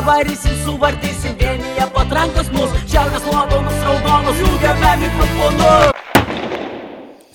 pavarysim, 0.00 0.52
suvartysim 0.64 1.34
vienyje 1.36 1.86
patrankos 1.92 2.48
mus, 2.54 2.72
šiaurės 2.88 3.24
londonus 3.28 3.80
raudonus, 3.84 4.38
jungiame 4.40 4.92
mikrofonus. 5.02 5.98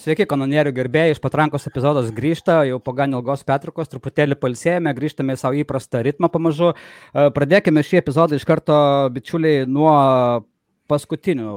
Sveiki, 0.02 0.26
kanonierių 0.30 0.71
gerbėjai, 0.73 1.13
iš 1.13 1.21
patrankos 1.21 1.65
epizodas 1.70 2.09
grįžta, 2.13 2.63
jau 2.70 2.79
po 2.81 2.93
gan 2.97 3.13
ilgos 3.13 3.46
petrukos, 3.46 3.89
truputėlį 3.91 4.38
palsėjame, 4.41 4.93
grįžtame 4.97 5.38
į 5.38 5.41
savo 5.41 5.62
įprastą 5.62 6.01
ritmą 6.05 6.29
pamažu. 6.33 6.73
E, 6.73 7.28
pradėkime 7.38 7.86
šį 7.86 8.01
epizodą 8.01 8.38
iš 8.38 8.46
karto, 8.50 8.77
bičiuliai, 9.13 9.66
nuo 9.70 9.93
paskutinių 10.89 11.54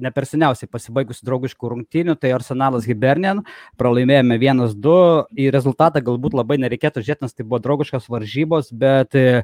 ne 0.00 0.12
per 0.14 0.26
seniausiai 0.28 0.70
pasibaigusių 0.70 1.26
draugiškų 1.28 1.72
rungtynių, 1.72 2.16
tai 2.20 2.32
Arsenalas 2.36 2.86
Hibernian, 2.88 3.42
pralaimėjome 3.80 4.38
1-2, 4.40 4.94
į 5.36 5.50
rezultatą 5.54 6.02
galbūt 6.04 6.36
labai 6.38 6.60
nereikėtų 6.62 7.04
žiūrėti, 7.04 7.26
nes 7.26 7.36
tai 7.36 7.46
buvo 7.48 7.62
draugiškas 7.64 8.08
varžybos, 8.12 8.72
bet 8.72 9.18
e, 9.18 9.42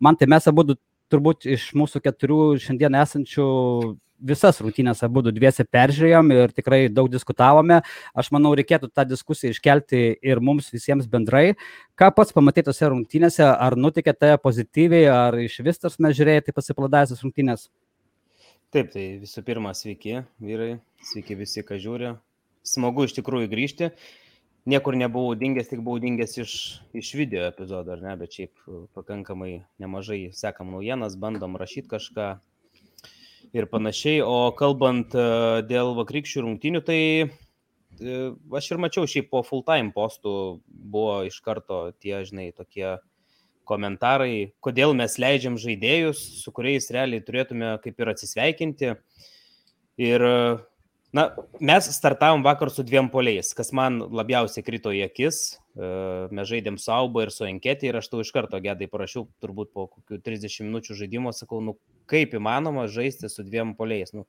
man 0.00 0.18
tai 0.18 0.28
mes 0.30 0.48
abu 0.50 0.74
turbūt 1.12 1.46
iš 1.56 1.70
mūsų 1.78 2.02
keturių 2.04 2.40
šiandien 2.62 2.98
esančių 2.98 3.46
visas 4.16 4.60
rungtynės 4.62 5.02
abu 5.04 5.22
dviese 5.26 5.64
peržiūrėjom 5.68 6.32
ir 6.34 6.54
tikrai 6.56 6.80
daug 6.92 7.08
diskutavome. 7.12 7.80
Aš 8.16 8.30
manau, 8.34 8.54
reikėtų 8.56 8.90
tą 8.94 9.04
diskusiją 9.08 9.52
iškelti 9.52 10.02
ir 10.22 10.40
mums 10.40 10.70
visiems 10.72 11.08
bendrai. 11.10 11.56
Ką 11.98 12.10
pats 12.16 12.34
pamatai 12.36 12.66
tose 12.66 12.88
rungtynėse, 12.92 13.44
ar 13.44 13.76
nutikė 13.76 14.16
tave 14.16 14.38
pozityviai, 14.42 15.08
ar 15.12 15.40
iš 15.44 15.60
vis 15.66 15.82
tas 15.82 15.98
mes 16.00 16.16
žiūrėjai 16.16 16.48
taip 16.48 16.58
pasipladavęs 16.60 17.22
rungtynės? 17.24 17.68
Taip, 18.74 18.88
tai 18.90 19.04
visų 19.22 19.44
pirma, 19.46 19.70
sveiki 19.78 20.24
vyrai, 20.42 20.80
sveiki 21.06 21.36
visi, 21.38 21.62
ką 21.62 21.76
žiūri. 21.78 22.16
Smagu 22.66 23.04
iš 23.06 23.14
tikrųjų 23.14 23.50
grįžti. 23.52 23.92
Niekur 24.66 24.96
nebuvau 24.98 25.36
dingęs, 25.38 25.68
tik 25.70 25.84
buvau 25.86 26.02
dingęs 26.02 26.34
iš, 26.42 26.54
iš 26.98 27.12
video 27.14 27.44
epizodo, 27.46 27.94
ar 27.94 28.02
ne, 28.02 28.16
bet 28.18 28.34
šiaip 28.34 28.66
pakankamai 28.98 29.60
nemažai 29.78 30.32
sekam 30.34 30.74
naujienas, 30.74 31.14
bandom 31.22 31.54
rašyti 31.60 31.86
kažką 31.92 32.26
ir 33.54 33.68
panašiai. 33.70 34.24
O 34.26 34.50
kalbant 34.58 35.14
e, 35.14 35.26
dėl 35.70 35.94
vakarykščių 36.00 36.42
rungtynių, 36.48 36.82
tai 36.90 37.00
e, 37.22 37.28
aš 38.58 38.72
ir 38.72 38.82
mačiau 38.82 39.06
šiaip 39.06 39.30
po 39.30 39.44
full 39.46 39.62
time 39.68 39.94
postų 39.94 40.34
buvo 40.66 41.20
iš 41.30 41.38
karto 41.46 41.84
tie, 42.02 42.18
žinai, 42.26 42.50
tokie 42.56 42.96
komentarai, 43.66 44.52
kodėl 44.64 44.94
mes 44.96 45.18
leidžiam 45.20 45.58
žaidėjus, 45.60 46.22
su 46.42 46.52
kuriais 46.54 46.88
realiai 46.94 47.24
turėtume 47.24 47.76
kaip 47.84 48.00
ir 48.00 48.12
atsisveikinti. 48.12 48.94
Ir, 50.06 50.24
na, 51.16 51.24
mes 51.64 51.88
startavom 51.96 52.44
vakar 52.44 52.70
su 52.72 52.84
dviem 52.86 53.08
poliais, 53.12 53.52
kas 53.56 53.72
man 53.76 54.02
labiausiai 54.12 54.64
krito 54.66 54.92
į 54.92 55.06
akis. 55.06 55.40
E, 55.76 55.88
mes 56.36 56.48
žaidėm 56.48 56.76
su 56.80 56.92
Auba 56.92 57.24
ir 57.24 57.32
su 57.32 57.48
Enketė 57.48 57.90
ir 57.90 57.98
aš 58.00 58.10
tau 58.12 58.22
iš 58.24 58.32
karto 58.36 58.60
gedai 58.64 58.88
parašiau, 58.92 59.26
turbūt 59.44 59.72
po 59.76 59.88
kokių 59.92 60.20
30 60.24 60.68
minučių 60.68 60.96
žaidimo, 61.00 61.32
sakau, 61.36 61.62
nu 61.64 61.76
kaip 62.10 62.36
įmanoma 62.36 62.86
žaisti 62.92 63.30
su 63.32 63.44
dviem 63.46 63.74
poliais. 63.78 64.14
Nu, 64.16 64.24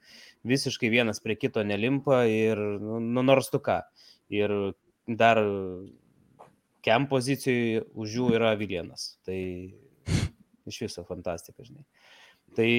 visiškai 0.48 0.92
vienas 0.92 1.22
prie 1.24 1.38
kito 1.40 1.64
nelimpa 1.68 2.24
ir, 2.32 2.60
nu, 2.82 3.00
nu 3.04 3.24
nors 3.24 3.52
tu 3.54 3.62
ką. 3.64 3.82
Ir 4.34 4.54
dar 5.08 5.40
kem 6.88 7.08
pozicijoje 7.12 7.84
už 8.00 8.16
jų 8.20 8.30
yra 8.38 8.54
Vilienas. 8.60 9.18
Tai 9.28 9.38
iš 10.68 10.80
viso 10.86 11.04
fantastika, 11.08 11.66
žinai. 11.66 11.84
Tai, 12.56 12.70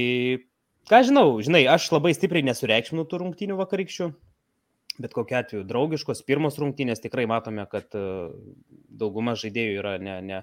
ką 0.88 1.02
žinau, 1.08 1.36
žinai, 1.44 1.66
aš 1.68 1.90
labai 1.92 2.14
stipriai 2.16 2.46
nesureikšminu 2.48 3.04
tų 3.08 3.22
rungtynių 3.24 3.58
vakarykščių, 3.60 4.08
bet 5.04 5.16
kokiu 5.16 5.38
atveju 5.40 5.66
draugiškos 5.68 6.24
pirmos 6.28 6.56
rungtynės 6.60 7.04
tikrai 7.04 7.26
matome, 7.30 7.64
kad 7.70 7.92
e, 7.96 8.04
dauguma 8.88 9.36
žaidėjų 9.38 9.82
yra 9.82 9.96
ne, 10.02 10.16
ne, 10.24 10.40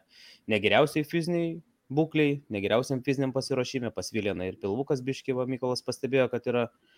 ne 0.50 0.62
geriausiai 0.62 1.08
fiziniai 1.08 1.56
būkliai, 1.94 2.40
ne 2.50 2.62
geriausiam 2.64 3.02
fiziniam 3.06 3.34
pasiruošimui, 3.34 3.94
pas 3.94 4.14
Vilieną 4.14 4.48
ir 4.50 4.62
Pilvukas 4.62 5.04
Biškyva 5.06 5.46
Mykolas 5.50 5.84
pastebėjo, 5.86 6.30
kad 6.32 6.48
yra 6.50 6.64
uh, 6.70 6.95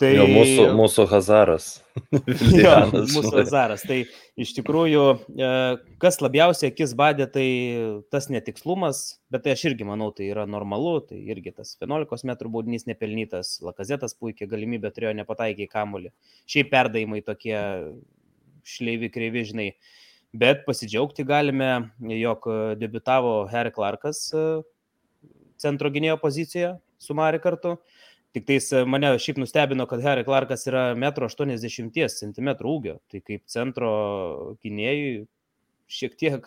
Tai 0.00 0.08
jo, 0.14 0.24
mūsų, 0.30 0.62
mūsų 0.78 1.04
Hazaras. 1.10 1.64
jo, 2.62 2.72
mūsų 2.88 3.32
Hazaras. 3.34 3.82
Tai 3.84 3.98
iš 4.40 4.54
tikrųjų, 4.56 5.02
e, 5.36 5.50
kas 6.00 6.18
labiausiai 6.24 6.70
akis 6.72 6.94
badė, 6.96 7.26
tai 7.28 7.44
tas 8.12 8.30
netikslumas, 8.32 9.02
bet 9.32 9.44
tai 9.44 9.52
aš 9.52 9.66
irgi 9.68 9.84
manau, 9.84 10.08
tai 10.16 10.30
yra 10.30 10.46
normalu, 10.48 10.94
tai 11.04 11.20
irgi 11.34 11.52
tas 11.58 11.74
11 11.84 12.24
m 12.24 12.34
baudinys 12.48 12.88
nepelnytas, 12.88 13.58
Lakazetas 13.66 14.16
puikiai 14.16 14.48
galimybę 14.48 14.88
turėjo 14.96 15.12
nepataikyti 15.20 15.68
į 15.68 15.74
kamulį. 15.74 16.14
Šiaip 16.48 16.72
perdavimai 16.72 17.20
tokie 17.26 17.60
šleivi, 18.64 19.12
kreivi, 19.12 19.44
žinai. 19.52 19.70
Bet 20.32 20.64
pasidžiaugti 20.64 21.26
galime, 21.28 21.90
jog 22.16 22.48
debitavo 22.80 23.42
Harry 23.52 23.74
Clarkas 23.74 24.30
e, 24.32 24.46
centro 25.60 25.92
gynėjo 25.92 26.16
pozicijoje 26.24 26.78
su 27.00 27.16
Mari 27.16 27.40
kartu. 27.42 27.76
Tik 28.30 28.46
tais 28.46 28.68
e, 28.70 28.84
mane 28.86 29.10
šiaip 29.18 29.40
nustebino, 29.42 29.86
kad 29.90 30.02
Harry 30.06 30.22
Clarkas 30.26 30.62
yra 30.70 30.90
1,80 30.94 32.20
cm 32.20 32.50
ūgio. 32.62 33.00
Tai 33.10 33.20
kaip 33.26 33.42
centro 33.50 33.90
gynėjui 34.62 35.24
šiek 35.90 36.14
tiek, 36.20 36.46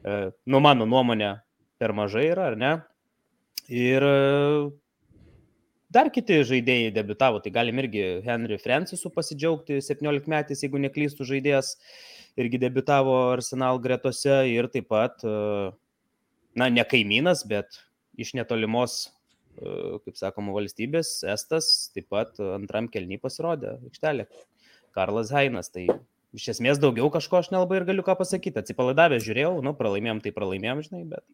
e, 0.00 0.20
nu 0.48 0.60
mano 0.64 0.86
nuomonė, 0.88 1.34
per 1.80 1.92
mažai 1.96 2.30
yra, 2.30 2.48
ar 2.52 2.56
ne? 2.60 2.72
Ir 3.68 4.06
e, 4.08 4.14
dar 5.92 6.08
kiti 6.14 6.40
žaidėjai 6.48 6.94
debitavo, 6.96 7.44
tai 7.44 7.52
galim 7.52 7.84
irgi 7.84 8.06
Henry 8.24 8.56
Francisu 8.62 9.12
pasidžiaugti, 9.12 9.82
17 9.84 10.32
metais, 10.32 10.64
jeigu 10.64 10.80
neklystų 10.80 11.28
žaidėjas, 11.34 11.74
irgi 12.40 12.62
debitavo 12.64 13.20
Arsenal 13.34 13.76
gretose 13.82 14.40
ir 14.48 14.70
taip 14.72 14.88
pat, 14.88 15.20
na, 16.56 16.68
ne 16.70 16.84
kaimynas, 16.86 17.42
bet 17.44 17.82
iš 18.16 18.32
netolimos 18.38 19.10
kaip 19.60 20.16
sakoma, 20.18 20.54
valstybės, 20.56 21.20
Estas 21.30 21.90
taip 21.94 22.08
pat 22.12 22.40
antram 22.54 22.88
kelny 22.92 23.20
pasirodė 23.20 23.76
aikštelė. 23.90 24.26
Karlas 24.96 25.30
Hainas, 25.34 25.70
tai 25.70 25.86
iš 26.36 26.48
esmės 26.54 26.80
daugiau 26.82 27.10
kažko 27.12 27.40
aš 27.40 27.50
nelabai 27.54 27.80
ir 27.80 27.86
galiu 27.90 28.04
ką 28.06 28.16
pasakyti. 28.18 28.62
Atsipalaidavę 28.62 29.20
žiūrėjau, 29.22 29.54
nu, 29.64 29.74
pralaimėjom, 29.78 30.22
tai 30.24 30.34
pralaimėjom, 30.34 30.82
žinai, 30.86 31.04
bet. 31.14 31.24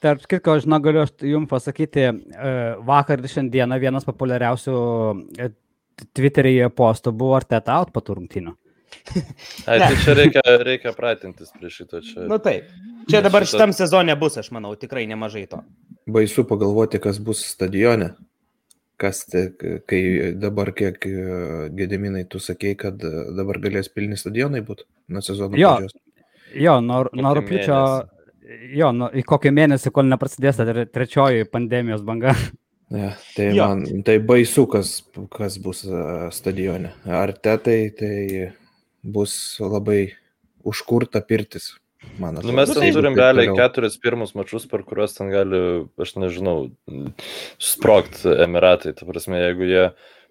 Tarp 0.00 0.24
kitko, 0.30 0.56
žinau, 0.64 0.80
galiu 0.84 1.04
jums 1.28 1.50
pasakyti, 1.50 2.06
e, 2.08 2.52
vakar 2.88 3.20
ir 3.20 3.30
šiandieną 3.32 3.78
vienas 3.82 4.06
populiariausių 4.08 4.76
e, 5.36 5.50
Twitteryje 6.16 6.70
postų 6.74 7.12
buvo 7.14 7.36
Arteta 7.38 7.76
out 7.78 7.92
po 7.94 8.02
turrungtinių. 8.02 8.54
Ai, 9.70 9.78
tai 9.78 9.92
čia 10.02 10.14
reikia, 10.16 10.42
reikia 10.62 10.92
pratintis 10.96 11.52
prie 11.54 11.70
šito 11.70 12.00
čia. 12.02 12.24
Na 12.24 12.36
nu, 12.36 12.40
taip. 12.42 12.70
Čia 13.10 13.20
dabar 13.24 13.46
šitam 13.46 13.74
sezonė 13.76 14.16
bus, 14.18 14.38
aš 14.40 14.50
manau, 14.54 14.72
tikrai 14.80 15.04
nemažai 15.10 15.44
to. 15.50 15.60
Baisu 16.06 16.44
pagalvoti, 16.48 17.00
kas 17.00 17.20
bus 17.24 17.42
stadione. 17.48 18.12
Kas, 19.00 19.24
te, 19.26 19.48
kai 19.90 20.00
dabar 20.38 20.70
kiek 20.76 21.00
gediminai 21.74 22.24
tu 22.30 22.38
sakei, 22.38 22.76
kad 22.78 23.00
dabar 23.34 23.58
galės 23.62 23.88
pilni 23.90 24.16
stadionai 24.18 24.60
būti 24.64 24.86
nuo 25.10 25.22
sezono 25.24 25.58
jo, 25.58 25.72
pradžios. 25.72 25.96
Jo, 26.54 26.76
nuo, 26.84 27.00
nuo 27.18 27.32
rūpiučio, 27.34 27.78
jo, 28.78 28.90
nuo, 28.94 29.08
į 29.10 29.24
kokį 29.26 29.50
mėnesį, 29.56 29.90
kol 29.96 30.06
neprasidės 30.12 30.60
ta 30.60 30.68
trečioji 30.68 31.48
pandemijos 31.50 32.04
banga. 32.06 32.36
Ja, 32.94 33.10
tai 33.34 33.48
jo. 33.56 33.66
man 33.66 34.04
tai 34.06 34.20
baisu, 34.22 34.68
kas, 34.70 34.98
kas 35.34 35.56
bus 35.58 35.82
stadione. 36.36 36.92
Ar 37.08 37.32
te 37.34 37.56
tai, 37.64 37.78
tai 37.98 38.52
bus 39.02 39.56
labai 39.58 40.12
užkurta 40.64 41.24
pirtis. 41.26 41.72
Man 42.18 42.38
atrodo, 42.38 42.52
nu, 42.52 42.56
mes 42.60 42.70
ten 42.70 42.92
turim 42.94 43.16
realiai 43.18 43.54
keturis 43.56 43.96
pirmus 44.02 44.34
mačius, 44.38 44.68
per 44.70 44.84
kuriuos 44.86 45.16
ten 45.16 45.32
gali, 45.32 45.60
aš 46.00 46.14
nežinau, 46.20 46.68
sprogti 47.62 48.36
Emiratai. 48.44 48.94
Ta 48.94 49.08
prasme, 49.08 49.40
jeigu 49.42 49.66
jie 49.66 49.84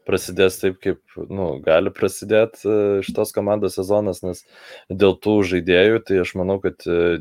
prasidės 0.07 0.59
taip, 0.61 0.79
kaip 0.83 0.99
nu, 1.31 1.57
gali 1.63 1.91
prasidėti 1.95 2.67
e, 2.67 2.79
šitos 3.07 3.31
komandos 3.35 3.77
sezonas, 3.79 4.23
nes 4.25 4.43
dėl 4.91 5.15
tų 5.23 5.37
žaidėjų, 5.53 6.01
tai 6.07 6.19
aš 6.23 6.33
manau, 6.39 6.59
kad 6.63 6.83
e, 6.87 7.19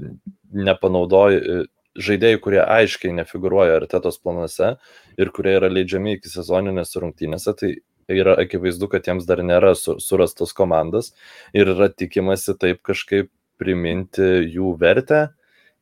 nepanaudoja 0.55 1.39
e, 1.39 1.61
žaidėjų, 2.03 2.41
kurie 2.43 2.63
aiškiai 2.63 3.15
nefiguruoja 3.19 3.77
artetos 3.81 4.19
planuose 4.23 4.77
ir 5.21 5.33
kurie 5.37 5.57
yra 5.59 5.71
leidžiami 5.71 6.17
iki 6.17 6.33
sezoninės 6.33 6.97
rungtynėse, 6.99 7.55
tai 7.59 7.75
yra 8.13 8.35
akivaizdu, 8.41 8.89
kad 8.91 9.07
jiems 9.07 9.29
dar 9.29 9.43
nėra 9.47 9.75
surastos 9.77 10.55
komandos 10.57 11.13
ir 11.55 11.71
yra 11.75 11.91
tikimasi 11.93 12.57
taip 12.59 12.83
kažkaip 12.87 13.31
priminti 13.63 14.29
jų 14.53 14.75
vertę 14.83 15.29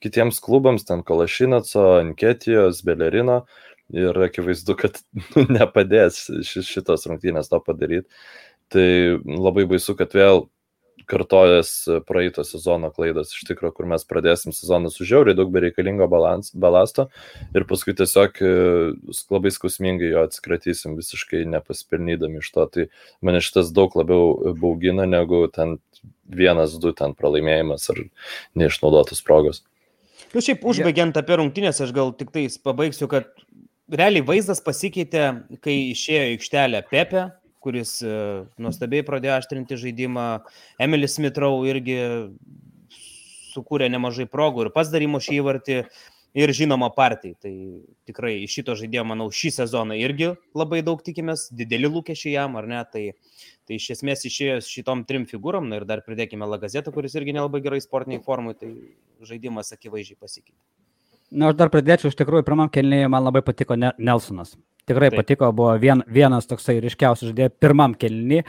kitiems 0.01 0.41
klubams, 0.41 0.85
ten 0.89 1.03
Kalašinaco, 1.05 1.85
Anketijos, 2.01 2.85
Belerino. 2.87 3.45
Ir 3.91 4.15
akivaizdu, 4.23 4.77
kad 4.79 5.01
nu, 5.35 5.45
nepadės 5.59 6.23
šitos 6.47 7.09
rungtynės 7.11 7.51
to 7.51 7.59
padaryti. 7.65 8.07
Tai 8.71 8.87
labai 9.27 9.67
baisu, 9.71 9.97
kad 9.99 10.15
vėl 10.15 10.45
kartojas 11.09 11.71
praeito 12.09 12.45
sezono 12.47 12.91
klaidos 12.95 13.33
iš 13.35 13.47
tikrųjų, 13.49 13.75
kur 13.77 13.89
mes 13.91 14.05
pradėsim 14.09 14.55
sezoną 14.57 14.93
su 14.93 15.07
žiauriai 15.09 15.37
daug 15.39 15.53
bereikalingo 15.55 16.09
balans, 16.11 16.53
balasto 16.53 17.09
ir 17.57 17.67
paskui 17.71 17.95
tiesiog 17.99 18.41
e, 18.45 18.53
labai 19.33 19.53
skausmingai 19.55 20.13
jo 20.13 20.25
atsikratysim 20.27 20.97
visiškai 20.99 21.45
nepaspirnydami 21.55 22.43
iš 22.43 22.53
to. 22.55 22.67
Tai 22.71 22.87
mane 23.25 23.43
šitas 23.45 23.73
daug 23.77 23.97
labiau 23.99 24.55
baugina 24.61 25.09
negu 25.09 25.47
ten 25.53 25.79
vienas, 26.31 26.77
du 26.81 26.95
ten 26.97 27.17
pralaimėjimas 27.19 27.91
ar 27.93 28.05
neišnaudotos 28.59 29.23
progos. 29.27 29.65
Nu, 30.31 30.43
šiaip 30.45 30.63
užbaigiant 30.69 31.17
apie 31.19 31.41
rungtynės, 31.41 31.81
aš 31.83 31.93
gal 31.97 32.13
tik 32.15 32.31
tais 32.35 32.55
pabaigsiu, 32.63 33.09
kad 33.11 33.33
realiai 33.91 34.23
vaizdas 34.27 34.63
pasikeitė, 34.63 35.25
kai 35.65 35.77
išėjo 35.91 36.29
aikštelė 36.35 36.85
Pepe, 36.91 37.27
kuris 37.63 37.99
e, 38.03 38.15
nuostabiai 38.61 39.07
pradėjo 39.07 39.37
aštrinti 39.39 39.79
žaidimą, 39.81 40.29
Emilis 40.81 41.19
Mitrau 41.23 41.61
irgi 41.69 41.99
sukūrė 43.51 43.91
nemažai 43.93 44.29
progų 44.31 44.67
ir 44.67 44.73
pats 44.75 44.93
darymo 44.93 45.21
šį 45.23 45.41
įvartį 45.41 45.79
ir 46.41 46.53
žinoma 46.55 46.91
partijai. 46.95 47.37
Tai 47.43 47.53
tikrai 48.09 48.37
iš 48.45 48.59
šito 48.61 48.77
žaidėjo, 48.79 49.05
manau, 49.13 49.29
šį 49.35 49.53
sezoną 49.59 49.99
irgi 49.99 50.33
labai 50.57 50.83
daug 50.87 51.03
tikimės, 51.07 51.49
dideli 51.55 51.91
lūkesčiai 51.91 52.37
jam, 52.37 52.59
ar 52.61 52.69
ne? 52.71 52.83
Tai, 52.93 53.05
tai 53.67 53.79
iš 53.79 53.91
esmės 53.97 54.27
išėjęs 54.31 54.71
šitom 54.71 55.05
trim 55.09 55.27
figūrom, 55.31 55.71
na 55.71 55.81
ir 55.81 55.89
dar 55.91 56.05
pridėkime 56.07 56.49
Lagazetą, 56.49 56.95
kuris 56.95 57.19
irgi 57.19 57.37
nelabai 57.37 57.63
gerai 57.65 57.83
sportiniai 57.83 58.23
formai, 58.25 58.57
tai 58.59 58.73
žaidimas 59.27 59.75
akivaizdžiai 59.77 60.21
pasikeitė. 60.21 60.63
Na, 61.31 61.51
aš 61.51 61.61
dar 61.61 61.71
pridėčiau, 61.71 62.11
iš 62.11 62.19
tikrųjų, 62.19 62.43
pirmam 62.47 62.71
kelnyje 62.73 63.11
man 63.11 63.23
labai 63.29 63.45
patiko 63.47 63.77
Nelsonas. 63.79 64.57
Tikrai 64.91 65.11
Taip. 65.13 65.21
patiko, 65.21 65.51
buvo 65.55 65.71
vien, 65.79 66.03
vienas 66.11 66.49
toksai 66.51 66.79
ryškiausias 66.83 67.31
žaidėjas 67.31 67.53
pirmam 67.63 67.93
kelnį, 67.99 68.41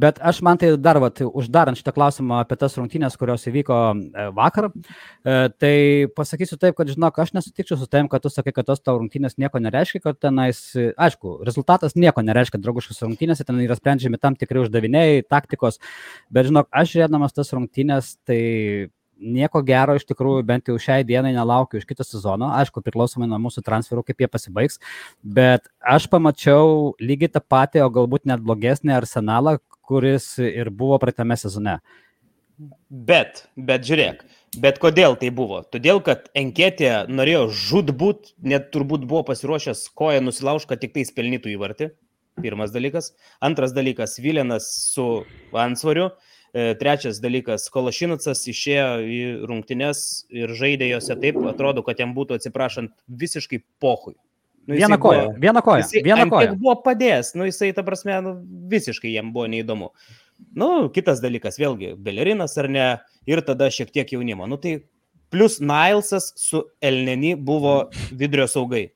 bet 0.00 0.20
aš 0.24 0.40
man 0.46 0.60
tai 0.60 0.70
dar, 0.80 1.00
vat, 1.02 1.20
uždarant 1.26 1.76
šitą 1.76 1.92
klausimą 1.96 2.38
apie 2.40 2.56
tas 2.60 2.78
rungtynės, 2.78 3.18
kurios 3.20 3.44
įvyko 3.50 3.80
e, 3.92 4.26
vakar, 4.36 4.70
e, 4.70 5.36
tai 5.60 5.74
pasakysiu 6.16 6.56
taip, 6.62 6.78
kad 6.78 6.88
žinok, 6.92 7.20
aš 7.20 7.34
nesutikčiau 7.36 7.76
su 7.80 7.90
tavim, 7.92 8.08
kad 8.12 8.24
tu 8.24 8.32
sakai, 8.32 8.54
kad 8.56 8.70
tos 8.70 8.80
tavo 8.80 9.02
rungtynės 9.02 9.36
nieko 9.42 9.60
nereiškia, 9.60 10.00
kad 10.06 10.20
tenais, 10.22 10.62
aišku, 10.76 11.40
rezultatas 11.46 11.98
nieko 11.98 12.24
nereiškia 12.24 12.62
draugiškas 12.62 13.04
rungtynės, 13.04 13.44
ten 13.44 13.60
yra 13.66 13.76
sprendžiami 13.76 14.22
tam 14.22 14.38
tikri 14.38 14.64
uždaviniai, 14.64 15.26
taktikos, 15.28 15.82
bet 16.32 16.48
žinok, 16.48 16.70
aš 16.72 16.94
žiūrėdamas 16.94 17.36
tas 17.36 17.52
rungtynės, 17.52 18.14
tai 18.24 18.40
nieko 19.16 19.62
gero 19.66 19.96
iš 19.96 20.06
tikrųjų 20.08 20.44
bent 20.46 20.68
jau 20.70 20.76
šiai 20.80 21.04
dienai 21.06 21.32
nelaukiu 21.36 21.80
iš 21.80 21.86
kito 21.88 22.04
sezono. 22.06 22.50
Aišku, 22.58 22.82
priklausomai 22.84 23.28
nuo 23.30 23.38
mūsų 23.46 23.64
transferų, 23.66 24.04
kaip 24.06 24.22
jie 24.22 24.30
pasibaigs. 24.30 24.80
Bet 25.22 25.68
aš 25.80 26.08
pamačiau 26.12 26.94
lygiai 27.00 27.32
tą 27.32 27.42
patį, 27.42 27.84
o 27.86 27.92
galbūt 27.92 28.28
net 28.28 28.44
blogesnį 28.44 28.96
arsenalą, 28.98 29.58
kuris 29.86 30.34
ir 30.42 30.70
buvo 30.74 30.98
praeitame 31.02 31.38
sezone. 31.40 31.78
Bet, 32.88 33.42
bet 33.68 33.84
žiūrėk, 33.84 34.22
bet 34.62 34.78
kodėl 34.80 35.18
tai 35.20 35.28
buvo? 35.34 35.60
Todėl, 35.68 36.00
kad 36.04 36.30
Enketė 36.36 37.04
norėjo 37.12 37.50
žudbūt, 37.52 38.32
net 38.40 38.70
turbūt 38.72 39.04
buvo 39.04 39.26
pasiruošęs 39.28 39.90
koją 39.98 40.22
nusilaužti, 40.24 40.70
kad 40.70 40.80
tik 40.80 40.94
tai 40.96 41.04
spelnytų 41.08 41.52
įvartį. 41.52 41.90
Pirmas 42.40 42.72
dalykas. 42.72 43.14
Antras 43.44 43.72
dalykas, 43.76 44.18
Vilenas 44.20 44.68
su 44.92 45.06
ansvariu. 45.56 46.10
E, 46.10 46.35
trečias 46.80 47.18
dalykas, 47.20 47.66
Kolašinicas 47.72 48.46
išėjo 48.48 48.86
į 49.04 49.18
rungtynes 49.48 50.00
ir 50.32 50.52
žaidė 50.56 50.88
jose 50.94 51.16
taip, 51.20 51.38
atrodo, 51.50 51.84
kad 51.86 52.00
jam 52.00 52.14
būtų 52.16 52.38
atsiprašant 52.38 52.94
visiškai 53.06 53.60
pohui. 53.82 54.16
Nu, 54.66 54.74
vieną 54.74 54.98
koją, 54.98 55.26
buvo, 55.28 55.40
vieną 55.44 55.62
koją. 55.62 55.84
Vieną 56.02 56.26
koją. 56.30 56.54
buvo 56.58 56.74
padėjęs, 56.82 57.34
nu 57.38 57.46
jisai, 57.46 57.70
ta 57.76 57.84
prasme, 57.86 58.16
nu, 58.24 58.32
visiškai 58.72 59.12
jam 59.12 59.30
buvo 59.34 59.46
neįdomu. 59.52 59.92
Nu, 60.58 60.70
kitas 60.92 61.22
dalykas, 61.22 61.60
vėlgi, 61.60 61.94
Belerinas 62.02 62.56
ar 62.58 62.68
ne, 62.72 62.88
ir 63.30 63.44
tada 63.46 63.70
šiek 63.72 63.92
tiek 63.94 64.10
jaunimo. 64.16 64.48
Nu, 64.50 64.58
tai 64.58 64.80
plus 65.30 65.60
Nailsas 65.62 66.32
su 66.40 66.64
Elneni 66.82 67.36
buvo 67.38 67.76
vidurio 68.10 68.48
saugai. 68.50 68.88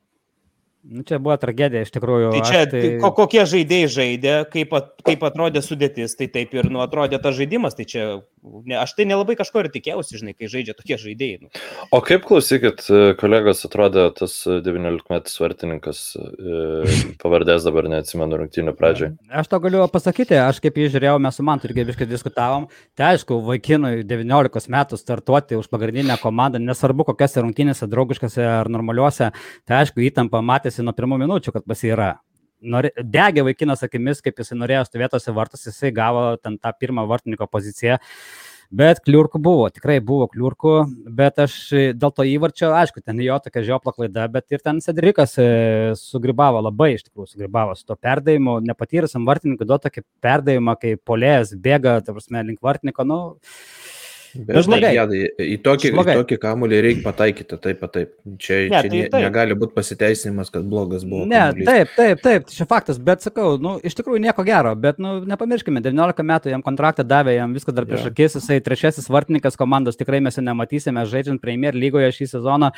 Nu, 0.80 1.02
čia 1.04 1.18
buvo 1.20 1.34
tragedija 1.36 1.84
iš 1.84 1.90
tikrųjų. 1.92 2.30
Tai 2.32 2.40
čia 2.48 2.60
tai... 2.70 2.80
Ko, 3.02 3.10
kokie 3.18 3.42
žaidėjai 3.48 3.88
žaidė, 3.92 4.34
kaip, 4.48 4.72
at, 4.78 4.94
kaip 5.04 5.24
atrodė 5.28 5.60
sudėtis, 5.64 6.16
tai 6.16 6.30
taip 6.32 6.54
ir 6.56 6.70
nu, 6.72 6.80
atrodė 6.80 7.20
tas 7.20 7.36
žaidimas. 7.36 7.76
Tai 7.76 7.84
čia, 7.90 8.06
ne, 8.42 8.76
aš 8.80 8.94
tai 8.96 9.06
nelabai 9.10 9.36
kažko 9.38 9.64
ir 9.64 9.70
tikėjausi, 9.74 10.20
žinai, 10.22 10.34
kai 10.38 10.48
žaidžia 10.52 10.76
tokie 10.78 10.96
žaidėjai. 11.00 11.40
Nu. 11.42 11.50
O 11.92 12.00
kaip 12.04 12.24
klausykit, 12.28 12.86
kolegos 13.20 13.64
atrodė 13.66 14.06
tas 14.16 14.36
19 14.46 15.12
metų 15.12 15.32
svartininkas, 15.32 16.02
e, 16.16 16.94
pavardės 17.22 17.66
dabar 17.66 17.90
neatsimenu 17.92 18.40
rungtynių 18.40 18.74
pradžiai. 18.78 19.12
Aš 19.42 19.50
to 19.52 19.60
galiu 19.66 19.84
pasakyti, 19.92 20.38
aš 20.40 20.62
kaip 20.64 20.80
jį 20.80 20.88
žiūrėjau, 20.94 21.18
mes 21.20 21.36
su 21.36 21.46
man 21.46 21.60
irgi 21.66 21.86
viskai 21.90 22.08
diskutavom. 22.08 22.70
Tai 22.96 23.12
aišku, 23.12 23.42
vaikinui 23.50 24.06
19 24.08 24.72
metų 24.72 25.00
startuoti 25.00 25.58
už 25.60 25.68
pagrindinę 25.72 26.16
komandą, 26.22 26.62
nesvarbu 26.62 27.10
kokiose 27.10 27.44
rungtynėse, 27.44 27.90
draugiškose 27.90 28.46
ar 28.46 28.72
normaliuose, 28.72 29.32
tai 29.68 29.82
aišku, 29.82 30.00
įtampa 30.08 30.40
matė 30.40 30.70
matėsi 30.70 30.84
nuo 30.84 30.94
pirmų 30.94 31.24
minučių, 31.24 31.54
kad 31.56 31.64
pas 31.66 31.82
jį 31.82 31.96
yra. 31.96 32.10
Nori, 32.60 32.90
degė 33.00 33.44
vaikinas 33.46 33.84
akimis, 33.86 34.20
kaip 34.24 34.40
jisai 34.40 34.58
norėjo 34.60 34.84
stovėtose 34.88 35.32
vartus, 35.36 35.66
jisai 35.70 35.92
gavo 35.96 36.34
ten 36.36 36.58
tą 36.60 36.72
pirmą 36.76 37.06
vartininko 37.08 37.48
poziciją. 37.48 37.98
Bet 38.70 39.00
kliurkų 39.02 39.40
buvo, 39.42 39.64
tikrai 39.74 39.96
buvo 39.98 40.28
kliurkų, 40.30 40.74
bet 41.16 41.40
aš 41.42 41.54
dėl 41.98 42.12
to 42.14 42.26
įvarčio, 42.30 42.68
aišku, 42.78 43.00
ten 43.02 43.18
jo 43.18 43.34
tokia 43.42 43.64
žiopla 43.66 43.94
klaida, 43.96 44.28
bet 44.30 44.54
ir 44.54 44.62
ten 44.62 44.78
Cedrikas 44.84 45.34
e, 45.42 45.46
sugribavo, 45.98 46.60
labai 46.62 46.92
iš 46.94 47.08
tikrųjų 47.08 47.32
sugribavo 47.32 47.74
su 47.74 47.82
to 47.88 47.96
perdavimu, 47.98 48.60
nepatyrusiam 48.68 49.26
vartininkui 49.26 49.66
duoti 49.66 49.88
tokį 49.88 50.04
perdavimą, 50.22 50.76
kai 50.78 50.94
polėjas 51.02 51.56
bėga, 51.58 51.96
ta 52.06 52.14
prasme, 52.14 52.44
link 52.46 52.62
vartininko, 52.62 53.08
nu, 53.10 53.18
Bet 54.34 54.64
žmogai, 54.66 54.90
jadai, 54.94 55.20
į 55.42 55.56
tokį, 55.64 55.90
į 55.90 56.04
tokį 56.20 56.36
kamuolį 56.42 56.80
reikia 56.84 57.04
pataikyti, 57.04 57.58
taip, 57.62 57.82
taip. 57.90 58.12
Čia, 58.38 58.58
ne, 58.70 58.82
čia 58.84 58.90
tai, 58.92 59.00
taip. 59.10 59.24
negali 59.24 59.56
būti 59.58 59.74
pasiteisinimas, 59.74 60.52
kad 60.54 60.68
blogas 60.70 61.02
buvo. 61.06 61.24
Ne, 61.30 61.40
kamuolys. 61.50 61.66
taip, 61.66 61.94
taip, 61.96 62.22
taip, 62.24 62.46
čia 62.54 62.66
faktas, 62.70 63.00
bet 63.02 63.26
sakau, 63.26 63.56
nu, 63.62 63.74
iš 63.82 63.96
tikrųjų 63.98 64.22
nieko 64.22 64.44
gero, 64.46 64.76
bet 64.78 65.00
nu, 65.02 65.16
nepamirškime, 65.30 65.82
19 65.82 66.26
metų 66.30 66.54
jam 66.54 66.64
kontraktą 66.66 67.06
davė, 67.06 67.34
jam 67.40 67.56
viską 67.56 67.74
dar 67.74 67.88
prieš 67.90 68.06
akis, 68.12 68.38
jisai 68.38 68.60
trečiasis 68.64 69.10
vartininkas 69.10 69.58
komandos, 69.60 69.98
tikrai 69.98 70.22
mes 70.24 70.38
jo 70.38 70.46
nematysime, 70.46 71.04
žaidžiant 71.10 71.42
Premier 71.42 71.74
lygoje 71.74 72.12
šį 72.20 72.30
sezoną, 72.36 72.70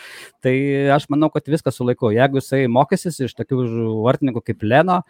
tai 0.44 0.56
aš 0.96 1.10
manau, 1.12 1.28
kad 1.34 1.52
viskas 1.52 1.76
su 1.76 1.86
laiku. 1.86 2.14
Jeigu 2.16 2.40
jisai 2.40 2.64
mokysis 2.72 3.20
iš 3.28 3.36
tokių 3.36 3.66
vartininkų 4.06 4.46
kaip 4.48 4.64
Leno, 4.64 5.02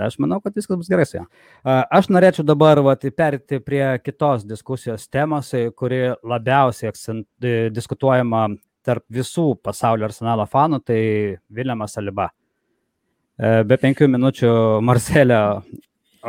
Aš 0.00 0.18
manau, 0.22 0.40
kad 0.42 0.56
viskas 0.56 0.78
bus 0.80 0.90
gerai 0.90 1.06
su 1.06 1.18
juo. 1.18 1.24
Aš 1.64 2.10
norėčiau 2.10 2.46
dabar 2.46 2.80
vat, 2.84 3.04
perėti 3.16 3.60
prie 3.62 3.84
kitos 4.02 4.46
diskusijos 4.48 5.06
temos, 5.12 5.52
kuri 5.78 6.06
labiausiai 6.22 6.90
akcent, 6.92 7.28
diskutuojama 7.74 8.48
tarp 8.84 9.04
visų 9.12 9.54
pasaulio 9.64 10.08
arsenalo 10.08 10.46
fanų, 10.50 10.80
tai 10.84 11.00
Viljamas 11.52 11.96
Aliba. 12.00 12.28
E, 13.34 13.62
be 13.66 13.78
penkių 13.80 14.08
minučių 14.12 14.50
Marselio 14.84 15.44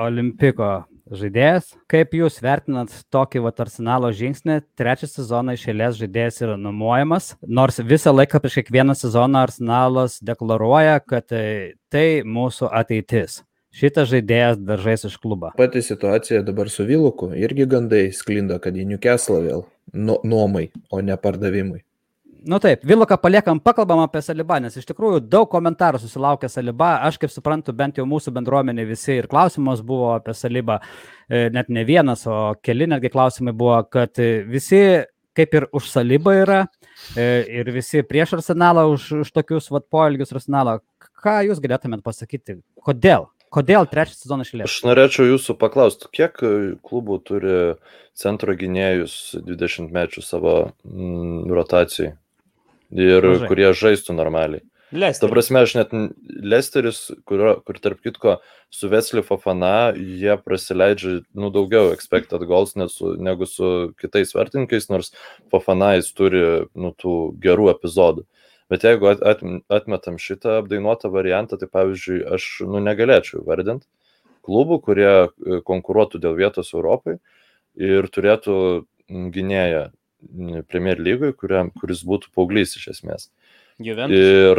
Olimpiko 0.05 0.69
žaidėjas. 1.05 1.73
Kaip 1.91 2.15
jūs 2.17 2.39
vertinat 2.41 2.93
tokį 3.13 3.43
vat, 3.45 3.59
arsenalo 3.61 4.09
žingsnį? 4.15 4.61
Trečią 4.79 5.09
sezoną 5.11 5.55
iš 5.57 5.67
eilės 5.69 5.99
žaidėjas 5.99 6.41
yra 6.41 6.55
nuomojamas, 6.57 7.33
nors 7.45 7.81
visą 7.83 8.15
laiką 8.15 8.41
prieš 8.41 8.61
kiekvieną 8.61 8.95
sezoną 8.97 9.43
arsenalas 9.45 10.17
deklaruoja, 10.25 11.01
kad 11.05 11.27
tai, 11.29 11.75
tai 11.93 12.23
mūsų 12.25 12.71
ateitis 12.73 13.43
šitas 13.75 14.09
žaidėjas 14.11 14.61
dar 14.61 14.81
žais 14.83 15.07
iš 15.09 15.17
klubo. 15.21 15.51
Pati 15.57 15.83
situacija 15.83 16.43
dabar 16.45 16.71
su 16.71 16.85
Viluku 16.87 17.31
irgi 17.35 17.67
gandai 17.69 18.05
sklinda, 18.15 18.59
kad 18.63 18.77
į 18.77 18.87
Newcastle 18.93 19.41
vėl 19.43 19.65
nu, 19.93 20.19
nuomai, 20.23 20.69
o 20.91 21.01
ne 21.03 21.17
pardavimui. 21.19 21.81
Nu 22.45 22.59
taip, 22.61 22.83
Viluką 22.85 23.17
paliekam, 23.17 23.57
pakalbam 23.57 24.03
apie 24.03 24.21
Salibą, 24.21 24.59
nes 24.61 24.75
iš 24.77 24.85
tikrųjų 24.85 25.23
daug 25.25 25.47
komentarų 25.49 25.97
susilaukė 26.03 26.45
Salibą. 26.51 26.91
Aš 27.07 27.17
kaip 27.17 27.33
suprantu, 27.33 27.73
bent 27.73 27.97
jau 27.97 28.05
mūsų 28.05 28.35
bendruomenė 28.35 28.85
visi 28.85 29.15
ir 29.17 29.27
klausimas 29.31 29.81
buvo 29.81 30.11
apie 30.13 30.35
Salibą, 30.37 30.77
e, 31.25 31.47
net 31.49 31.73
ne 31.73 31.81
vienas, 31.87 32.27
o 32.29 32.53
keli 32.61 32.85
netgi 32.91 33.09
klausimai 33.09 33.55
buvo, 33.57 33.79
kad 33.89 34.21
visi 34.45 34.83
kaip 35.35 35.57
ir 35.57 35.65
už 35.73 35.89
Salibą 35.89 36.35
yra 36.37 36.59
e, 37.17 37.25
ir 37.59 37.73
visi 37.73 38.05
prieš 38.05 38.37
arsenalą, 38.37 38.85
už, 38.93 39.09
už 39.25 39.33
tokius 39.33 39.71
vat 39.73 39.89
poelgius 39.89 40.35
arsenalą. 40.37 40.79
Ką 41.25 41.39
jūs 41.47 41.57
galėtumėt 41.63 42.05
pasakyti? 42.05 42.59
Kodėl? 42.85 43.25
Kodėl 43.53 43.87
trečią 43.89 44.17
sezoną 44.17 44.45
išlės? 44.45 44.67
Aš 44.67 44.77
norėčiau 44.87 45.27
jūsų 45.29 45.55
paklausti, 45.61 46.09
kiek 46.15 46.39
e, 46.43 46.53
klubų 46.85 47.19
turi 47.27 47.57
centro 48.17 48.55
gynėjus 48.57 49.35
20 49.45 49.91
mečių 49.95 50.23
savo 50.25 50.55
mm, 50.83 51.51
rotacijai 51.51 52.15
ir 52.95 53.27
Mažai. 53.27 53.49
kurie 53.49 53.69
žaistų 53.75 54.15
normaliai. 54.15 54.63
Lesteris. 54.95 55.19
Ta 55.19 55.27
prasme, 55.31 55.61
aš 55.65 55.73
net 55.75 55.93
Lesteris, 56.45 56.99
kur, 57.27 57.41
kur 57.65 57.79
tarp 57.81 58.03
kitko 58.05 58.37
su 58.71 58.87
Vesli 58.91 59.23
Fafana, 59.25 59.91
jie 59.95 60.35
prasileidžia 60.45 61.17
nu, 61.35 61.49
daugiau 61.53 61.89
expected 61.95 62.45
goals 62.47 62.75
su, 62.93 63.15
negu 63.17 63.47
su 63.49 63.91
kitais 63.99 64.31
vertininkais, 64.35 64.87
nors 64.93 65.11
Fafana 65.51 65.95
jis 65.97 66.11
turi 66.15 66.43
nu, 66.77 66.93
tų 66.93 67.15
gerų 67.41 67.71
epizodų. 67.73 68.27
Bet 68.71 68.85
jeigu 68.87 69.11
atmetam 69.13 70.17
šitą 70.21 70.59
apdainuotą 70.61 71.11
variantą, 71.13 71.59
tai 71.61 71.69
pavyzdžiui, 71.69 72.23
aš 72.33 72.47
nu, 72.65 72.81
negalėčiau 72.81 73.43
vardinti 73.45 73.85
klubų, 74.45 74.79
kurie 74.85 75.11
e, 75.11 75.59
konkuruotų 75.65 76.21
dėl 76.23 76.37
vietos 76.37 76.73
Europai 76.73 77.17
ir 77.75 78.09
turėtų 78.13 78.55
gynėją 79.09 79.89
Premier 80.69 80.97
lygoj, 80.97 81.35
kuriam, 81.37 81.69
kuris 81.77 82.01
būtų 82.07 82.31
paauglys 82.33 82.73
iš 82.79 82.87
esmės. 82.95 83.27
Juventus. 83.83 84.17
Ir 84.17 84.57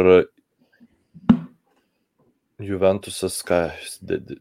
Juventusas, 2.63 3.41
ką, 3.45 3.59
de, 4.01 4.19
de, 4.23 4.37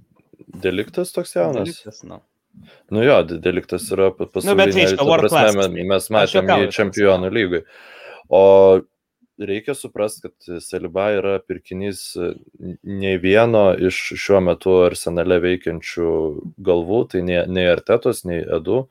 deliktas 0.62 1.10
toks 1.12 1.34
jaunas? 1.34 1.66
Deliktas, 1.66 2.04
nu. 2.06 2.20
Nu 2.88 3.02
jo, 3.04 3.16
deliktas 3.26 3.90
yra 3.92 4.12
pasaulyje. 4.14 4.48
Nu, 4.48 4.56
bet 4.56 4.70
reiškia, 4.72 5.08
prasme, 5.20 5.66
mes, 5.74 5.88
mes 5.90 6.06
matėme 6.14 6.70
čempionų 6.72 7.28
lygui. 7.34 7.60
O 8.32 8.40
reikia 9.38 9.74
suprasti, 9.76 10.28
kad 10.28 10.62
Saliba 10.64 11.10
yra 11.16 11.34
pirkinys 11.44 12.02
nei 12.82 13.18
vieno 13.22 13.68
iš 13.74 13.98
šiuo 14.16 14.40
metu 14.44 14.78
arsenale 14.86 15.38
veikiančių 15.44 16.10
galvų, 16.66 17.02
tai 17.12 17.22
nei, 17.26 17.42
nei 17.50 17.68
Artetos, 17.70 18.24
nei 18.28 18.42
Edu. 18.42 18.86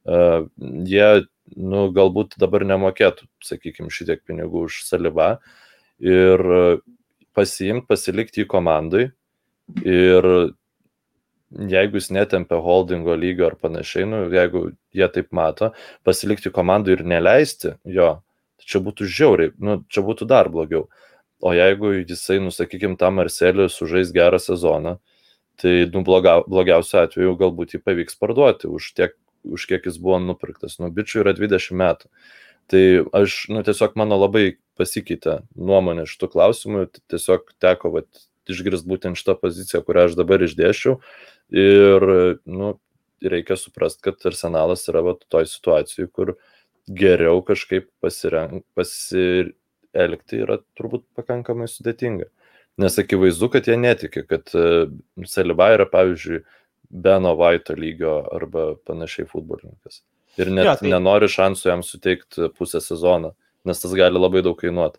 Uh, 0.00 0.46
jie, 0.88 1.26
nu, 1.56 1.88
galbūt 1.92 2.38
dabar 2.40 2.64
nemokėtų, 2.64 3.26
sakykime, 3.44 3.90
šitiek 3.92 4.22
pinigų 4.24 4.64
už 4.68 4.80
Salibą 4.86 5.34
ir 6.00 6.40
pasiimti, 7.36 7.86
pasilikti 7.90 8.44
į 8.44 8.48
komandai 8.50 9.10
ir 9.84 10.26
jeigu 11.50 11.98
jis 11.98 12.10
netempia 12.14 12.60
holdingo 12.62 13.14
lygio 13.18 13.48
ar 13.50 13.56
panašiai, 13.60 14.06
nu, 14.08 14.22
jeigu 14.32 14.70
jie 14.94 15.08
taip 15.12 15.30
mato, 15.34 15.72
pasilikti 16.06 16.52
komandai 16.54 16.96
ir 16.96 17.04
neleisti 17.04 17.74
jo, 17.84 18.14
čia 18.70 18.82
būtų 18.84 19.08
žiauriai, 19.10 19.54
nu, 19.58 19.80
čia 19.90 20.04
būtų 20.06 20.28
dar 20.30 20.50
blogiau. 20.52 20.86
O 21.40 21.54
jeigu 21.56 21.94
jisai, 22.02 22.38
nusakykim, 22.44 22.98
tam 23.00 23.16
Marceliu 23.20 23.68
sužais 23.72 24.12
gerą 24.12 24.38
sezoną, 24.42 24.98
tai 25.60 25.86
nu, 25.92 26.04
bloga, 26.04 26.40
blogiausiu 26.48 27.00
atveju 27.02 27.36
galbūt 27.40 27.74
jį 27.76 27.82
pavyks 27.84 28.18
parduoti 28.20 28.68
už, 28.68 28.92
tiek, 28.96 29.16
už 29.44 29.66
kiek 29.68 29.88
jis 29.88 29.96
buvo 30.00 30.20
nupirktas. 30.22 30.78
Nu, 30.80 30.92
bičiui 30.92 31.22
yra 31.24 31.34
20 31.36 31.76
metų. 31.80 32.10
Tai 32.70 32.82
aš, 33.22 33.46
nu, 33.50 33.64
tiesiog 33.66 33.96
mano 33.98 34.20
labai 34.20 34.60
pasikeitė 34.78 35.40
nuomonė 35.58 36.06
šitų 36.08 36.28
klausimų, 36.36 36.84
tiesiog 37.10 37.50
teko 37.60 37.96
vat, 37.96 38.08
išgirsti 38.50 38.88
būtent 38.90 39.18
šitą 39.18 39.36
poziciją, 39.40 39.82
kurią 39.86 40.08
aš 40.08 40.16
dabar 40.18 40.42
išdėšiau. 40.44 40.96
Ir, 41.50 42.06
nu, 42.46 42.72
reikia 43.20 43.56
suprasti, 43.58 44.04
kad 44.06 44.22
arsenalas 44.30 44.86
yra 44.90 45.02
va, 45.04 45.16
toj 45.32 45.48
situacijai, 45.50 46.08
kur 46.12 46.36
geriau 46.96 47.42
kažkaip 47.46 47.88
pasirenk, 48.02 48.64
pasielgti 48.78 50.42
yra 50.44 50.60
turbūt 50.78 51.06
pakankamai 51.18 51.68
sudėtinga. 51.70 52.28
Nes 52.80 52.96
akivaizdu, 53.02 53.50
kad 53.52 53.68
jie 53.68 53.76
netiki, 53.76 54.24
kad 54.28 54.50
uh, 54.56 54.88
Saliba 55.28 55.70
yra, 55.74 55.86
pavyzdžiui, 55.90 56.42
Beno 56.90 57.36
Vaito 57.38 57.76
lygio 57.78 58.16
arba 58.34 58.72
panašiai 58.88 59.28
futbolininkas. 59.30 60.00
Ir 60.40 60.50
net 60.54 60.66
ja, 60.66 60.74
tai... 60.78 60.90
nenori 60.90 61.28
šansų 61.30 61.70
jam 61.70 61.84
suteikti 61.86 62.50
pusę 62.56 62.80
sezoną, 62.82 63.32
nes 63.66 63.82
tas 63.82 63.94
gali 63.98 64.18
labai 64.18 64.42
daug 64.46 64.58
kainuoti. 64.58 64.98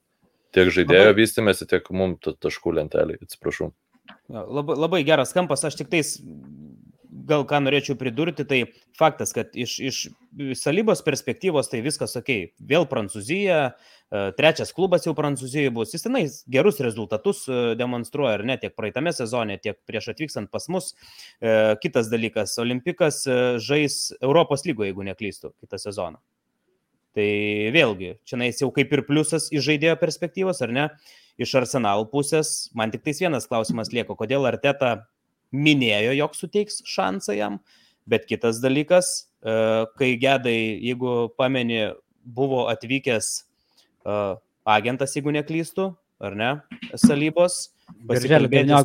Tiek 0.56 0.72
žaidėjo 0.72 1.10
labai... 1.10 1.18
vystimėsi, 1.20 1.68
tiek 1.68 1.88
mums 1.96 2.32
taškų 2.44 2.76
lentelį, 2.80 3.18
atsiprašau. 3.26 3.72
Labai, 4.32 4.76
labai 4.80 5.02
geras 5.08 5.32
kampas, 5.36 5.64
aš 5.68 5.80
tik 5.80 5.92
tais 5.92 6.18
gal 7.32 7.46
ką 7.48 7.62
norėčiau 7.64 7.96
pridurti, 8.00 8.46
tai 8.48 8.60
faktas, 9.00 9.32
kad 9.36 9.56
iš, 9.58 9.78
iš 9.80 10.00
salybos 10.60 11.04
perspektyvos 11.06 11.72
tai 11.72 11.82
viskas 11.86 12.18
ok. 12.20 12.32
Vėl 12.68 12.88
Prancūzija, 12.92 13.62
e, 13.72 14.24
trečias 14.38 14.74
klubas 14.76 15.08
jau 15.08 15.16
Prancūzijoje 15.18 15.72
bus. 15.76 15.96
Jis 15.96 16.06
tenai 16.08 16.26
gerus 16.52 16.82
rezultatus 16.84 17.46
e, 17.48 17.62
demonstruoja, 17.80 18.36
ar 18.40 18.46
ne, 18.48 18.60
tiek 18.62 18.76
praeitame 18.78 19.16
sezone, 19.16 19.58
tiek 19.64 19.80
prieš 19.90 20.12
atvykstant 20.16 20.52
pas 20.54 20.68
mus. 20.72 20.92
E, 21.40 21.56
kitas 21.84 22.12
dalykas, 22.12 22.58
Olimpikas 22.62 23.24
žais 23.64 24.04
Europos 24.20 24.68
lygoje, 24.68 24.92
jeigu 24.92 25.08
neklystu, 25.08 25.56
kitą 25.64 25.82
sezoną. 25.82 26.22
Tai 27.12 27.32
vėlgi, 27.76 28.14
čia 28.24 28.38
nais 28.40 28.62
jau 28.62 28.70
kaip 28.72 28.94
ir 28.96 29.04
pliusas 29.08 29.50
iš 29.52 29.66
žaidėjo 29.66 29.98
perspektyvos, 30.00 30.62
ar 30.64 30.72
ne? 30.72 30.86
Iš 31.42 31.58
arsenalų 31.60 32.06
pusės, 32.12 32.70
man 32.78 32.94
tik 32.94 33.04
tais 33.04 33.20
vienas 33.20 33.50
klausimas 33.50 33.92
lieka, 33.92 34.16
kodėl 34.16 34.48
Arteta 34.48 34.94
minėjo, 35.52 36.16
jog 36.18 36.38
suteiks 36.38 36.82
šansą 36.88 37.36
jam, 37.38 37.60
bet 38.10 38.28
kitas 38.30 38.62
dalykas, 38.64 39.12
e, 39.44 39.56
kai 40.00 40.14
gedai, 40.22 40.58
jeigu 40.84 41.32
pameni, 41.40 41.92
buvo 42.22 42.68
atvykęs 42.72 43.32
e, 44.06 44.18
agentas, 44.70 45.16
jeigu 45.18 45.34
neklystu, 45.36 45.92
ar 46.22 46.38
ne, 46.38 46.52
salybos, 47.02 47.72
pasikalbėti 48.08 48.76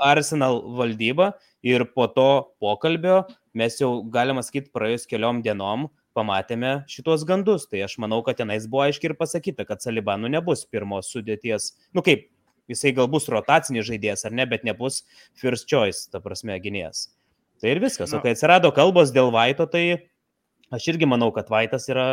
Arsenal 0.00 0.62
valdyba 0.78 1.34
ir 1.66 1.84
po 1.92 2.08
to 2.10 2.30
pokalbio 2.62 3.24
mes 3.56 3.78
jau, 3.80 4.00
galima 4.12 4.44
sakyti, 4.44 4.72
praėjus 4.74 5.06
keliom 5.08 5.42
dienom 5.44 5.88
pamatėme 6.16 6.78
šitos 6.90 7.24
gandus. 7.28 7.66
Tai 7.70 7.82
aš 7.86 7.98
manau, 8.02 8.22
kad 8.24 8.38
tenais 8.40 8.68
buvo 8.70 8.86
aiškiai 8.86 9.12
ir 9.12 9.16
pasakyta, 9.18 9.66
kad 9.68 9.84
Salibanų 9.84 10.32
nebus 10.36 10.64
pirmos 10.68 11.10
sudėties, 11.12 11.74
nu 11.96 12.04
kaip, 12.06 12.28
jisai 12.70 12.94
gal 12.96 13.08
bus 13.10 13.28
rotacinis 13.32 13.86
žaidėjas 13.88 14.26
ar 14.28 14.34
ne, 14.36 14.46
bet 14.48 14.66
nebus 14.66 15.02
first 15.38 15.68
choice, 15.70 16.06
ta 16.10 16.22
prasme, 16.24 16.56
gynėjas. 16.62 17.08
Tai 17.62 17.72
ir 17.72 17.80
viskas. 17.80 18.12
O 18.12 18.20
kai 18.20 18.34
atsirado 18.36 18.70
kalbos 18.76 19.12
dėl 19.14 19.30
Vaito, 19.32 19.64
tai 19.70 20.10
Aš 20.74 20.88
irgi 20.90 21.06
manau, 21.06 21.28
kad 21.30 21.46
Vaitas 21.46 21.84
yra 21.86 22.04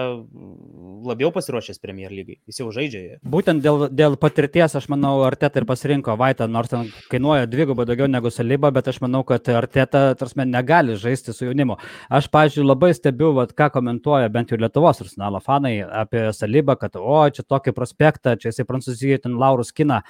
labiau 1.03 1.31
pasiruošęs 1.33 1.79
Premier 1.81 2.11
lygai. 2.13 2.35
Jis 2.45 2.59
jau 2.61 2.67
žaidžia. 2.75 3.15
Būtent 3.25 3.63
dėl, 3.65 3.87
dėl 3.89 4.13
patirties, 4.21 4.75
aš 4.77 4.85
manau, 4.93 5.15
Arteta 5.25 5.57
ir 5.57 5.65
pasirinko 5.65 6.13
Vaitą, 6.19 6.45
nors 6.45 6.69
ten 6.69 6.91
kainuoja 7.09 7.47
dvigubai 7.49 7.87
daugiau 7.89 8.05
negu 8.11 8.29
Saliba, 8.29 8.69
bet 8.75 8.91
aš 8.91 8.99
manau, 9.01 9.23
kad 9.25 9.49
Arteta, 9.49 10.03
tarsi, 10.19 10.45
negali 10.45 10.99
žaisti 11.01 11.33
su 11.33 11.47
jaunimu. 11.49 11.79
Aš, 12.13 12.29
pažiūrėjau, 12.33 12.67
labai 12.69 12.91
stebiu, 12.93 13.31
vat, 13.39 13.55
ką 13.57 13.71
komentuoja 13.73 14.29
bent 14.33 14.53
jau 14.53 14.59
Lietuvos 14.61 15.01
arsenalo 15.01 15.41
fanai 15.41 15.79
apie 16.03 16.27
Salibą, 16.37 16.77
kad, 16.77 16.99
o, 17.01 17.23
čia 17.33 17.41
tokį 17.49 17.73
prospektą, 17.73 18.35
čia 18.37 18.51
jisai 18.51 18.67
Prancūzijoje 18.69 19.23
ten 19.25 19.39
Laurus 19.41 19.73
kina. 19.73 20.03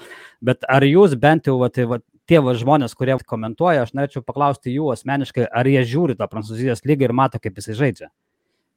Bet 0.43 0.67
ar 0.67 0.83
jūs 0.83 1.15
bent 1.15 1.47
jau, 1.47 1.61
vat, 1.63 1.79
vat, 1.87 2.03
tie 2.27 2.43
va, 2.43 2.57
žmonės, 2.59 2.95
kurie 2.99 3.15
komentuoja, 3.23 3.87
aš 3.87 3.95
norėčiau 3.95 4.23
paklausti 4.27 4.75
jų 4.75 4.91
asmeniškai, 4.97 5.47
ar 5.47 5.71
jie 5.71 5.87
žiūri 5.95 6.19
tą 6.19 6.27
Prancūzijos 6.31 6.83
lygą 6.87 7.07
ir 7.07 7.15
mato, 7.15 7.39
kaip 7.39 7.59
jisai 7.59 7.79
žaidžia. 7.79 8.11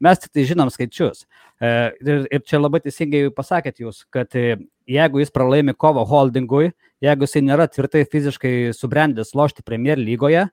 Mes 0.05 0.21
tik 0.21 0.33
tai 0.35 0.45
žinom 0.49 0.71
skaičius. 0.73 1.25
E, 1.57 1.69
ir, 2.05 2.27
ir 2.29 2.43
čia 2.45 2.61
labai 2.61 2.83
teisingai 2.85 3.27
pasakėt 3.35 3.81
jūs, 3.81 4.03
kad 4.13 4.35
e, 4.37 4.59
jeigu 4.91 5.23
jis 5.23 5.33
pralaimi 5.33 5.75
kovą 5.77 6.05
holdingui, 6.09 6.71
jeigu 7.05 7.29
jisai 7.29 7.45
nėra 7.47 7.69
tvirtai 7.71 8.05
fiziškai 8.13 8.55
subrendęs 8.77 9.33
lošti 9.37 9.65
Premier 9.67 10.01
lygoje, 10.01 10.47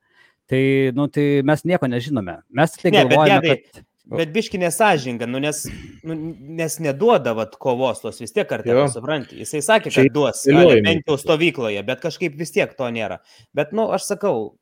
tai, 0.49 0.63
nu, 0.95 1.09
tai 1.11 1.41
mes 1.47 1.65
nieko 1.67 1.89
nežinome. 1.91 2.39
Mes 2.55 2.75
tik 2.75 2.87
tai 2.87 2.95
galvojame, 3.01 3.41
ne, 3.41 3.49
bet, 3.49 3.67
kad... 3.73 3.89
Bet 4.19 4.33
biški 4.35 4.59
nesažinga, 4.59 5.27
nu, 5.31 5.39
nes, 5.43 5.61
nu, 6.03 6.15
nes 6.59 6.73
neduoda 6.83 7.31
vat, 7.37 7.53
kovos 7.59 8.01
tos 8.03 8.19
vis 8.19 8.35
tiek 8.35 8.47
kartą, 8.49 8.83
supranti. 8.91 9.39
Jisai 9.39 9.61
sakė, 9.63 9.93
kad 9.95 10.09
duos, 10.15 10.43
bent 10.83 11.07
jau 11.07 11.15
stovykloje, 11.19 11.83
bet 11.87 12.03
kažkaip 12.03 12.35
vis 12.39 12.51
tiek 12.51 12.75
to 12.75 12.89
nėra. 12.91 13.21
Bet, 13.55 13.71
nu, 13.75 13.87
aš 13.95 14.09
sakau, 14.11 14.53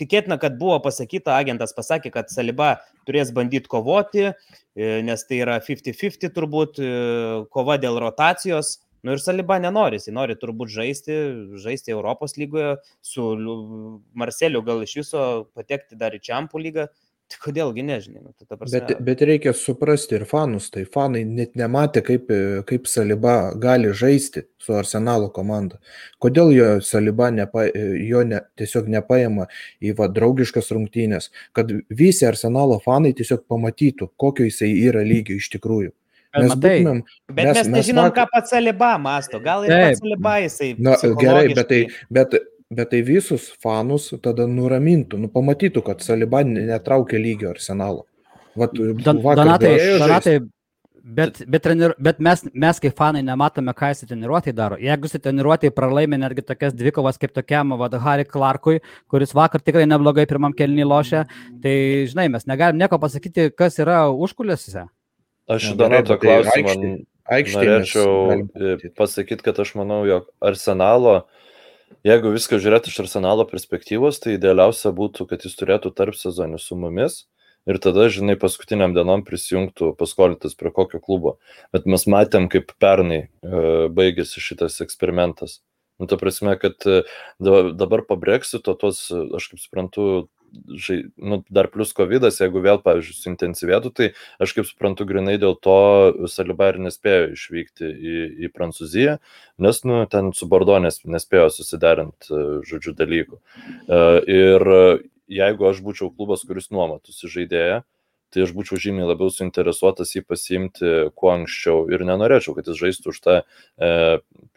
tikėtina, 0.00 0.38
kad 0.40 0.58
buvo 0.60 0.78
pasakyta, 0.84 1.36
agentas 1.38 1.74
pasakė, 1.76 2.12
kad 2.14 2.32
Saliba 2.32 2.74
turės 3.08 3.32
bandyti 3.36 3.70
kovoti, 3.70 4.30
e, 4.30 4.92
nes 5.06 5.26
tai 5.28 5.42
yra 5.44 5.58
50-50 5.64 6.32
turbūt 6.36 6.80
e, 6.82 6.92
kova 7.54 7.78
dėl 7.80 8.00
rotacijos. 8.02 8.78
Nu 9.06 9.14
ir 9.16 9.22
Saliba 9.22 9.56
nenori, 9.62 9.96
jis 9.96 10.12
nori 10.12 10.36
turbūt 10.36 10.72
žaisti, 10.74 11.14
žaisti 11.62 11.94
Europos 11.94 12.36
lygoje, 12.36 12.74
su 13.00 13.30
Marceliu 14.12 14.60
gal 14.66 14.82
iš 14.84 14.98
viso 14.98 15.22
patekti 15.56 15.96
dar 16.00 16.16
į 16.16 16.20
Čiampų 16.26 16.60
lygą. 16.66 16.90
Kodėlgi 17.38 17.84
nežinai. 17.86 18.22
Nu, 18.24 18.32
tai 18.34 18.56
prasme... 18.58 18.80
bet, 18.80 19.02
bet 19.06 19.22
reikia 19.28 19.52
suprasti 19.56 20.16
ir 20.18 20.24
fanus. 20.28 20.70
Tai 20.74 20.82
fanai 20.90 21.22
net 21.28 21.54
nematė, 21.58 22.02
kaip, 22.06 22.32
kaip 22.66 22.90
Saliba 22.90 23.36
gali 23.60 23.92
žaisti 23.96 24.44
su 24.60 24.74
Arsenalo 24.74 25.30
komanda. 25.34 25.78
Kodėl 26.22 26.50
jo 26.56 26.68
Saliba 26.84 27.30
nepa, 27.34 27.68
jo 27.70 28.24
ne, 28.26 28.42
tiesiog 28.58 28.90
nepaima 28.90 29.46
į 29.80 29.94
va, 30.00 30.10
draugiškas 30.10 30.72
rungtynės, 30.74 31.30
kad 31.56 31.72
visi 31.88 32.26
Arsenalo 32.28 32.80
fanai 32.82 33.14
tiesiog 33.16 33.46
pamatytų, 33.50 34.10
kokio 34.20 34.48
jisai 34.48 34.72
yra 34.88 35.06
lygio 35.06 35.38
iš 35.38 35.52
tikrųjų. 35.54 35.94
Mes 36.30 36.52
būtumėm, 36.54 37.00
bet 37.32 37.48
mes, 37.48 37.56
mes 37.58 37.68
nežinom, 37.74 38.06
mes 38.06 38.14
ką 38.14 38.24
pats 38.30 38.52
Saliba 38.54 38.92
masto. 39.02 39.40
Gal 39.42 39.66
ir 39.66 39.74
pats 39.74 40.02
Saliba 40.02 40.36
jisai. 40.44 40.72
Na, 40.78 40.94
gerai, 41.18 41.48
bet, 41.54 41.66
tai, 41.70 41.80
bet 42.10 42.36
bet 42.70 42.92
tai 42.92 43.00
visus 43.02 43.48
fanus 43.62 44.12
tada 44.22 44.46
nuramintų, 44.46 45.18
nu 45.18 45.28
pamatytų, 45.32 45.82
kad 45.88 46.04
Saliban 46.06 46.52
netraukia 46.54 47.18
lygio 47.18 47.50
arsenalo. 47.50 48.06
Vat, 48.58 48.74
Donatai, 48.74 49.72
Donatai, 49.98 50.34
bet, 51.02 51.40
bet, 51.50 51.64
trenir, 51.64 51.96
bet 51.98 52.20
mes, 52.22 52.44
mes 52.54 52.80
kaip 52.82 52.94
fanai 52.98 53.24
nematome, 53.26 53.74
ką 53.74 53.90
jis 53.90 54.06
treniruotėjai 54.06 54.54
daro. 54.54 54.78
Jeigu 54.78 55.10
jis 55.10 55.18
treniruotėjai 55.24 55.74
pralaimė 55.74 56.20
netgi 56.22 56.46
tokias 56.46 56.76
dvikovas 56.78 57.18
kaip 57.18 57.34
tokiam 57.34 57.74
vad 57.80 57.98
Harry 58.06 58.26
Clarkui, 58.28 58.78
kuris 59.10 59.34
vakar 59.34 59.62
tikrai 59.66 59.88
neblogai 59.90 60.28
pirmam 60.30 60.54
kelnį 60.54 60.86
lošė, 60.92 61.24
tai 61.66 61.74
žinai, 62.10 62.28
mes 62.36 62.46
negalim 62.50 62.78
nieko 62.78 63.02
pasakyti, 63.02 63.50
kas 63.50 63.82
yra 63.82 64.04
užkulėsiuose. 64.14 64.86
Aš 65.50 65.72
Donato 65.74 66.14
tai 66.14 66.22
klausimą 66.22 66.78
norėčiau 67.50 68.94
pasakyti, 68.98 69.42
kad 69.42 69.58
aš 69.62 69.74
manau, 69.78 70.04
jog 70.06 70.30
arsenalo 70.38 71.18
uh, 71.18 71.46
jeigu 72.06 72.32
viską 72.34 72.60
žiūrėti 72.62 72.92
iš 72.92 73.02
arsenalo 73.04 73.46
perspektyvos, 73.48 74.20
tai 74.22 74.36
idealiausia 74.38 74.92
būtų, 74.96 75.26
kad 75.30 75.44
jis 75.46 75.56
turėtų 75.58 75.92
tarp 75.96 76.18
sezonių 76.18 76.60
su 76.60 76.78
mumis 76.78 77.24
ir 77.68 77.78
tada, 77.82 78.08
žinai, 78.12 78.38
paskutiniam 78.40 78.94
dienom 78.96 79.24
prisijungtų 79.26 79.92
paskolintas 80.00 80.56
prie 80.58 80.72
kokio 80.74 81.00
klubo. 81.02 81.36
Bet 81.74 81.86
mes 81.90 82.06
matėm, 82.08 82.48
kaip 82.52 82.72
pernai 82.80 83.26
e, 83.26 83.88
baigėsi 83.92 84.42
šitas 84.42 84.80
eksperimentas. 84.84 85.60
Nu, 86.00 86.08
ta 86.08 86.16
prasme, 86.16 86.56
kad 86.60 86.80
e, 86.88 87.02
dabar 87.38 88.06
po 88.08 88.16
Brexito 88.16 88.74
tos, 88.80 89.08
aš 89.12 89.50
kaip 89.52 89.60
suprantu, 89.60 90.06
žai, 90.76 90.98
nu, 91.16 91.40
dar 91.52 91.68
plus 91.72 91.92
COVID, 91.96 92.26
jeigu 92.30 92.62
vėl, 92.64 92.80
pavyzdžiui, 92.84 93.16
suintensyvėtų, 93.18 93.92
tai 93.96 94.08
aš 94.42 94.54
kaip 94.56 94.68
suprantu, 94.68 95.06
grinai 95.08 95.36
dėl 95.40 95.56
to 95.62 95.76
Saliba 96.30 96.70
ir 96.72 96.80
nespėjo 96.86 97.30
išvykti 97.34 97.90
į, 97.90 98.16
į 98.46 98.52
Prancūziją, 98.54 99.18
nes, 99.62 99.82
nu, 99.88 100.02
ten 100.10 100.32
su 100.36 100.48
Bordonės 100.50 101.02
nespėjo 101.04 101.48
susiderinti, 101.54 102.42
žodžiu, 102.68 102.96
dalykų. 102.98 103.40
Ir 104.30 104.68
jeigu 105.30 105.70
aš 105.70 105.80
būčiau 105.86 106.10
klubas, 106.14 106.44
kuris 106.46 106.70
nuomatųsi 106.74 107.30
žaidėją, 107.30 107.82
tai 108.30 108.44
aš 108.46 108.52
būčiau 108.56 108.78
žymiai 108.80 109.08
labiau 109.10 109.30
suinteresuotas 109.34 110.14
jį 110.14 110.22
pasiimti 110.28 110.92
kuo 111.18 111.32
anksčiau 111.34 111.88
ir 111.92 112.04
nenorėčiau, 112.06 112.54
kad 112.56 112.70
jis 112.70 112.78
žaistų 112.80 113.14
už 113.14 113.20
tą 113.24 113.36
e, 113.40 113.90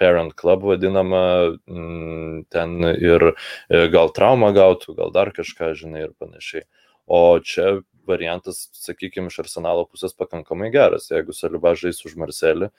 parent 0.02 0.36
club 0.40 0.68
vadinamą 0.70 1.24
m, 1.68 2.44
ten 2.54 2.78
ir 2.94 3.34
e, 3.34 3.88
gal 3.94 4.14
traumą 4.14 4.54
gautų, 4.56 4.98
gal 5.00 5.14
dar 5.16 5.34
kažką, 5.36 5.74
žinai, 5.80 6.08
ir 6.08 6.16
panašiai. 6.22 6.68
O 7.10 7.40
čia 7.44 7.82
variantas, 8.08 8.68
sakykime, 8.78 9.32
iš 9.32 9.42
arsenalo 9.44 9.86
pusės 9.90 10.16
pakankamai 10.18 10.70
geras. 10.74 11.10
Jeigu 11.12 11.36
Saliba 11.36 11.74
žais 11.80 12.02
už 12.06 12.18
Marselį, 12.20 12.70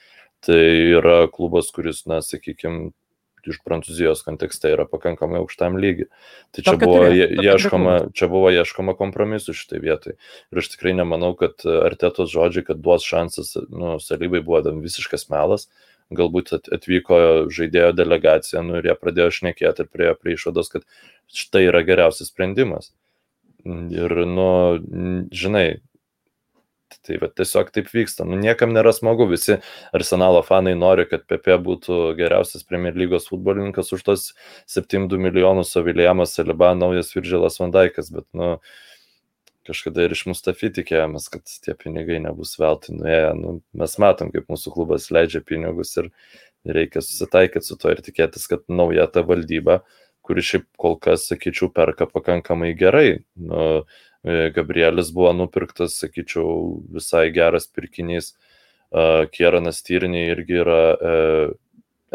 tai 0.44 0.60
yra 0.98 1.24
klubas, 1.32 1.70
kuris, 1.74 2.04
na, 2.10 2.20
sakykime, 2.24 2.92
iš 3.52 3.60
Prancūzijos 3.66 4.24
kontekste 4.26 4.72
yra 4.74 4.86
pakankamai 4.88 5.40
aukštam 5.42 5.78
lygiai. 5.80 6.08
Tai 6.54 6.64
čia 6.66 6.76
buvo, 6.80 7.00
ieškoma, 7.12 7.96
čia 8.16 8.28
buvo 8.32 8.52
ieškoma 8.54 8.96
kompromisų 8.98 9.56
šitai 9.56 9.80
vietai. 9.84 10.16
Ir 10.52 10.62
aš 10.62 10.72
tikrai 10.74 10.94
nemanau, 10.96 11.32
kad 11.38 11.64
Artetos 11.64 12.32
žodžiai, 12.32 12.66
kad 12.70 12.82
duos 12.84 13.06
šansas, 13.06 13.54
nu, 13.70 13.96
salybai 14.02 14.42
buvo 14.44 14.62
visiškas 14.84 15.28
melas. 15.32 15.68
Galbūt 16.14 16.52
atvyko 16.54 17.16
žaidėjo 17.52 17.94
delegacija, 17.96 18.60
nu 18.62 18.76
ir 18.78 18.90
jie 18.90 18.94
pradėjo 19.00 19.30
šnekėti 19.38 19.86
ir 19.86 19.88
priejo 19.88 20.18
prie 20.20 20.34
išvados, 20.36 20.68
kad 20.74 20.84
štai 21.32 21.64
yra 21.70 21.80
geriausias 21.86 22.28
sprendimas. 22.28 22.92
Ir, 23.64 24.12
nu, 24.28 24.48
žinai, 25.32 25.80
Tai 27.04 27.18
va, 27.22 27.28
tiesiog 27.40 27.70
taip 27.74 27.90
vyksta. 27.92 28.26
Nu, 28.28 28.38
niekam 28.40 28.72
nėra 28.76 28.92
smagu, 28.94 29.26
visi 29.30 29.58
arsenalo 29.96 30.42
fanai 30.46 30.76
nori, 30.78 31.06
kad 31.10 31.26
PP 31.30 31.58
būtų 31.66 32.00
geriausias 32.18 32.66
Premier 32.68 32.96
lygos 32.98 33.28
futbolininkas 33.30 33.92
už 33.96 34.06
tos 34.06 34.30
7-2 34.70 35.20
milijonus, 35.26 35.74
o 35.76 35.84
Viljamas 35.86 36.36
Saliba 36.36 36.72
naujas 36.78 37.14
Virgilas 37.16 37.60
Vandaikas, 37.60 38.12
bet 38.14 38.28
nu, 38.36 38.54
kažkada 39.64 40.04
ir 40.04 40.14
iš 40.14 40.26
Mustafi 40.28 40.70
tikėjomės, 40.76 41.28
kad 41.32 41.48
tie 41.64 41.74
pinigai 41.78 42.20
nebus 42.24 42.54
veltui 42.60 42.96
nuėję. 42.98 43.34
Nu, 43.40 43.58
mes 43.80 43.98
matom, 44.02 44.32
kaip 44.34 44.50
mūsų 44.52 44.74
klubas 44.74 45.10
leidžia 45.14 45.40
pinigus 45.44 45.96
ir 46.00 46.10
reikia 46.64 47.02
susitaikyti 47.04 47.68
su 47.68 47.76
to 47.80 47.92
ir 47.92 48.00
tikėtis, 48.04 48.48
kad 48.50 48.64
nauja 48.68 49.06
ta 49.12 49.24
valdyba, 49.26 49.82
kuri 50.24 50.44
šiaip 50.44 50.66
kol 50.80 50.96
kas, 51.00 51.26
sakyčiau, 51.28 51.70
perka 51.72 52.08
pakankamai 52.08 52.72
gerai. 52.76 53.24
Nu, 53.36 53.84
Gabrielis 54.25 55.11
buvo 55.12 55.33
nupirktas, 55.37 55.99
sakyčiau, 56.00 56.81
visai 56.97 57.28
geras 57.35 57.69
pirkinys. 57.69 58.33
Kieranas 59.35 59.83
Tyrniai 59.85 60.31
irgi 60.33 60.61
yra 60.62 60.78
e, 60.95 61.16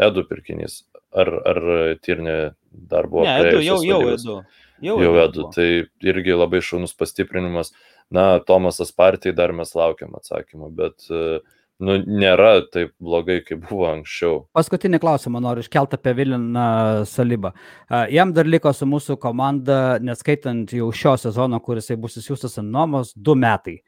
Edu 0.00 0.24
pirkinys. 0.26 0.80
Ar, 1.12 1.28
ar 1.52 1.60
Tyrnė 2.02 2.36
dar 2.72 3.06
buvo? 3.10 3.26
Ne, 3.28 3.36
Edu, 3.44 3.62
jau, 3.66 3.78
jau 3.84 4.00
Edu. 4.14 4.36
Jau, 4.80 4.96
jau 5.04 5.14
Edu, 5.22 5.46
tai 5.54 5.68
irgi 6.08 6.34
labai 6.34 6.62
šaunus 6.64 6.96
pastiprinimas. 6.96 7.74
Na, 8.10 8.40
Tomasas 8.42 8.90
partijai 8.96 9.36
dar 9.36 9.52
mes 9.54 9.70
laukiam 9.76 10.16
atsakymą, 10.18 10.70
bet 10.74 11.04
uh, 11.14 11.38
nu, 11.80 11.96
nėra 12.04 12.60
taip 12.72 12.92
blogai, 13.00 13.40
kaip 13.44 13.62
buvo 13.68 13.88
anksčiau. 13.90 14.44
Paskutinį 14.56 15.00
klausimą 15.02 15.40
noriu 15.42 15.64
iškelti 15.64 15.96
apie 15.98 16.14
Viliną 16.18 16.66
Salibą. 17.08 17.52
Jam 18.12 18.34
dar 18.36 18.48
liko 18.48 18.72
su 18.76 18.88
mūsų 18.88 19.16
komanda, 19.20 19.98
neskaitant 20.04 20.70
jau 20.76 20.90
šio 20.94 21.16
sezono, 21.20 21.60
kuris 21.64 21.90
bus 22.00 22.18
įsiūstas 22.20 22.58
ant 22.60 22.70
nuomos, 22.70 23.12
du 23.16 23.34
metai. 23.38 23.78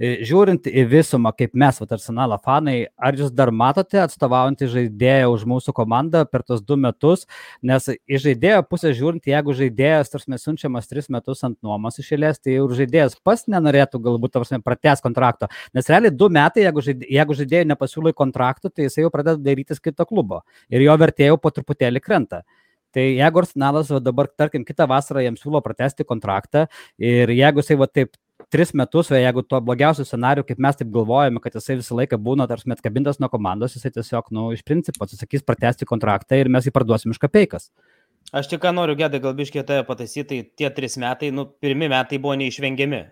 E, 0.00 0.14
žiūrint 0.26 0.66
į 0.66 0.84
visumą, 0.90 1.34
kaip 1.36 1.54
mes, 1.58 1.78
va, 1.80 1.88
arsenalo 1.94 2.38
fanai, 2.42 2.76
ar 2.96 3.18
jūs 3.18 3.32
dar 3.36 3.52
matote 3.54 4.00
atstovaujantį 4.02 4.70
žaidėją 4.72 5.30
už 5.34 5.46
mūsų 5.52 5.74
komandą 5.76 6.24
per 6.28 6.44
tos 6.46 6.64
du 6.64 6.78
metus, 6.80 7.26
nes 7.62 7.88
iš 7.92 8.24
žaidėjo 8.26 8.64
pusės 8.68 8.96
žiūrint, 8.98 9.28
jeigu 9.28 9.54
žaidėjas, 9.58 10.12
tarsi 10.12 10.32
mes 10.32 10.44
siunčiamas 10.46 10.90
tris 10.90 11.10
metus 11.12 11.44
ant 11.46 11.58
nuomos 11.64 12.00
išėlės, 12.02 12.40
tai 12.42 12.56
jau 12.56 12.66
žaidėjas 12.72 13.18
pas 13.24 13.44
nenorėtų 13.50 14.00
galbūt, 14.02 14.34
tarsi, 14.38 14.60
pratęs 14.64 15.04
kontrakto. 15.04 15.50
Nes 15.76 15.88
realiai 15.90 16.12
du 16.14 16.28
metai, 16.32 16.66
jeigu, 16.66 16.84
žaidė, 16.84 17.08
jeigu 17.42 17.50
žaidėjui 17.50 17.70
nepasiūlai 17.72 18.14
kontraktų, 18.16 18.70
tai 18.72 18.88
jisai 18.88 19.06
jau 19.06 19.12
pradeda 19.12 19.40
darytis 19.42 19.80
kito 19.82 20.06
klubo 20.06 20.42
ir 20.70 20.82
jo 20.82 20.96
vertė 20.98 21.30
jau 21.30 21.38
po 21.38 21.50
truputėlį 21.50 22.02
krenta. 22.02 22.42
Tai 22.92 23.02
jeigu 23.02 23.40
Arsenalas 23.40 23.88
dabar, 24.04 24.28
tarkim, 24.36 24.66
kitą 24.68 24.84
vasarą 24.86 25.22
jam 25.24 25.36
siūlo 25.36 25.62
pratesti 25.64 26.04
kontraktą 26.04 26.66
ir 27.00 27.30
jeigu 27.32 27.62
jisai 27.62 27.78
va 27.80 27.88
taip 27.88 28.12
tris 28.52 28.74
metus, 28.76 29.08
o 29.10 29.16
jeigu 29.16 29.42
tuo 29.48 29.60
blogiausiu 29.64 30.04
scenariu, 30.04 30.44
kaip 30.44 30.60
mes 30.60 30.76
taip 30.76 30.90
galvojame, 30.92 31.40
kad 31.40 31.56
jisai 31.56 31.78
visą 31.80 31.96
laiką 31.96 32.18
būna 32.20 32.44
tarsi 32.50 32.68
atkabintas 32.74 33.20
nuo 33.22 33.30
komandos, 33.32 33.78
jisai 33.78 33.94
tiesiog, 33.94 34.28
nu, 34.36 34.50
iš 34.52 34.60
principo 34.68 35.06
atsisakys 35.06 35.46
pratesti 35.46 35.88
kontraktą 35.88 36.36
ir 36.36 36.52
mes 36.52 36.68
jį 36.68 36.74
parduosim 36.74 37.14
iš 37.14 37.22
kapeikas. 37.22 37.70
Aš 38.32 38.48
tik 38.52 38.60
ką 38.62 38.74
noriu, 38.76 38.96
gedai, 38.96 39.22
gal 39.24 39.32
biškiai 39.36 39.64
tave 39.68 39.86
pataisyti, 39.88 40.28
tai 40.28 40.60
tie 40.60 40.70
tris 40.76 40.98
metai, 41.00 41.32
nu, 41.32 41.46
pirmi 41.64 41.88
metai 41.92 42.20
buvo 42.20 42.36
neišvengiami. 42.40 43.02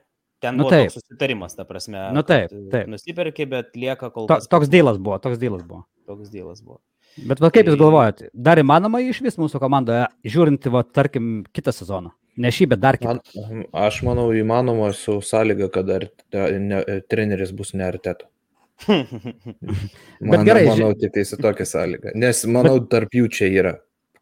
Ten 0.41 0.57
nu, 0.57 0.65
buvo 0.65 0.89
susitarimas, 0.89 1.55
ta 1.57 1.67
prasme. 1.69 2.07
Nu 2.17 2.23
taip, 2.25 2.53
taip. 2.73 2.89
Nusipirkė, 2.89 3.45
bet 3.51 3.75
lieka 3.77 4.09
kol 4.15 4.29
kas. 4.31 4.47
To, 4.47 4.57
toks 4.57 4.71
dėlas 4.73 4.97
buvo, 4.97 5.19
toks 5.21 5.41
dėlas 5.41 5.67
buvo. 5.67 5.85
Toks 6.09 6.33
dėlas 6.33 6.63
buvo. 6.65 6.81
Bet 7.19 7.43
va, 7.43 7.51
kaip 7.51 7.67
tai... 7.67 7.73
jūs 7.73 7.81
galvojate, 7.81 8.31
dar 8.33 8.61
įmanoma 8.63 9.03
iš 9.05 9.21
vis 9.25 9.37
mūsų 9.41 9.61
komandoje, 9.61 10.07
žiūrint, 10.25 10.69
va, 10.73 10.85
tarkim, 10.87 11.43
kitą 11.53 11.75
sezoną? 11.75 12.15
Ne 12.41 12.53
šį, 12.55 12.71
bet 12.73 12.81
dar 12.81 12.97
kitą. 13.01 13.19
Man, 13.37 13.65
aš 13.77 14.01
manau, 14.07 14.29
įmanoma 14.37 14.93
su 14.97 15.19
sąlyga, 15.25 15.69
kad 15.75 15.91
ar, 15.93 16.07
ne, 16.33 16.81
treneris 17.11 17.53
bus 17.57 17.75
ne 17.77 17.85
arteto. 17.89 18.31
Man, 18.89 20.47
gerai, 20.47 20.63
manau, 20.71 20.95
tik 20.97 21.13
tai 21.13 21.27
su 21.29 21.37
tokia 21.37 21.67
sąlyga. 21.69 22.15
Nes 22.17 22.41
manau, 22.49 22.79
bet... 22.79 22.89
tarp 22.95 23.13
jų 23.19 23.27
čia 23.37 23.51
yra 23.53 23.75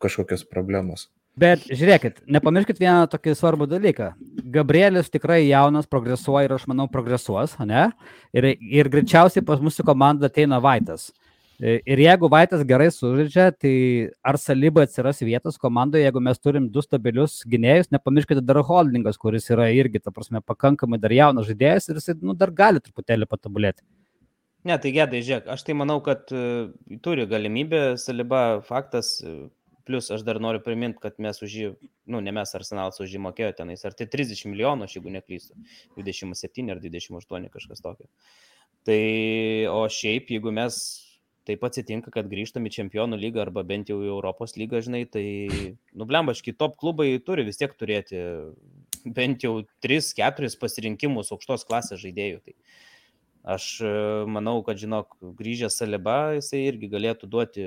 kažkokios 0.03 0.43
problemos. 0.51 1.07
Bet 1.39 1.69
žiūrėkit, 1.71 2.25
nepamirškit 2.35 2.81
vieną 2.83 3.07
tokį 3.13 3.35
svarbų 3.39 3.69
dalyką. 3.71 4.11
Gabrielis 4.55 5.11
tikrai 5.13 5.45
jaunas, 5.45 5.87
progresuoja 5.87 6.49
ir 6.49 6.55
aš 6.57 6.65
manau 6.71 6.89
progresuos, 6.91 7.55
ne? 7.63 7.91
Ir, 8.35 8.51
ir 8.59 8.91
greičiausiai 8.91 9.45
pas 9.47 9.63
mūsų 9.63 9.87
komandą 9.87 10.27
ateina 10.27 10.59
Vaitas. 10.65 11.13
Ir 11.59 11.99
jeigu 11.99 12.31
Vaitas 12.31 12.63
gerai 12.67 12.87
sužaidžia, 12.95 13.49
tai 13.51 13.75
ar 14.23 14.39
Salyba 14.39 14.85
atsiras 14.87 15.19
vietos 15.27 15.59
komandoje, 15.59 16.05
jeigu 16.07 16.23
mes 16.23 16.39
turim 16.39 16.69
du 16.71 16.83
stabilius 16.83 17.41
gynėjus, 17.51 17.91
nepamirškite 17.95 18.45
dar 18.47 18.63
holdingas, 18.67 19.19
kuris 19.19 19.51
yra 19.51 19.67
irgi, 19.75 19.99
ta 20.03 20.15
prasme, 20.15 20.39
pakankamai 20.39 21.01
dar 21.03 21.15
jaunas 21.15 21.49
žaidėjas 21.51 21.91
ir 21.91 21.99
jis 21.99 22.23
nu, 22.23 22.37
dar 22.39 22.55
gali 22.55 22.83
truputėlį 22.83 23.27
patobulėti. 23.31 23.83
Ne, 24.67 24.77
tai 24.79 24.95
gedai, 24.95 25.23
žiūrėk, 25.27 25.51
aš 25.51 25.67
tai 25.67 25.75
manau, 25.79 25.99
kad 26.05 26.31
uh, 26.35 26.71
turi 27.03 27.27
galimybę, 27.31 27.83
Salyba 27.99 28.61
faktas, 28.67 29.17
uh, 29.27 29.49
Plus 29.89 30.11
aš 30.13 30.23
dar 30.27 30.37
noriu 30.45 30.61
priminti, 30.61 31.01
kad 31.01 31.17
mes 31.23 31.41
už 31.45 31.57
jį, 31.57 31.73
nu, 32.13 32.21
ne 32.21 32.33
mes 32.37 32.55
Arsenalas 32.55 33.01
už 33.01 33.17
jį 33.17 33.23
mokėjo 33.25 33.55
tenais, 33.63 33.85
ar 33.89 33.97
tai 33.97 34.05
30 34.13 34.45
milijonų, 34.53 34.85
aš 34.85 34.99
jeigu 34.99 35.13
neklystu, 35.15 35.57
27 35.97 36.75
ar 36.75 36.83
28 36.85 37.49
kažkas 37.55 37.85
tokio. 37.85 38.09
Tai, 38.89 39.03
o 39.73 39.87
šiaip, 39.93 40.29
jeigu 40.35 40.53
mes 40.55 40.77
taip 41.49 41.65
atsitinka, 41.65 42.13
kad 42.13 42.29
grįžtam 42.29 42.69
į 42.69 42.75
Čempionų 42.77 43.17
lygą 43.21 43.47
arba 43.47 43.65
bent 43.65 43.89
jau 43.89 44.03
į 44.05 44.11
Europos 44.11 44.55
lygą, 44.61 44.83
žinai, 44.85 45.07
tai, 45.09 45.25
nublembaški, 45.97 46.53
top 46.61 46.77
klubai 46.81 47.15
turi 47.25 47.47
vis 47.49 47.61
tiek 47.61 47.73
turėti 47.81 48.21
bent 49.17 49.45
jau 49.47 49.63
3-4 49.85 50.53
pasirinkimus 50.61 51.33
aukštos 51.33 51.65
klasės 51.69 52.03
žaidėjų. 52.03 52.43
Tai 52.45 52.57
Aš 53.47 53.81
e, 53.81 53.91
manau, 54.29 54.59
kad, 54.67 54.77
žinok, 54.81 55.15
grįžęs 55.39 55.79
Saliba, 55.79 56.35
jisai 56.37 56.65
irgi 56.69 56.91
galėtų 56.91 57.29
duoti 57.31 57.67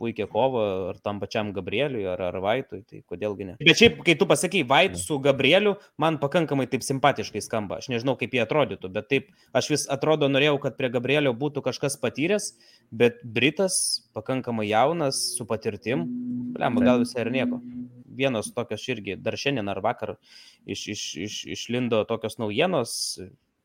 puikią 0.00 0.26
kovą 0.32 0.62
ar 0.90 0.98
tam 1.04 1.20
pačiam 1.22 1.52
Gabrieliui, 1.54 2.06
ar, 2.10 2.22
ar 2.30 2.38
Vaitui, 2.42 2.80
tai 2.88 3.02
kodėlgi 3.06 3.46
ne. 3.46 3.56
Bet 3.60 3.78
šiaip, 3.78 4.00
kai 4.06 4.16
tu 4.18 4.26
pasakai 4.30 4.64
Vait 4.66 4.96
su 4.98 5.20
Gabrieliu, 5.22 5.76
man 6.00 6.18
pakankamai 6.22 6.66
taip 6.72 6.82
simpatiškai 6.86 7.44
skamba. 7.44 7.78
Aš 7.82 7.92
nežinau, 7.92 8.16
kaip 8.18 8.34
jie 8.34 8.42
atrodytų, 8.42 8.90
bet 8.96 9.10
taip, 9.12 9.30
aš 9.54 9.70
vis 9.74 9.86
atrodo 9.92 10.30
norėjau, 10.32 10.56
kad 10.64 10.80
prie 10.80 10.90
Gabrielio 10.96 11.36
būtų 11.38 11.62
kažkas 11.68 12.00
patyręs, 12.02 12.54
bet 12.90 13.22
Britas 13.22 14.08
pakankamai 14.16 14.66
jaunas, 14.72 15.20
su 15.36 15.46
patirtim, 15.46 16.08
blem, 16.56 16.82
gal 16.82 17.04
visai 17.04 17.26
ir 17.26 17.34
nieko 17.36 17.62
vienos 18.12 18.50
tokios 18.52 18.82
irgi 18.92 19.16
dar 19.16 19.38
šiandien 19.40 19.70
ar 19.72 19.80
vakar 19.84 20.16
iš, 20.68 20.82
iš, 20.92 21.04
iš, 21.26 21.38
išlindo 21.56 22.02
tokios 22.08 22.36
naujienos, 22.36 22.92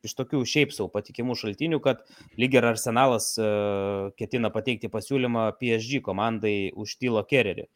iš 0.08 0.16
tokių 0.18 0.42
šiaip 0.48 0.74
savo 0.74 0.88
patikimų 0.92 1.36
šaltinių, 1.38 1.78
kad 1.84 2.02
lyg 2.40 2.58
ir 2.58 2.66
Arsenalas 2.72 3.30
uh, 3.38 4.10
ketina 4.18 4.50
pateikti 4.54 4.90
pasiūlymą 4.92 5.50
PSG 5.60 6.02
komandai 6.04 6.72
už 6.74 6.98
Tylo 6.98 7.22
Kererį. 7.28 7.68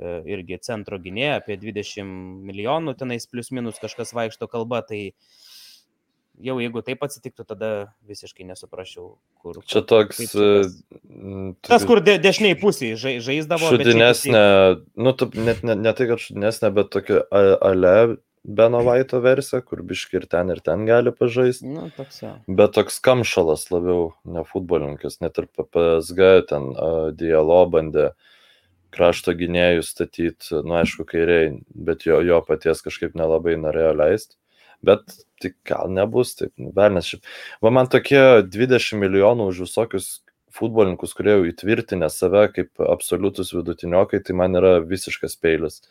Uh, 0.00 0.22
irgi 0.30 0.56
centro 0.64 0.96
gynėja 1.02 1.40
apie 1.42 1.58
20 1.60 2.06
milijonų, 2.48 2.96
tenais 2.96 3.28
plus 3.28 3.52
minus 3.52 3.82
kažkas 3.82 4.14
vaikšto 4.16 4.48
kalba, 4.48 4.80
tai 4.86 5.10
jau 6.44 6.56
jeigu 6.60 6.82
taip 6.84 7.02
atsitiktų, 7.04 7.44
tada 7.48 7.70
visiškai 8.08 8.46
nesuprasčiau, 8.48 9.12
kur. 9.40 9.60
Čia 9.68 9.82
toks. 9.86 10.20
Tas, 10.32 10.78
tas, 11.68 11.86
kur 11.88 12.02
de, 12.04 12.16
dešiniai 12.22 12.56
pusėje 12.60 12.98
ža, 13.00 13.14
žaisdavo. 13.24 13.72
Šudinesnė, 13.74 14.42
nu, 15.00 15.14
tu, 15.16 15.30
net 15.36 15.64
ne, 15.66 15.76
ne 15.78 15.94
tai, 15.96 16.08
kad 16.10 16.22
šudinesnė, 16.22 16.72
bet 16.76 16.92
tokia 16.94 17.22
ale 17.32 17.94
Beno 18.44 18.80
Vaito 18.84 19.20
versija, 19.20 19.60
kur 19.60 19.82
biški 19.84 20.16
ir 20.20 20.26
ten 20.32 20.48
ir 20.52 20.62
ten 20.64 20.86
gali 20.88 21.12
pažaisti. 21.12 21.68
Nu, 21.68 21.90
toks 21.96 22.22
jau. 22.22 22.32
Bet 22.48 22.72
toks 22.78 22.96
kamšalas 23.04 23.66
labiau, 23.72 24.14
ne 24.24 24.44
futbolininkas, 24.48 25.18
net 25.20 25.38
ir 25.42 25.48
PSG 25.60 26.22
ten 26.48 26.70
uh, 26.72 27.10
dialo 27.12 27.60
bandė 27.72 28.10
krašto 28.96 29.36
gynėjų 29.38 29.84
statyti, 29.86 30.62
nu 30.66 30.78
aišku, 30.80 31.04
kairiai, 31.12 31.52
bet 31.70 32.08
jo, 32.08 32.18
jo 32.26 32.40
paties 32.46 32.80
kažkaip 32.82 33.14
nelabai 33.18 33.54
norėjo 33.60 33.92
leisti. 34.00 34.36
Bet 34.82 35.04
tik 35.42 35.58
gal 35.68 35.92
nebus 35.92 36.32
taip, 36.38 36.54
nu, 36.56 36.72
velnės 36.76 37.12
šiaip. 37.12 37.28
Va 37.60 37.72
man 37.76 37.90
tokie 37.92 38.40
20 38.48 38.96
milijonų 39.02 39.50
už 39.52 39.66
visokius 39.66 40.08
futbolininkus, 40.56 41.12
kurie 41.14 41.36
jau 41.36 41.48
įtvirtinę 41.50 42.08
save 42.10 42.46
kaip 42.56 42.80
absoliutus 42.88 43.52
vidutiniokai, 43.54 44.22
tai 44.24 44.36
man 44.40 44.56
yra 44.58 44.78
visiškas 44.80 45.36
peilis. 45.36 45.82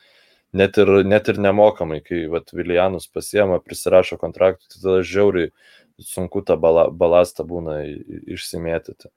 Net 0.53 0.79
ir, 0.81 0.89
net 1.05 1.29
ir 1.29 1.37
nemokamai, 1.37 1.99
kai 2.01 2.23
vat, 2.31 2.49
Vilijanus 2.57 3.05
pasiema, 3.13 3.59
prisirašo 3.61 4.17
kontraktų, 4.17 4.65
tai 4.71 4.79
tada 4.81 4.95
žiauriai 5.05 5.51
sunku 6.01 6.41
tą 6.45 6.57
bala, 6.57 6.87
balastą 6.89 7.45
būna 7.45 7.83
išsimėtyti. 8.33 9.11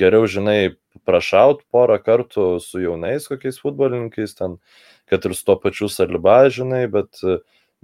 Geriau, 0.00 0.24
žinai, 0.28 0.76
prašaut 1.08 1.62
porą 1.72 1.98
kartų 2.04 2.46
su 2.60 2.80
jaunais 2.80 3.28
kokiais 3.28 3.60
futbolininkais, 3.60 4.34
ten, 4.36 4.56
kad 5.08 5.24
ir 5.28 5.36
su 5.36 5.44
to 5.48 5.56
pačiu 5.60 5.88
salba, 5.92 6.40
žinai, 6.52 6.86
bet, 6.92 7.20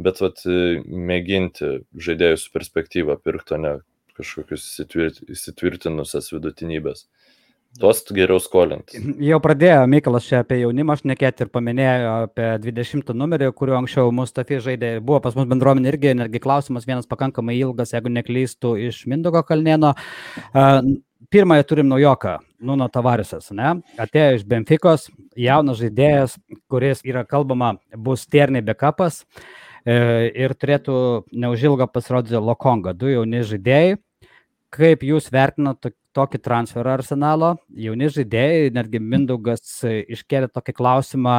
bet 0.01 0.21
vat, 0.25 0.41
mėginti 0.85 1.79
žaidėjus 2.09 2.49
perspektyvą 2.57 3.19
pirkti, 3.25 3.57
o 3.57 3.61
ne 3.61 3.75
kažkokius 4.17 4.65
įsitvirtinusias 5.35 6.31
vidutinybės. 6.33 7.07
Tuos 7.81 8.05
geriau 8.15 8.39
skolinti. 8.39 9.01
Jau 9.27 9.41
pradėjo 9.43 9.87
Mikalas 9.91 10.27
čia 10.29 10.43
apie 10.45 10.61
jaunimą, 10.61 10.95
aš 10.95 11.01
nekėt 11.11 11.43
ir 11.43 11.49
paminėjau 11.51 12.13
apie 12.29 12.51
20 12.63 13.11
numerį, 13.19 13.49
kuriuo 13.59 13.81
anksčiau 13.81 14.13
Mustafi 14.15 14.61
žaidė. 14.63 14.93
Buvo 15.03 15.19
pas 15.25 15.35
mus 15.35 15.49
bendruomenė 15.51 15.91
irgi, 15.91 16.13
netgi 16.21 16.43
klausimas 16.45 16.87
vienas 16.87 17.09
pakankamai 17.11 17.57
ilgas, 17.59 17.91
jeigu 17.97 18.13
neklystų, 18.15 18.77
iš 18.91 19.01
Mindogo 19.11 19.43
kalnėno. 19.49 19.91
Pirmąją 21.35 21.67
turim 21.67 21.91
naujoką, 21.91 22.37
Nuno 22.63 22.87
Tavarisas, 22.95 23.51
ne? 23.51 23.75
Atėjo 23.99 24.39
iš 24.39 24.47
Benficos, 24.47 25.09
jaunas 25.35 25.81
žaidėjas, 25.81 26.39
kuris 26.71 27.03
yra 27.03 27.25
kalbama, 27.27 27.73
bus 27.97 28.23
tierniai 28.31 28.63
backupas 28.63 29.25
e, 29.25 30.31
ir 30.31 30.55
turėtų 30.55 30.97
neužilgo 31.33 31.89
pasirodyti 31.91 32.39
Lokonga, 32.39 32.95
du 32.95 33.11
jauni 33.11 33.43
žaidėjai. 33.51 33.99
Kaip 34.75 35.03
jūs 35.07 35.31
vertinate 35.35 35.89
tokį 35.89 36.04
transferą 36.43 36.95
arsenalo, 36.99 37.55
jauni 37.75 38.09
žaidėjai, 38.15 38.73
netgi 38.75 39.01
Mindaugas 39.03 39.83
iškėlė 39.85 40.49
tokį 40.55 40.75
klausimą, 40.79 41.37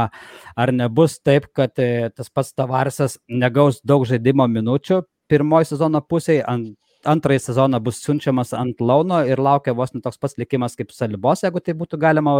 ar 0.55 0.73
nebus 0.75 1.19
taip, 1.23 1.47
kad 1.55 1.75
e, 1.79 2.09
tas 2.15 2.29
pats 2.29 2.53
Tavarsas 2.53 3.19
negaus 3.29 3.81
daug 3.83 4.05
žaidimo 4.07 4.47
minučių 4.51 5.03
pirmoji 5.31 5.71
sezono 5.73 6.01
pusėje, 6.05 6.43
ant 6.45 6.75
antrąjį 7.05 7.41
sezoną 7.43 7.79
bus 7.85 7.99
siunčiamas 8.03 8.53
ant 8.57 8.81
launo 8.81 9.21
ir 9.29 9.41
laukia 9.41 9.75
vos 9.77 9.93
net 9.93 10.03
toks 10.05 10.17
pats 10.21 10.39
likimas 10.41 10.77
kaip 10.77 10.93
Salibos, 10.93 11.43
jeigu 11.45 11.61
tai 11.61 11.75
būtų 11.77 11.99
galima 12.01 12.33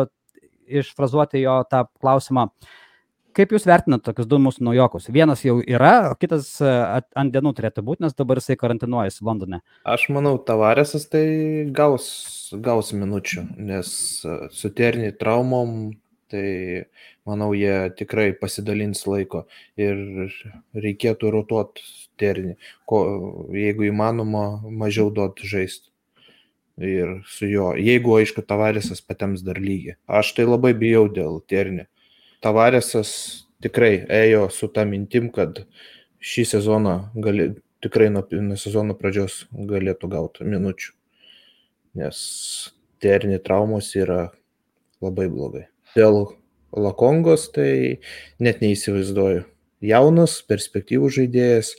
išfrazuoti 0.66 1.44
jo 1.44 1.60
tą 1.70 1.84
klausimą. 2.02 2.50
Kaip 3.36 3.52
Jūs 3.52 3.66
vertinate 3.68 4.06
tokius 4.06 4.30
du 4.32 4.38
mūsų 4.40 4.64
naujokus? 4.64 5.10
Vienas 5.12 5.42
jau 5.44 5.58
yra, 5.60 6.14
kitas 6.22 6.54
e, 6.64 6.70
ant 7.20 7.34
dienų 7.34 7.52
turėtų 7.58 7.82
būti, 7.84 8.06
nes 8.06 8.14
dabar 8.16 8.40
jisai 8.40 8.56
karantinuojasi 8.62 9.26
Londone. 9.28 9.58
Aš 9.92 10.06
manau, 10.16 10.38
Tavarėsas 10.40 11.10
tai 11.12 11.26
gaus, 11.76 12.06
gaus 12.64 12.94
minučių, 12.96 13.44
nes 13.60 13.90
e, 14.24 14.38
su 14.56 14.72
terni 14.78 15.10
traumom, 15.20 15.74
tai 16.32 16.86
manau, 17.28 17.50
jie 17.60 17.90
tikrai 18.00 18.30
pasidalins 18.40 19.04
laiko 19.04 19.44
ir 19.76 20.00
reikėtų 20.72 21.34
rotuoti 21.36 21.84
terni, 22.16 22.56
ko, 22.88 23.02
jeigu 23.52 23.90
įmanoma, 23.90 24.46
mažiau 24.64 25.12
duoti 25.12 25.50
žaisti. 25.52 25.92
Ir 26.80 27.18
su 27.32 27.52
juo, 27.52 27.74
jeigu 27.76 28.16
aišku, 28.16 28.44
Tavarėsas 28.48 29.04
patems 29.04 29.44
dar 29.44 29.60
lygį. 29.60 29.98
Aš 30.08 30.32
tai 30.40 30.48
labai 30.48 30.72
bijau 30.76 31.10
dėl 31.12 31.42
terni 31.52 31.88
Tavarėsas 32.44 33.12
tikrai 33.64 34.06
ėjo 34.12 34.48
su 34.54 34.70
tą 34.74 34.86
mintim, 34.90 35.30
kad 35.34 35.64
šį 36.26 36.46
sezoną 36.56 36.96
gali, 37.22 37.52
tikrai 37.86 38.10
nuo, 38.14 38.26
nuo 38.32 38.58
sezono 38.60 38.96
pradžios 38.98 39.46
galėtų 39.54 40.10
gauti 40.12 40.48
minučių, 40.48 40.94
nes 42.02 42.18
terni 43.04 43.40
traumos 43.40 43.92
yra 43.98 44.30
labai 45.04 45.28
blogai. 45.32 45.68
Dėl 45.96 46.26
Lakongos 46.76 47.48
tai 47.56 48.02
net 48.44 48.64
neįsivaizduoju. 48.64 49.46
Jaunas, 49.86 50.40
perspektyvų 50.50 51.12
žaidėjas, 51.14 51.76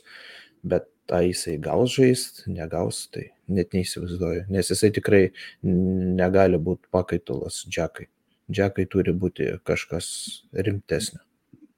bet 0.65 0.87
tą 1.09 1.21
jisai 1.25 1.57
gaus 1.61 1.95
žaist, 1.97 2.45
negaus, 2.49 3.05
tai 3.13 3.29
net 3.51 3.75
neįsivaizduoju, 3.75 4.47
nes 4.53 4.71
jisai 4.73 4.91
tikrai 4.95 5.23
negali 5.63 6.59
būti 6.61 6.89
pakaitalas 6.93 7.63
džekai. 7.67 8.07
Džekai 8.51 8.85
turi 8.89 9.13
būti 9.13 9.57
kažkas 9.67 10.07
rimtesnio. 10.55 11.23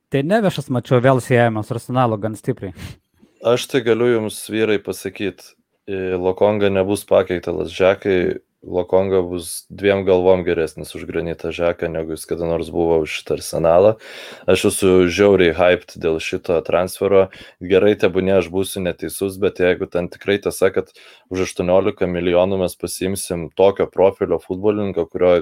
Tai 0.10 0.23
nevešas, 0.25 0.71
mačiau, 0.73 1.01
vėl 1.01 1.21
siejamas 1.21 1.69
arsenalo 1.73 2.17
gan 2.21 2.38
stipriai. 2.38 2.73
Aš 3.45 3.69
tai 3.71 3.82
galiu 3.86 4.10
jums 4.10 4.41
vyrai 4.51 4.79
pasakyti, 4.84 5.55
Lokonga 5.89 6.69
nebus 6.69 7.01
pakeitalas 7.10 7.73
Džekai, 7.73 8.38
Lokonga 8.60 9.21
bus 9.23 9.63
dviem 9.71 10.01
galvom 10.03 10.41
geresnis 10.43 10.91
už 10.97 11.05
granitą 11.08 11.53
Žeką, 11.55 11.88
negu 11.88 12.12
jis 12.12 12.25
kada 12.27 12.43
nors 12.43 12.67
buvo 12.75 12.97
už 13.05 13.13
šitą 13.21 13.38
arsenalą. 13.38 13.93
Aš 14.51 14.65
esu 14.69 14.89
žiauriai 15.08 15.55
hyped 15.55 15.95
dėl 15.95 16.19
šito 16.19 16.58
transfero. 16.67 17.29
Gerai, 17.63 17.93
tebūnė, 17.95 18.36
aš 18.41 18.51
būsiu 18.51 18.84
neteisus, 18.84 19.39
bet 19.39 19.63
jeigu 19.63 19.88
ten 19.88 20.12
tikrai 20.12 20.41
tiesa, 20.43 20.73
kad 20.75 20.91
už 21.32 21.45
18 21.47 22.03
milijonų 22.12 22.60
mes 22.65 22.75
pasimsim 22.75 23.47
tokio 23.55 23.88
profilio 23.88 24.41
futbolininko, 24.43 25.08
kurio 25.08 25.38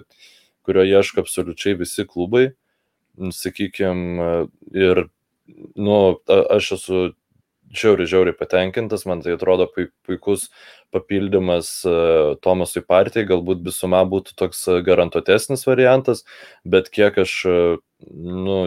kurio 0.68 0.84
ieško 0.84 1.24
absoliučiai 1.24 1.78
visi 1.80 2.06
klubai, 2.08 2.50
sakykime, 3.34 4.48
ir, 4.76 5.06
nu, 5.80 6.00
aš 6.28 6.74
esu 6.78 7.04
žiauriai, 7.78 8.08
žiauriai 8.08 8.38
patenkintas, 8.38 9.06
man 9.10 9.24
tai 9.24 9.36
atrodo 9.36 9.68
puikus 9.74 10.48
papildymas 10.96 11.72
Tomasui 12.44 12.84
partijai, 12.88 13.28
galbūt 13.28 13.64
visuma 13.66 14.04
būtų 14.08 14.36
toks 14.40 14.66
garantuotesnis 14.88 15.66
variantas, 15.68 16.24
bet 16.64 16.92
kiek 16.94 17.18
aš, 17.24 17.40
nu, 18.12 18.60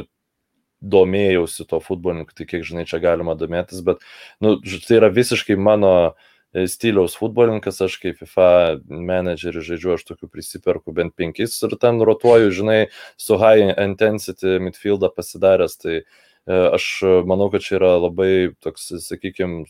domėjausi 0.80 1.68
to 1.68 1.80
futbolininku, 1.84 2.32
tai 2.36 2.48
kiek 2.48 2.64
žinai, 2.64 2.86
čia 2.88 3.00
galima 3.00 3.36
domėtis, 3.36 3.84
bet, 3.84 4.00
nu, 4.40 4.56
tai 4.88 5.00
yra 5.00 5.12
visiškai 5.12 5.56
mano 5.60 5.92
uh, 6.08 6.28
E, 6.29 6.29
stiliaus 6.70 7.14
futbolininkas, 7.18 7.78
aš 7.84 7.96
kaip 8.02 8.18
FIFA 8.18 8.48
menedžerį 8.88 9.62
žaidžiu, 9.68 9.94
aš 9.94 10.06
tokių 10.08 10.30
prisiperku 10.32 10.94
bent 10.94 11.14
penkis 11.18 11.54
ir 11.66 11.76
ten 11.80 12.00
rotuoju, 12.02 12.50
žinai, 12.54 12.80
su 13.20 13.38
high 13.40 13.70
intensity 13.78 14.58
midfieldą 14.62 15.12
pasidaręs, 15.14 15.76
tai 15.78 16.00
e, 16.00 16.02
aš 16.50 16.88
manau, 17.30 17.50
kad 17.52 17.62
čia 17.66 17.76
yra 17.78 17.92
labai 18.02 18.32
toks, 18.64 18.90
sakykime, 19.06 19.62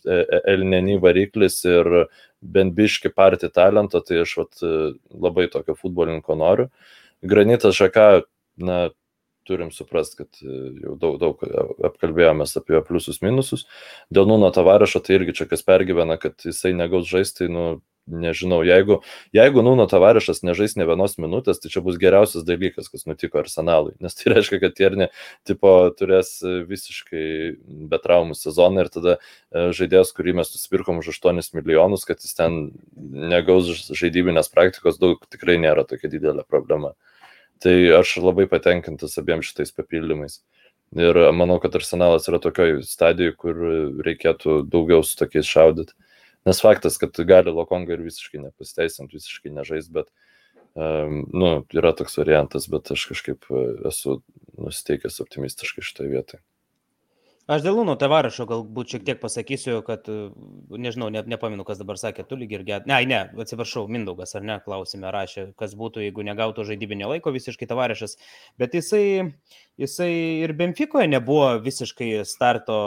elneny 0.49 0.97
variklis 1.03 1.61
ir 1.69 2.07
bent 2.41 2.77
biški 2.79 3.13
partį 3.13 3.53
talento, 3.53 4.01
tai 4.01 4.23
aš 4.25 4.39
vat, 4.41 4.65
labai 5.13 5.51
tokio 5.53 5.77
futbolininko 5.77 6.39
noriu. 6.41 6.71
Granitas 7.21 7.77
Žaka, 7.77 8.23
na, 8.57 8.87
turim 9.51 9.75
suprast, 9.75 10.17
kad 10.21 10.43
e, 10.45 10.57
jau 10.87 10.97
daug, 11.03 11.19
daug 11.21 11.45
apkalbėjomės 11.91 12.57
apie 12.61 12.79
jo 12.79 12.85
pliusus 12.87 13.21
minusus. 13.27 13.67
Dėl 14.15 14.31
Nuno 14.31 14.53
Tavarešo 14.55 15.03
tai 15.05 15.19
irgi 15.19 15.41
čia 15.43 15.51
kas 15.51 15.67
pergyvena, 15.67 16.21
kad 16.23 16.39
jisai 16.47 16.73
negaus 16.79 17.11
žaisti, 17.11 17.51
nu, 17.51 17.69
nežinau, 18.11 18.63
jeigu, 18.67 19.01
jeigu 19.33 19.63
Nuno 19.63 19.87
Tavarešas 19.91 20.43
nežais 20.47 20.77
ne 20.79 20.87
vienos 20.89 21.17
minutės, 21.21 21.61
tai 21.63 21.71
čia 21.73 21.83
bus 21.85 21.99
geriausias 22.01 22.45
dalykas, 22.47 22.91
kas 22.93 23.07
nutiko 23.09 23.41
Arsenalui, 23.43 23.95
nes 24.03 24.17
tai 24.17 24.35
reiškia, 24.35 24.61
kad 24.65 24.77
Tiernė 24.79 25.11
tipo 25.49 25.73
turės 25.99 26.39
visiškai 26.43 27.27
be 27.91 28.01
traumų 28.03 28.37
sezoną 28.39 28.87
ir 28.87 28.93
tada 28.93 29.17
e, 29.19 29.71
žaidėjas, 29.77 30.15
kurį 30.17 30.39
mes 30.41 30.53
nusipirkom 30.55 31.03
už 31.03 31.13
8 31.15 31.55
milijonus, 31.59 32.07
kad 32.09 32.23
jis 32.25 32.35
ten 32.39 32.61
negaus 32.97 33.71
žaidybinės 33.91 34.51
praktikos, 34.53 35.01
daug 35.01 35.23
tikrai 35.31 35.61
nėra 35.63 35.87
tokia 35.89 36.11
didelė 36.13 36.47
problema. 36.49 36.95
Tai 37.61 37.75
aš 37.99 38.17
labai 38.25 38.47
patenkintas 38.49 39.19
abiem 39.21 39.43
šitais 39.45 39.73
papildymais. 39.77 40.41
Ir 40.97 41.17
manau, 41.37 41.61
kad 41.63 41.77
arsenalas 41.79 42.27
yra 42.31 42.41
tokioj 42.43 42.81
stadijoje, 42.89 43.37
kur 43.39 43.61
reikėtų 44.07 44.63
daugiau 44.67 45.05
su 45.07 45.19
tokiais 45.21 45.47
šaudyti. 45.47 45.95
Nes 46.49 46.63
faktas, 46.65 46.97
kad 46.99 47.15
gali 47.29 47.53
Lokonga 47.53 47.95
ir 47.95 48.03
visiškai 48.03 48.41
nepasiteisint, 48.43 49.13
visiškai 49.13 49.53
nežais, 49.53 49.91
bet 49.93 50.09
um, 50.73 51.21
nu, 51.31 51.51
yra 51.77 51.93
toks 51.97 52.17
variantas, 52.19 52.67
bet 52.73 52.91
aš 52.91 53.05
kažkaip 53.13 53.45
esu 53.91 54.23
nusiteikęs 54.57 55.21
optimistiškai 55.23 55.85
šitoje 55.85 56.15
vietoje. 56.17 56.43
Aš 57.51 57.65
dėl 57.65 57.81
Lūno 57.81 57.97
Tavarašo 57.99 58.45
galbūt 58.47 58.93
šiek 58.93 59.05
tiek 59.09 59.19
pasakysiu, 59.19 59.81
kad, 59.83 60.07
nežinau, 60.71 61.09
ne, 61.11 61.25
nepaminu, 61.27 61.65
kas 61.67 61.81
dabar 61.81 61.99
sakė, 61.99 62.23
tu 62.29 62.37
lyg 62.39 62.53
ir 62.55 62.63
get. 62.69 62.85
Ne, 62.87 63.01
ne, 63.11 63.19
atsiprašau, 63.43 63.89
Mindaugas 63.91 64.37
ar 64.39 64.45
ne, 64.47 64.61
klausime 64.63 65.11
rašė, 65.11 65.49
kas 65.59 65.75
būtų, 65.81 66.05
jeigu 66.05 66.23
negautų 66.29 66.69
žaidybinio 66.69 67.09
laiko 67.11 67.33
visiškai 67.35 67.67
Tavarašas. 67.73 68.15
Bet 68.61 68.77
jisai, 68.79 69.03
jisai 69.83 70.13
ir 70.45 70.55
Benfikoje 70.61 71.11
nebuvo 71.11 71.49
visiškai 71.65 72.13
starto 72.29 72.79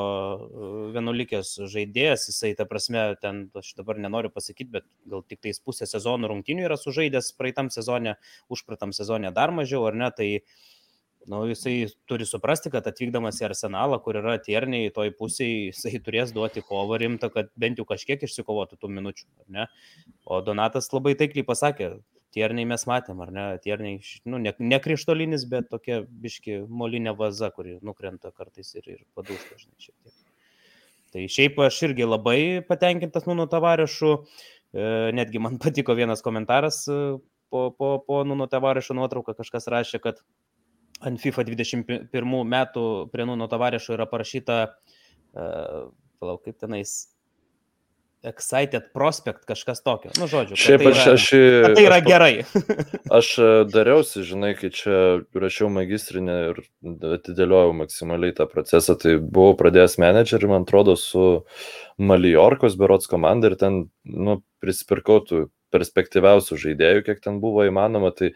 vienuolikės 0.95 1.57
žaidėjas, 1.73 2.29
jisai, 2.31 2.53
ta 2.55 2.63
prasme, 2.69 3.09
ten, 3.19 3.49
aš 3.59 3.73
dabar 3.81 3.99
nenoriu 3.99 4.31
pasakyti, 4.31 4.71
bet 4.77 4.87
gal 5.11 5.27
tik 5.27 5.43
tais 5.43 5.59
pusę 5.59 5.89
sezono 5.91 6.31
rungtinių 6.31 6.69
yra 6.69 6.79
sužaidęs 6.79 7.33
praeitam 7.35 7.67
sezonė, 7.73 8.15
užpratam 8.47 8.95
sezonė 8.95 9.35
dar 9.35 9.51
mažiau, 9.51 9.83
ar 9.91 9.99
ne, 10.05 10.13
tai 10.15 10.29
nu, 11.31 11.43
jisai 11.47 11.75
turi 12.09 12.25
suprasti, 12.27 12.71
kad 12.73 12.87
atvykdamas 12.89 13.39
į 13.41 13.47
arsenalą, 13.49 13.99
kur 14.03 14.17
yra 14.19 14.35
tierniai 14.43 14.91
toj 14.95 15.13
pusėje, 15.19 15.69
jisai 15.69 16.01
turės 16.03 16.33
duoti 16.35 16.63
kovą 16.65 16.99
rimtą, 17.01 17.29
kad 17.33 17.51
bent 17.59 17.79
jau 17.79 17.85
kažkiek 17.89 18.23
išsikovotų 18.27 18.79
tų 18.81 18.91
minučių, 18.97 19.29
ar 19.43 19.53
ne? 19.57 19.67
O 20.25 20.41
Donatas 20.45 20.91
labai 20.93 21.15
taikliai 21.19 21.47
pasakė, 21.47 21.93
tierniai 22.33 22.67
mes 22.69 22.85
matėm, 22.89 23.21
ar 23.23 23.31
ne? 23.33 23.45
Tierniai, 23.63 24.01
nu, 24.25 24.41
ne, 24.41 24.53
ne 24.59 24.79
krištolinis, 24.83 25.45
bet 25.49 25.69
tokia 25.71 26.01
biški 26.07 26.63
molinė 26.67 27.15
vaza, 27.17 27.51
kuri 27.53 27.77
nukrenta 27.85 28.33
kartais 28.33 28.73
ir, 28.79 28.89
ir 28.97 29.01
padūsta, 29.17 29.59
žinai, 29.61 29.77
šiek 29.79 29.95
tiek. 29.95 30.15
Tai 31.13 31.27
šiaip 31.29 31.59
aš 31.61 31.77
irgi 31.85 32.07
labai 32.09 32.39
patenkintas 32.65 33.27
Nuno 33.29 33.45
Tavarišu, 33.49 34.15
e, 34.17 34.87
netgi 35.13 35.41
man 35.45 35.59
patiko 35.61 35.93
vienas 35.97 36.25
komentaras 36.25 36.87
e, 36.89 37.01
po, 37.53 37.67
po, 37.77 37.99
po 38.07 38.23
Nuno 38.25 38.47
Tavarišo 38.49 38.97
nuotrauką, 38.97 39.37
kažkas 39.37 39.69
rašė, 39.69 40.01
kad 40.01 40.23
ant 41.07 41.21
FIFA 41.21 41.47
21 41.49 42.53
metų 42.55 42.85
prie 43.13 43.27
Nuno 43.29 43.49
Tavarešo 43.51 43.97
yra 43.97 44.07
parašyta, 44.09 44.59
uh, 45.35 45.89
palauk, 46.23 46.43
kaip 46.47 46.59
tenais, 46.61 47.13
Excited 48.23 48.83
Prospect, 48.93 49.43
kažkas 49.43 49.81
tokio. 49.83 50.13
Nu, 50.15 50.29
žodžiu. 50.31 50.55
Šiaip 50.55 50.85
tai 50.85 50.91
aš, 50.93 51.25
yra, 51.35 51.63
aš, 51.67 51.73
tai 51.75 51.83
yra 51.83 51.97
aš, 51.99 52.05
gerai. 52.07 52.35
aš 53.19 53.31
e, 53.35 53.47
dariausi, 53.67 54.23
žinai, 54.29 54.53
kai 54.55 54.69
čia 54.71 54.99
rašiau 55.35 55.67
magistrinę 55.75 56.37
ir 56.53 56.61
atidėliojau 57.17 57.73
maksimaliai 57.81 58.35
tą 58.37 58.47
procesą, 58.47 58.95
tai 58.99 59.17
buvau 59.19 59.57
pradėjęs 59.59 59.97
menedžerį, 59.99 60.51
man 60.53 60.63
atrodo, 60.63 60.95
su 60.99 61.25
Malijorkos 61.99 62.79
berots 62.79 63.11
komanda 63.11 63.51
ir 63.51 63.57
ten, 63.59 63.83
nu, 64.07 64.39
prisipirkau 64.63 65.19
tų 65.27 65.43
perspektyviausių 65.73 66.59
žaidėjų, 66.67 67.03
kiek 67.07 67.23
ten 67.23 67.39
buvo 67.43 67.65
įmanoma, 67.67 68.13
tai 68.15 68.33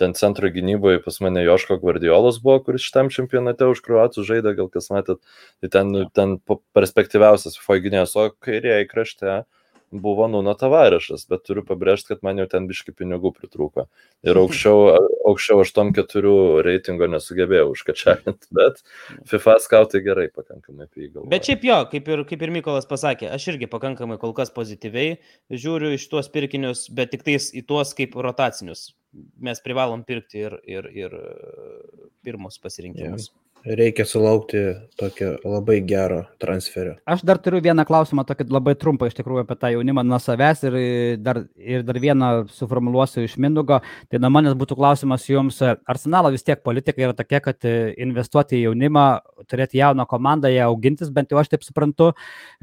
ten 0.00 0.14
centro 0.18 0.50
gynyboje 0.52 1.02
pas 1.04 1.20
mane 1.24 1.44
Joško 1.44 1.78
Gvardiolas 1.82 2.40
buvo, 2.42 2.58
kuris 2.66 2.84
šitam 2.86 3.10
čempionate 3.14 3.68
už 3.70 3.82
kruatų 3.86 4.26
žaidė, 4.26 4.54
gal 4.58 4.70
kas 4.72 4.90
matėt, 4.92 5.22
tai 5.62 5.72
ten, 5.76 5.94
ten 6.16 6.36
perspektyviausias 6.76 7.58
foginės, 7.60 8.16
o 8.18 8.30
kairieji 8.42 8.90
krašte 8.90 9.42
buvo 9.90 10.28
Nuno 10.30 10.54
Tavarešas, 10.54 11.26
bet 11.30 11.42
turiu 11.48 11.64
pabrėžti, 11.66 12.12
kad 12.12 12.22
man 12.26 12.38
jau 12.40 12.46
ten 12.50 12.68
biški 12.70 12.94
pinigų 12.96 13.32
pritrūko. 13.36 13.86
Ir 14.26 14.38
aukščiau, 14.42 14.92
aukščiau 15.30 15.64
8-4 15.64 16.34
reitingo 16.66 17.08
nesugebėjau 17.10 17.72
užkačialinti, 17.74 18.50
bet 18.60 18.80
FIFA 19.30 19.58
skautai 19.64 20.04
gerai 20.06 20.28
pakankamai 20.34 20.86
apie 20.86 21.06
jį 21.06 21.10
galvoja. 21.16 21.32
Bet 21.34 21.50
šiaip 21.50 21.66
jo, 21.66 21.80
kaip 21.96 22.14
ir, 22.14 22.24
kaip 22.30 22.46
ir 22.46 22.54
Mykolas 22.60 22.88
pasakė, 22.90 23.28
aš 23.34 23.50
irgi 23.54 23.70
pakankamai 23.70 24.20
kol 24.22 24.36
kas 24.36 24.54
pozityviai 24.54 25.18
žiūriu 25.50 25.94
iš 25.96 26.06
tuos 26.12 26.30
pirkinius, 26.32 26.86
bet 26.94 27.12
tik 27.14 27.26
tais 27.26 27.50
į 27.56 27.66
tuos 27.68 27.94
kaip 27.98 28.16
rotacinius 28.18 28.90
mes 29.42 29.60
privalom 29.64 30.04
pirkti 30.06 30.44
ir, 30.46 30.56
ir, 30.70 30.88
ir 30.94 31.14
pirmus 32.24 32.60
pasirinkimus. 32.62 33.30
Ja. 33.30 33.49
Reikia 33.64 34.06
sulaukti 34.08 34.60
tokio 34.96 35.34
labai 35.44 35.80
gero 35.84 36.22
transferio. 36.40 36.94
Aš 37.04 37.20
dar 37.28 37.36
turiu 37.42 37.60
vieną 37.60 37.84
klausimą, 37.84 38.24
tokį 38.24 38.46
labai 38.48 38.72
trumpą 38.80 39.10
iš 39.10 39.16
tikrųjų 39.18 39.42
apie 39.44 39.56
tą 39.60 39.70
jaunimą 39.74 40.04
nuo 40.06 40.16
savęs 40.22 40.62
ir 40.64 40.76
dar, 41.20 41.42
ir 41.60 41.84
dar 41.84 41.98
vieną 42.00 42.30
suformuluosiu 42.56 43.26
iš 43.26 43.36
Mindugo. 43.42 43.80
Tai 44.08 44.20
nuo 44.22 44.30
manęs 44.32 44.56
būtų 44.60 44.78
klausimas 44.78 45.26
jums, 45.28 45.60
arsenalo 45.60 46.32
vis 46.32 46.46
tiek 46.46 46.62
politika 46.64 47.04
yra 47.04 47.16
tokia, 47.16 47.42
kad 47.44 47.68
investuoti 48.00 48.62
į 48.62 48.62
jaunimą, 48.70 49.06
turėti 49.50 49.80
jauną 49.82 50.06
komandą, 50.08 50.48
ją 50.52 50.70
augintis, 50.70 51.12
bent 51.12 51.32
jau 51.32 51.40
aš 51.42 51.52
taip 51.52 51.66
suprantu. 51.66 52.12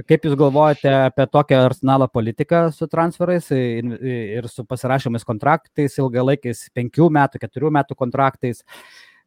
Kaip 0.10 0.26
jūs 0.26 0.38
galvojate 0.40 0.94
apie 1.12 1.28
tokią 1.30 1.62
arsenalo 1.68 2.10
politiką 2.10 2.68
su 2.74 2.90
transferais 2.90 3.52
ir 3.54 4.50
su 4.50 4.66
pasirašymais 4.66 5.28
kontraktais, 5.28 6.00
ilgalaikiais 6.02 6.72
penkių 6.74 7.12
metų, 7.20 7.44
keturių 7.46 7.74
metų 7.78 8.00
kontraktais? 8.02 8.66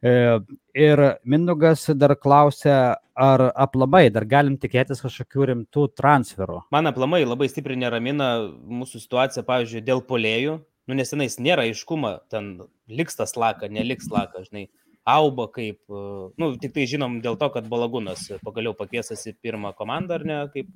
E, 0.01 0.39
ir 0.73 0.99
Mindugas 1.23 1.85
dar 1.93 2.15
klausia, 2.17 2.97
ar 3.13 3.51
aplamai 3.53 4.07
dar 4.09 4.25
galim 4.25 4.57
tikėtis 4.57 5.03
kažkokių 5.03 5.47
rimtų 5.51 5.85
transferų. 5.93 6.63
Man 6.73 6.89
aplamai 6.89 7.21
labai 7.21 7.51
stipriai 7.51 7.77
neramina 7.83 8.31
mūsų 8.49 9.03
situacija, 9.03 9.45
pavyzdžiui, 9.45 9.85
dėl 9.85 10.01
polėjų. 10.07 10.57
Nu, 10.89 10.97
nes 10.97 11.13
tenais 11.13 11.37
nėra 11.37 11.67
aiškumo, 11.69 12.15
ten 12.33 12.55
liks 12.89 13.19
tas 13.19 13.37
laka, 13.37 13.69
neliks 13.69 14.09
laka, 14.11 14.41
žinai. 14.47 14.71
Auba 15.05 15.47
kaip, 15.53 15.79
e, 15.85 16.01
nu, 16.41 16.51
tik 16.61 16.73
tai 16.73 16.89
žinom 16.89 17.21
dėl 17.21 17.37
to, 17.37 17.53
kad 17.53 17.69
Balagūnas 17.69 18.25
pagaliau 18.45 18.73
pakviesas 18.77 19.21
į 19.29 19.37
pirmą 19.37 19.75
komandą, 19.77 20.17
ar 20.17 20.25
ne, 20.25 20.41
kaip 20.53 20.69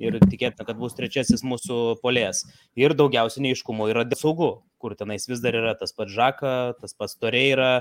ir 0.00 0.16
tikėtina, 0.22 0.64
kad 0.66 0.78
bus 0.78 0.94
trečiasis 0.96 1.42
mūsų 1.46 2.00
polės. 2.02 2.46
Ir 2.78 2.94
daugiausiai 2.98 3.48
neiškumo 3.48 3.90
yra 3.90 4.06
dėl 4.06 4.18
saugų, 4.18 4.50
kur 4.80 4.94
tenais 4.98 5.26
vis 5.28 5.42
dar 5.42 5.58
yra 5.58 5.74
tas 5.78 5.94
pats 5.94 6.14
Žaka, 6.14 6.54
tas 6.80 6.94
pats 6.96 7.18
Toreira, 7.20 7.80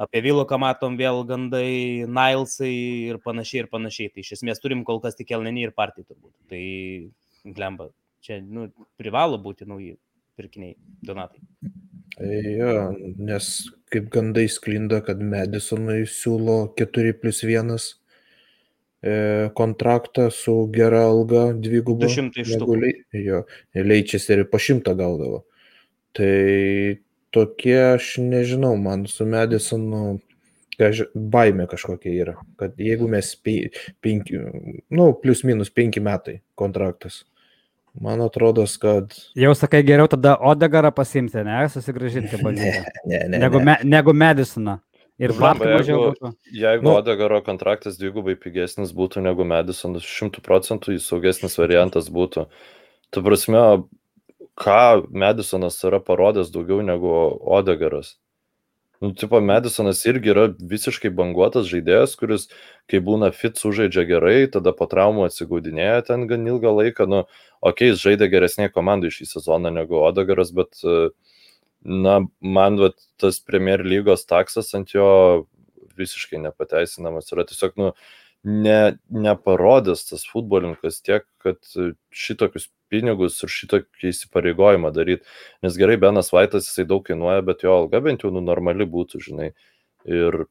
Apie 0.00 0.22
Viloką 0.24 0.58
matom 0.58 0.96
vėl 0.98 1.22
gandai, 1.28 2.06
Nilesai 2.08 2.72
ir 3.10 3.20
panašiai 3.22 3.64
ir 3.64 3.70
panašiai. 3.72 4.10
Tai 4.14 4.24
iš 4.24 4.32
esmės 4.38 4.62
turim 4.62 4.82
kol 4.88 5.00
kas 5.02 5.18
tik 5.18 5.30
Elnenį 5.36 5.68
ir 5.68 5.74
partijį 5.76 6.08
turbūt. 6.08 6.32
Tai 6.50 6.62
glemba, 7.56 7.90
čia 8.24 8.40
nu, 8.42 8.70
privalo 9.00 9.38
būti 9.42 9.68
nauji 9.68 9.94
pirkiniai, 10.40 10.76
donatai. 11.04 11.42
Jo, 12.20 12.90
nes 13.20 13.46
kaip 13.92 14.10
gandai 14.12 14.46
sklinda, 14.50 15.00
kad 15.04 15.20
Madisonui 15.24 16.02
siūlo 16.10 16.58
4 16.78 17.14
plus 17.20 17.42
1 17.46 17.70
e, 17.76 19.12
kontraktą 19.56 20.26
su 20.34 20.56
gera 20.74 21.04
alga 21.08 21.50
dvigubu. 21.54 22.08
200 22.08 22.44
iš 22.44 22.56
tų. 22.60 22.80
Jo, 23.20 23.44
leičias 23.76 24.28
ir 24.32 24.44
po 24.50 24.60
100 24.60 24.96
gaudavo. 24.98 25.44
Tai 26.16 26.34
tokie, 27.34 27.78
aš 27.94 28.16
nežinau, 28.22 28.74
man 28.80 29.06
su 29.10 29.26
Madisonu 29.26 30.18
kaž, 30.80 31.02
baime 31.14 31.66
kažkokia 31.68 32.12
yra, 32.24 32.36
kad 32.60 32.78
jeigu 32.80 33.08
mes 33.10 33.34
penki, 34.00 34.38
nu, 34.88 35.10
plus 35.22 35.44
minus 35.44 35.72
penki 35.72 36.00
metai 36.00 36.40
kontraktas. 36.58 37.24
Man 38.00 38.22
atrodo, 38.22 38.64
kad... 38.80 39.16
Jau 39.34 39.50
sakai, 39.58 39.82
geriau 39.82 40.06
tada 40.08 40.36
Odegarą 40.46 40.92
pasimti, 40.94 41.42
ne, 41.44 41.64
susigražinti 41.72 42.38
bandyti. 42.44 42.84
ne, 43.04 43.18
ne, 43.18 43.24
ne. 43.28 43.40
Negu, 43.42 43.60
me, 43.66 43.76
negu 43.84 44.14
Madisoną. 44.14 44.78
Ir 45.20 45.34
Bamba, 45.36 45.66
jeigu, 45.82 46.14
būtų. 46.14 46.30
jeigu 46.56 46.86
nu, 46.86 46.94
Odegaro 46.96 47.42
kontraktas 47.44 47.98
dvigubai 48.00 48.38
pigesnis 48.40 48.94
būtų 48.96 49.20
negu 49.26 49.44
Madisonas, 49.44 50.06
šimtų 50.08 50.40
procentų 50.46 50.94
jis 50.94 51.10
saugesnis 51.10 51.58
variantas 51.60 52.08
būtų. 52.14 52.46
Tu 53.12 53.22
prasme, 53.26 53.64
ką 54.60 55.06
Madisonas 55.10 55.78
yra 55.88 56.00
parodęs 56.04 56.50
daugiau 56.52 56.82
negu 56.84 57.12
Odegaras. 57.40 58.18
Nu, 59.00 59.14
tipo, 59.16 59.40
Madisonas 59.40 60.02
irgi 60.04 60.28
yra 60.34 60.42
visiškai 60.52 61.08
banguotas 61.16 61.64
žaidėjas, 61.70 62.18
kuris, 62.20 62.42
kai 62.90 63.00
būna 63.00 63.30
fit, 63.32 63.56
sužaidžia 63.56 64.04
gerai, 64.10 64.34
tada 64.52 64.74
po 64.76 64.84
traumų 64.90 65.24
atsigaudinėja 65.30 66.02
ten 66.10 66.26
gan 66.28 66.44
ilgą 66.44 66.74
laiką. 66.76 67.06
Nu, 67.08 67.22
okay, 67.64 67.94
jis 67.94 68.02
žaidė 68.02 68.28
geresnė 68.34 68.68
komandai 68.74 69.08
šį 69.14 69.30
sezoną 69.30 69.72
negu 69.72 69.96
Odegaras, 70.04 70.52
bet, 70.52 70.76
na, 71.80 72.18
man 72.44 72.76
vat, 72.82 73.00
tas 73.16 73.40
Premier 73.40 73.80
lygos 73.80 74.26
taksas 74.28 74.68
ant 74.76 74.92
jo 74.92 75.08
visiškai 75.96 76.42
nepateisinamas. 76.44 77.32
Yra 77.32 77.46
tiesiog, 77.48 77.80
nu, 77.80 77.94
ne, 78.44 78.98
neparodęs 79.08 80.04
tas 80.12 80.28
futbolininkas 80.28 81.00
tiek, 81.08 81.24
kad 81.40 81.56
šitokius 82.12 82.68
pinigus 82.90 83.38
ir 83.44 83.52
šitokį 83.54 84.10
įsipareigojimą 84.12 84.92
daryti. 84.94 85.26
Nes 85.64 85.78
gerai, 85.78 85.98
Benas 86.00 86.32
Vaitas 86.34 86.68
jisai 86.68 86.86
daug 86.90 87.04
kainuoja, 87.06 87.44
bet 87.46 87.64
jo 87.66 87.74
alga 87.82 88.02
bent 88.04 88.26
jau 88.26 88.32
nu, 88.34 88.42
normali 88.44 88.86
būtų, 88.88 89.22
žinai. 89.30 89.52
Ir 90.08 90.46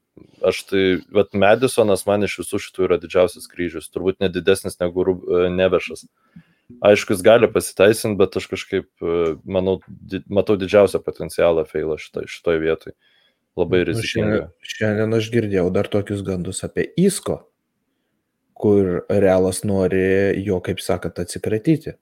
aš 0.46 0.62
tai, 0.68 0.84
bet 1.10 1.34
Madisonas 1.34 2.04
man 2.06 2.22
iš 2.22 2.36
visų 2.44 2.60
šitų 2.62 2.86
yra 2.86 3.00
didžiausias 3.02 3.50
kryžius, 3.50 3.90
turbūt 3.90 4.20
nedidesnis 4.22 4.78
negu 4.78 5.02
e, 5.10 5.48
Nevešas. 5.50 6.06
Aišku, 6.86 7.16
jis 7.16 7.24
gali 7.26 7.48
pasiteisinti, 7.50 8.18
bet 8.20 8.36
aš 8.38 8.46
kažkaip, 8.52 8.86
e, 9.02 9.32
manau, 9.42 9.80
di 9.88 10.22
matau 10.30 10.54
didžiausią 10.60 11.02
potencialą 11.02 11.64
Feilą 11.66 11.98
šitoje 11.98 12.30
šitoj 12.30 12.60
vietoje. 12.62 12.94
Labai 13.58 13.82
nu, 13.82 13.88
rizikinga. 13.90 14.28
Šiandien, 14.28 14.74
šiandien 14.76 15.18
aš 15.18 15.30
girdėjau 15.34 15.66
dar 15.74 15.90
tokius 15.90 16.22
gandus 16.26 16.62
apie 16.66 16.86
Isko, 17.00 17.40
kur 18.54 19.02
Realas 19.10 19.64
nori 19.66 20.38
jo, 20.46 20.60
kaip 20.62 20.82
sakot, 20.84 21.18
atsikratyti. 21.18 21.96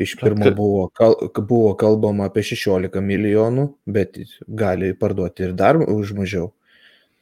Iš 0.00 0.14
pirmo 0.20 0.50
buvo, 0.56 0.86
kal, 0.96 1.14
buvo 1.36 1.74
kalbama 1.76 2.30
apie 2.30 2.44
16 2.46 3.02
milijonų, 3.04 3.66
bet 3.84 4.16
gali 4.48 4.94
parduoti 4.96 5.48
ir 5.48 5.52
dar 5.58 5.76
už 5.82 6.14
mažiau. 6.16 6.52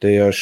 Tai 0.01 0.13
aš 0.29 0.39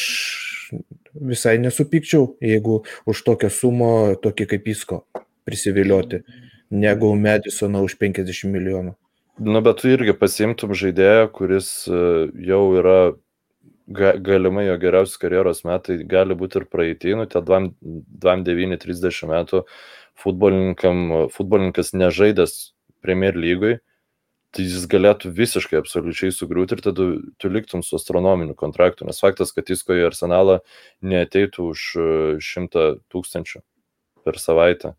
visai 1.14 1.58
nesupykčiau, 1.58 2.36
jeigu 2.40 2.82
už 3.10 3.24
tokią 3.26 3.50
sumą 3.50 3.92
tokį 4.22 4.46
kaip 4.54 4.70
Isko 4.70 5.02
prisivilioti, 5.48 6.22
negu 6.70 7.10
Medisoną 7.18 7.82
už 7.88 7.98
50 7.98 8.52
milijonų. 8.52 8.94
Nu, 9.40 9.62
bet 9.64 9.80
tu 9.80 9.88
irgi 9.88 10.12
pasimtum 10.14 10.74
žaidėją, 10.76 11.30
kuris 11.32 11.88
e, 11.88 12.00
jau 12.44 12.60
yra 12.76 12.98
ga, 13.88 14.12
galimai 14.20 14.66
jo 14.66 14.76
geriausi 14.82 15.18
karjeros 15.20 15.64
metai, 15.64 15.96
gali 16.08 16.36
būti 16.36 16.60
ir 16.60 16.66
praeitį, 16.70 17.14
nu, 17.18 17.26
tie 17.30 17.40
29-30 17.40 19.30
metų 19.30 19.64
futbolininkas 20.20 21.94
nežaidęs 21.96 22.56
Premier 23.00 23.36
lygui, 23.36 23.78
tai 24.54 24.66
jis 24.66 24.86
galėtų 24.90 25.30
visiškai 25.34 25.78
absoliučiai 25.78 26.32
sugriūti 26.34 26.76
ir 26.76 26.82
tada 26.84 27.06
tu 27.38 27.50
liktum 27.52 27.84
su 27.86 27.96
astronominiu 27.96 28.56
kontraktu, 28.58 29.06
nes 29.06 29.22
faktas, 29.22 29.54
kad 29.54 29.70
jis 29.70 29.84
į 29.86 30.08
arsenalą 30.08 30.58
neateitų 31.06 31.68
už 31.70 31.84
e, 31.94 32.08
šimtą 32.42 32.86
tūkstančių 33.12 33.62
per 34.26 34.40
savaitę. 34.42 34.96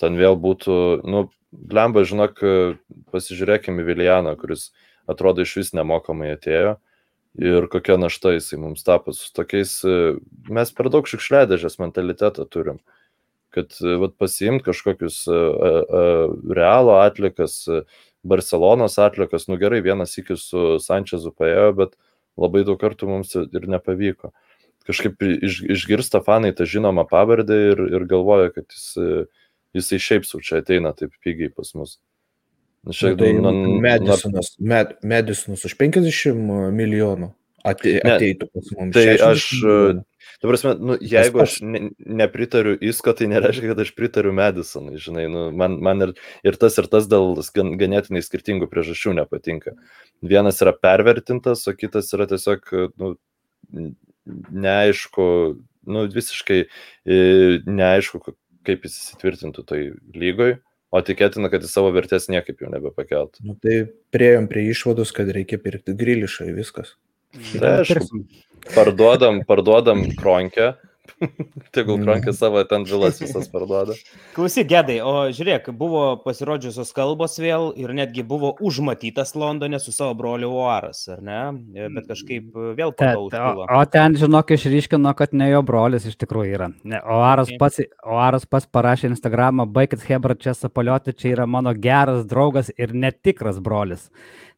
Ten 0.00 0.16
vėl 0.16 0.36
būtų, 0.40 1.04
nu, 1.08 1.26
lemba, 1.52 2.04
žinok, 2.08 2.40
pasižiūrėkime 3.12 3.84
į 3.84 3.86
Vilianą, 3.92 4.34
kuris 4.40 4.70
atrodo 5.08 5.44
iš 5.44 5.54
vis 5.60 5.72
nemokamai 5.76 6.34
atėjo 6.34 6.76
ir 7.36 7.68
kokia 7.72 7.98
našta 8.00 8.32
jisai 8.34 8.58
mums 8.60 8.84
tapo. 8.84 9.12
Su 9.12 9.28
tokiais, 9.36 9.78
e, 9.84 10.16
mes 10.48 10.72
per 10.72 10.88
daug 10.92 11.08
šiukšliadėžės 11.08 11.78
mentalitetą 11.82 12.46
turim, 12.48 12.80
kad 13.56 13.76
e, 13.80 13.96
vat, 14.02 14.16
pasiimt 14.20 14.64
kažkokius 14.66 15.22
realo 16.56 16.98
atlikas, 17.00 17.64
Barcelonos 18.26 18.98
atlikas, 18.98 19.46
nu 19.50 19.58
gerai, 19.60 19.80
vienas 19.84 20.16
iki 20.18 20.34
su 20.40 20.76
Sančezu 20.82 21.30
paėjo, 21.36 21.70
bet 21.78 21.94
labai 22.40 22.64
daug 22.66 22.80
kartų 22.80 23.08
mums 23.10 23.36
ir 23.38 23.68
nepavyko. 23.70 24.32
Kažkaip 24.86 25.22
iš, 25.22 25.62
išgirsta 25.76 26.20
fanai 26.26 26.52
tą 26.54 26.66
žinomą 26.68 27.06
pavardę 27.10 27.56
ir, 27.72 27.82
ir 27.98 28.06
galvoja, 28.10 28.52
kad 28.54 28.66
jis, 28.70 28.90
jisai 29.74 30.02
šiaip 30.02 30.26
su 30.26 30.42
čia 30.42 30.60
ateina 30.62 30.92
taip 30.94 31.14
pigiai 31.22 31.50
pas 31.54 31.72
mus. 31.78 31.96
Šiaip, 32.86 33.18
tai 33.18 33.32
nu, 33.34 33.50
Medisonas, 33.82 34.52
med, 34.62 34.94
Medisonas 35.02 35.64
už 35.66 35.74
50 35.80 36.70
milijonų 36.74 37.32
ateitų 37.66 38.50
pas 38.52 38.70
mus. 38.76 38.92
Tai 38.96 39.06
aš, 39.30 39.48
Tu 40.40 40.48
prasme, 40.48 40.74
nu, 40.78 40.96
jeigu 41.00 41.40
aš 41.40 41.60
ne, 41.64 41.80
nepritariu 41.96 42.74
Isko, 42.84 43.14
tai 43.16 43.28
nereiškia, 43.30 43.70
kad 43.70 43.78
aš 43.80 43.92
pritariu 43.96 44.34
Madisonui, 44.36 44.98
žinai, 45.00 45.24
nu, 45.32 45.46
man, 45.56 45.78
man 45.84 46.08
ir, 46.08 46.12
ir 46.44 46.58
tas 46.60 46.76
ir 46.80 46.88
tas 46.92 47.08
dėl 47.08 47.38
gan, 47.56 47.72
ganėtinai 47.80 48.20
skirtingų 48.24 48.68
priežasčių 48.72 49.14
nepatinka. 49.16 49.72
Vienas 50.20 50.60
yra 50.64 50.74
pervertintas, 50.76 51.64
o 51.70 51.74
kitas 51.76 52.12
yra 52.16 52.28
tiesiog, 52.28 52.68
nu, 53.00 53.14
neaišku, 54.66 55.26
nu, 55.96 56.04
visiškai 56.12 56.60
e, 56.66 57.18
neaišku, 57.64 58.20
kaip 58.66 58.84
jis 58.84 59.00
įsitvirtintų 59.00 59.64
tai 59.64 59.80
lygoj, 60.12 60.58
o 60.92 61.02
tikėtina, 61.06 61.48
kad 61.52 61.64
į 61.64 61.70
savo 61.70 61.94
vertės 61.96 62.28
niekaip 62.32 62.60
jau 62.60 62.70
nebepakeltų. 62.72 63.46
Nu, 63.46 63.56
tai 63.62 63.86
prieėm 64.12 64.50
prie 64.52 64.68
išvados, 64.74 65.16
kad 65.16 65.32
reikia 65.32 65.58
pirkti 65.62 65.96
grilišai, 65.96 66.52
viskas. 66.56 66.96
Tai 67.36 67.72
aišku, 67.82 68.24
Parduodam, 68.74 69.40
parduodam 69.46 70.04
kronkę. 70.18 70.74
Tegul 71.74 72.00
kronkė 72.02 72.32
savo 72.34 72.60
ten 72.68 72.82
vilas 72.84 73.20
visas 73.22 73.46
parduoda. 73.48 73.94
Klausyk, 74.34 74.66
gedai, 74.68 74.96
o 75.06 75.28
žiūrėk, 75.32 75.68
buvo 75.78 76.02
pasirodžiusios 76.24 76.90
kalbos 76.96 77.38
vėl 77.40 77.68
ir 77.78 77.92
netgi 77.96 78.24
buvo 78.26 78.50
užmatytas 78.58 79.36
Londone 79.38 79.78
su 79.80 79.94
savo 79.94 80.16
broliu 80.18 80.50
Oaras, 80.58 81.04
ar 81.14 81.22
ne? 81.24 81.40
Bet 81.94 82.10
kažkaip 82.10 82.50
vėl 82.76 82.92
pataužtilo. 82.98 83.68
O, 83.68 83.78
o 83.78 83.84
ten, 83.92 84.18
žinok, 84.18 84.50
išryškino, 84.58 85.14
kad 85.16 85.32
ne 85.32 85.48
jo 85.52 85.62
brolis 85.66 86.08
iš 86.10 86.18
tikrųjų 86.20 86.58
yra. 86.58 86.68
Ne, 86.82 87.00
Oaras, 87.00 87.52
okay. 87.52 87.60
pats, 87.62 87.84
Oaras 88.02 88.48
pats 88.50 88.68
parašė 88.74 89.12
Instagramą, 89.12 89.68
baigit 89.70 90.04
Hebra 90.10 90.36
čia 90.36 90.56
sapalioti, 90.58 91.14
čia 91.16 91.36
yra 91.36 91.46
mano 91.48 91.72
geras 91.72 92.26
draugas 92.28 92.74
ir 92.76 92.92
netikras 92.92 93.62
brolis. 93.62 94.10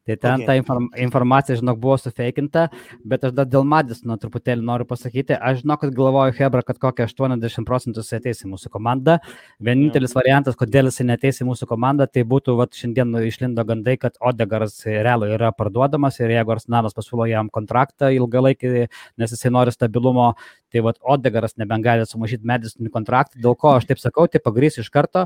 Tai 0.09 0.17
ten 0.17 0.33
okay. 0.41 0.47
ta 0.47 0.55
inform, 0.57 0.87
informacija, 0.97 1.57
žinok, 1.59 1.77
buvo 1.81 1.97
sufeikinta, 2.01 2.67
bet 3.05 3.27
aš 3.27 3.35
dar 3.37 3.45
dėl 3.49 3.67
Madisino 3.69 4.17
truputėlį 4.17 4.65
noriu 4.65 4.87
pasakyti. 4.89 5.35
Aš 5.37 5.61
žinok, 5.61 5.83
kad 5.83 5.93
galvoju 5.97 6.35
Hebra, 6.39 6.63
kad 6.65 6.79
kokia 6.81 7.05
80 7.09 7.67
procentų 7.67 8.01
jis 8.01 8.17
ateis 8.17 8.41
į 8.45 8.51
mūsų 8.53 8.71
komandą. 8.73 9.19
Vienintelis 9.61 10.15
yeah. 10.15 10.21
variantas, 10.21 10.57
kodėl 10.59 10.89
jis 10.89 11.01
neteis 11.05 11.41
į 11.43 11.49
mūsų 11.51 11.69
komandą, 11.69 12.09
tai 12.09 12.25
būtų, 12.27 12.57
va, 12.57 12.65
šiandien 12.73 13.13
išlindo 13.21 13.65
gandai, 13.67 13.99
kad 14.01 14.17
Odegaras 14.19 14.79
realiai 14.87 15.35
yra 15.37 15.51
parduodamas 15.55 16.17
ir 16.21 16.33
jeigu 16.33 16.55
Arsenalas 16.55 16.97
pasiūlo 16.97 17.29
jam 17.29 17.51
kontraktą 17.53 18.09
ilgalaikį, 18.15 18.87
nes 19.21 19.35
jisai 19.35 19.53
nori 19.53 19.75
stabilumo, 19.75 20.31
tai 20.71 20.83
va, 20.85 20.93
Odegaras 21.15 21.55
nebengali 21.59 22.05
sumažyti 22.07 22.47
Madisonį 22.47 22.91
kontraktą. 22.93 23.39
Dėl 23.41 23.57
ko 23.59 23.75
aš 23.77 23.87
taip 23.89 24.01
sakau, 24.01 24.27
tai 24.29 24.41
pagrysiu 24.43 24.83
iš 24.83 24.91
karto. 24.93 25.25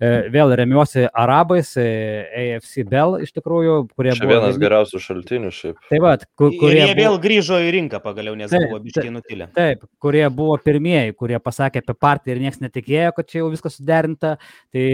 E, 0.00 0.10
vėl 0.32 0.54
remiuosi 0.56 1.06
arabais, 1.08 1.72
e, 1.76 1.86
AFC 2.42 2.86
Bell 2.88 3.18
iš 3.24 3.34
tikrųjų, 3.36 3.74
kurie 3.92 4.14
Čia 4.16 4.24
buvo. 4.24 4.38
vienas 4.38 4.60
geriausių 4.60 5.02
šaltinių 5.04 5.52
šiaip. 5.52 5.80
Taip 5.90 6.04
pat, 6.06 6.26
kur, 6.40 6.54
kurie. 6.60 6.78
Ir 6.78 6.80
jie 6.80 6.94
buvo... 6.94 7.02
vėl 7.02 7.18
grįžo 7.26 7.60
į 7.60 7.72
rinką 7.76 8.00
pagaliau, 8.04 8.36
nes 8.38 8.52
taip, 8.52 8.64
buvo 8.70 8.80
biškiai 8.86 9.12
nutilę. 9.12 9.50
Taip, 9.56 9.84
kurie 10.00 10.24
buvo 10.32 10.56
pirmieji, 10.64 11.14
kurie 11.20 11.40
pasakė 11.42 11.84
apie 11.84 11.96
partiją 12.00 12.36
ir 12.36 12.42
niekas 12.46 12.62
netikėjo, 12.64 13.12
kad 13.18 13.28
čia 13.30 13.42
jau 13.42 13.50
viskas 13.52 13.76
suderinta. 13.76 14.36
Tai 14.72 14.86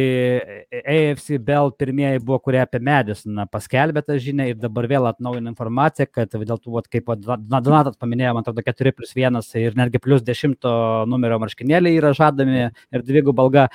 AFC 0.82 1.38
Bell 1.42 1.72
pirmieji 1.78 2.24
buvo, 2.24 2.40
kurie 2.42 2.60
apie 2.64 2.82
Medisoną 2.82 3.46
paskelbė 3.52 4.02
tą 4.06 4.18
žinią 4.22 4.50
ir 4.50 4.60
dabar 4.60 4.88
vėl 4.90 5.08
atnaujina 5.10 5.52
informaciją, 5.52 6.08
kad 6.12 6.34
dėl 6.34 6.58
tų, 6.58 6.74
vat, 6.76 6.90
kaip 6.90 7.14
Donatas 7.16 7.96
paminėjo, 8.00 8.34
man 8.36 8.44
atrodo, 8.44 8.64
4 8.66 8.94
plus 8.96 9.14
1 9.16 9.38
ir 9.62 9.76
netgi 9.86 10.00
plus 10.02 10.24
10 10.26 10.66
numerio 11.10 11.38
marškinėliai 11.42 12.00
yra 12.00 12.12
žadami 12.16 12.66
ir 12.68 13.04
dvigų 13.06 13.34
balga. 13.36 13.68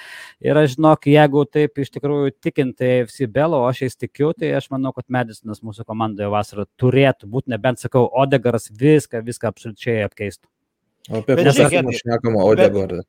Ir 0.44 0.60
aš 0.60 0.76
žinok, 0.76 1.08
jeigu 1.12 1.46
taip 1.50 1.82
iš 1.82 1.94
tikrųjų 1.96 2.36
tikinti 2.44 2.92
FC 3.06 3.30
Belo, 3.32 3.64
o 3.64 3.70
aš 3.70 3.86
jais 3.86 3.98
tikiu, 4.00 4.34
tai 4.38 4.54
aš 4.60 4.70
manau, 4.74 4.94
kad 4.96 5.08
Medisonas 5.12 5.64
mūsų 5.66 5.88
komandoje 5.88 6.30
vasarą 6.32 6.68
turėtų 6.82 7.32
būti, 7.32 7.54
nebent 7.56 7.82
sakau, 7.82 8.08
Odegaras 8.24 8.70
viską, 8.70 9.24
viską 9.26 9.52
absoliučiai 9.52 10.04
apkeistų. 10.10 10.48
O 11.10 11.24
apie 11.24 11.40
ką 11.40 11.84
mes 11.88 12.04
šnekama 12.04 12.46
Odegarą? 12.46 13.02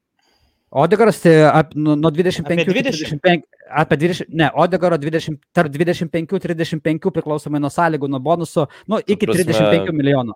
Odegaras 0.73 1.19
tai 1.21 1.35
ap, 1.45 1.75
nu, 1.77 1.95
nuo 2.01 2.11
25 2.11 2.63
iki 2.63 2.73
35, 2.73 3.43
apie 3.69 3.97
20, 4.01 4.31
ne, 4.33 4.47
Odegaro 4.57 4.97
20, 4.97 5.37
tarp 5.53 5.69
25-35 5.75 7.13
priklausomai 7.13 7.61
nuo 7.61 7.69
sąlygų, 7.73 8.09
nuo 8.09 8.21
bonusų, 8.25 8.65
nu, 8.89 9.01
iki 9.05 9.29
prasme, 9.29 9.53
35 9.53 9.93
milijonų. 9.99 10.33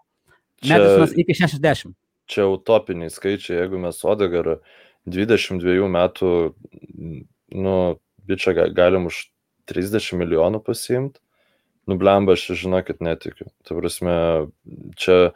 Medisonas 0.68 1.14
iki 1.16 1.37
60. 1.40 1.96
Čia 2.26 2.48
utopiniai 2.50 3.12
skaičiai, 3.12 3.60
jeigu 3.62 3.78
mes 3.82 4.00
Odegarą 4.06 4.58
22 5.06 5.86
metų 5.90 6.30
nu, 7.54 7.76
bičią 8.26 8.56
galim 8.74 9.06
už 9.10 9.28
30 9.70 10.18
milijonų 10.18 10.62
pasiimti. 10.66 11.22
Nublemba, 11.86 12.34
aš 12.34 12.58
žinokit 12.58 12.98
netikiu. 13.04 13.46
Tai 13.62 13.76
prasme, 13.78 14.14
čia 14.98 15.30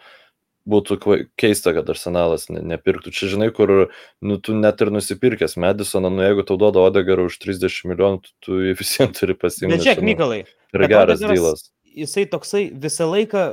būtų 0.71 0.99
keista, 1.39 1.71
kad 1.77 1.89
arsenalas 1.95 2.49
nepirktų. 2.51 3.15
Čia 3.15 3.31
žinai, 3.37 3.53
kur 3.55 3.93
nu, 4.19 4.39
tu 4.43 4.57
net 4.59 4.83
ir 4.83 4.91
nusipirkęs 4.91 5.55
Medisoną, 5.63 6.11
nu 6.11 6.27
jeigu 6.27 6.43
tau 6.47 6.59
duoda 6.59 6.83
Odegarą 6.83 7.29
už 7.31 7.39
30 7.47 7.87
milijonų, 7.93 8.23
tu, 8.27 8.35
tu 8.43 8.59
visiems 8.79 9.15
turi 9.19 9.39
pasimti. 9.39 9.77
Bet 9.77 9.87
žiūrėk, 9.87 10.09
Mykolai. 10.11 10.41
Tai 10.75 10.91
geras 10.91 11.23
dylas 11.23 11.71
jisai 11.97 12.27
toksai 12.31 12.63
visą 12.83 13.09
laiką 13.11 13.45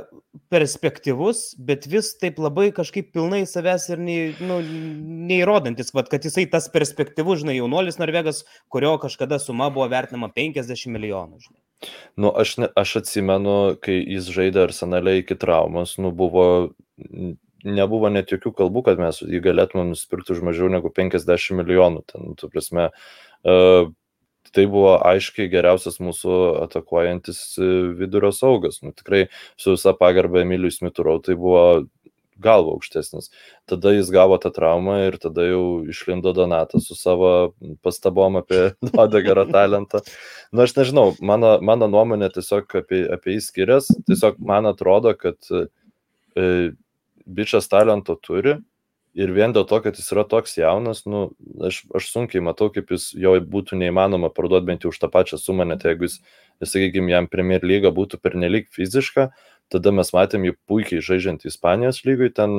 perspektyvus, 0.52 1.56
bet 1.58 1.86
vis 1.90 2.12
taip 2.20 2.38
labai 2.40 2.68
kažkaip 2.74 3.10
pilnai 3.14 3.42
savęs 3.48 3.88
ir 3.92 4.02
nei, 4.02 4.32
nu, 4.44 4.60
neįrodantis, 5.28 5.92
vat, 5.96 6.10
kad 6.12 6.24
jisai 6.24 6.46
tas 6.50 6.68
perspektyvus, 6.72 7.42
žinai, 7.42 7.58
jaunuolis 7.58 8.00
Norvegas, 8.00 8.44
kurio 8.72 8.96
kažkada 9.02 9.40
suma 9.42 9.70
buvo 9.74 9.88
vertinama 9.92 10.30
50 10.34 10.94
milijonų. 10.94 11.42
Žinai. 11.46 11.60
Nu, 12.18 12.32
aš, 12.34 12.56
ne, 12.62 12.70
aš 12.78 12.96
atsimenu, 13.02 13.58
kai 13.82 14.00
jis 14.00 14.30
žaidė 14.34 14.66
arsenaliai 14.66 15.22
iki 15.22 15.38
traumos, 15.38 15.96
nu, 16.02 16.10
buvo, 16.14 16.48
nebuvo 17.66 18.10
net 18.12 18.32
jokių 18.34 18.54
kalbų, 18.62 18.84
kad 18.90 19.02
mes 19.02 19.22
jį 19.22 19.42
galėtume 19.44 19.86
nusipirkti 19.92 20.34
už 20.34 20.42
mažiau 20.46 20.70
negu 20.72 20.90
50 20.94 21.58
milijonų. 21.60 22.04
Ten, 22.10 22.34
tu 22.38 22.50
prasme, 22.50 22.90
uh, 22.90 23.90
tai 24.54 24.66
buvo 24.70 24.96
aiškiai 25.06 25.50
geriausias 25.52 25.98
mūsų 26.02 26.38
atakuojantis 26.64 27.40
e, 27.60 27.68
vidurio 27.98 28.32
saugas. 28.34 28.80
Nu, 28.84 28.94
tikrai 28.96 29.26
su 29.60 29.76
visa 29.76 29.94
pagarba 29.96 30.42
Emiliui 30.44 30.74
Smiturau 30.74 31.20
tai 31.24 31.36
buvo 31.38 31.64
galva 32.38 32.72
aukštesnis. 32.76 33.30
Tada 33.68 33.92
jis 33.96 34.10
gavo 34.14 34.38
tą 34.40 34.52
traumą 34.54 34.98
ir 35.08 35.18
tada 35.20 35.44
jau 35.48 35.62
išlindo 35.90 36.32
Donatas 36.36 36.86
su 36.88 36.96
savo 36.98 37.52
pastabom 37.82 38.38
apie 38.40 38.72
Odegarą 39.04 39.48
talentą. 39.50 40.02
Na, 40.52 40.60
nu, 40.60 40.64
aš 40.66 40.76
nežinau, 40.78 41.12
mano, 41.20 41.56
mano 41.64 41.90
nuomonė 41.90 42.30
tiesiog 42.34 42.78
apie, 42.82 43.04
apie 43.14 43.36
jį 43.36 43.44
skiriasi. 43.48 43.98
Tiesiog 44.08 44.38
man 44.38 44.70
atrodo, 44.70 45.14
kad 45.18 45.38
e, 45.52 46.72
bičias 47.26 47.68
talento 47.70 48.16
turi 48.22 48.58
ir 49.18 49.32
vien 49.34 49.52
dėl 49.54 49.66
to, 49.68 49.80
kad 49.82 49.98
jis 49.98 50.12
yra 50.14 50.24
toks 50.28 50.56
jaunas, 50.60 51.02
nu, 51.10 51.28
aš, 51.66 51.82
aš 51.96 52.08
sunkiai 52.12 52.42
matau, 52.44 52.70
kaip 52.74 52.92
jis 52.94 53.10
jo 53.18 53.34
būtų 53.54 53.78
neįmanoma 53.80 54.30
parduoti 54.34 54.68
bent 54.70 54.86
jau 54.86 54.92
už 54.92 55.00
tą 55.02 55.10
pačią 55.12 55.40
sumą, 55.42 55.66
net 55.68 55.86
jeigu 55.86 56.06
jis, 56.06 56.18
sakykime, 56.62 57.10
jam 57.12 57.28
Premier 57.30 57.64
lyga 57.66 57.90
būtų 57.94 58.20
pernelyg 58.22 58.70
fiziška, 58.74 59.28
tada 59.72 59.92
mes 59.94 60.10
matėm 60.14 60.46
jį 60.48 60.54
puikiai 60.70 61.04
žaidžiant 61.04 61.46
Ispanijos 61.48 62.02
lygui, 62.06 62.30
ten 62.34 62.52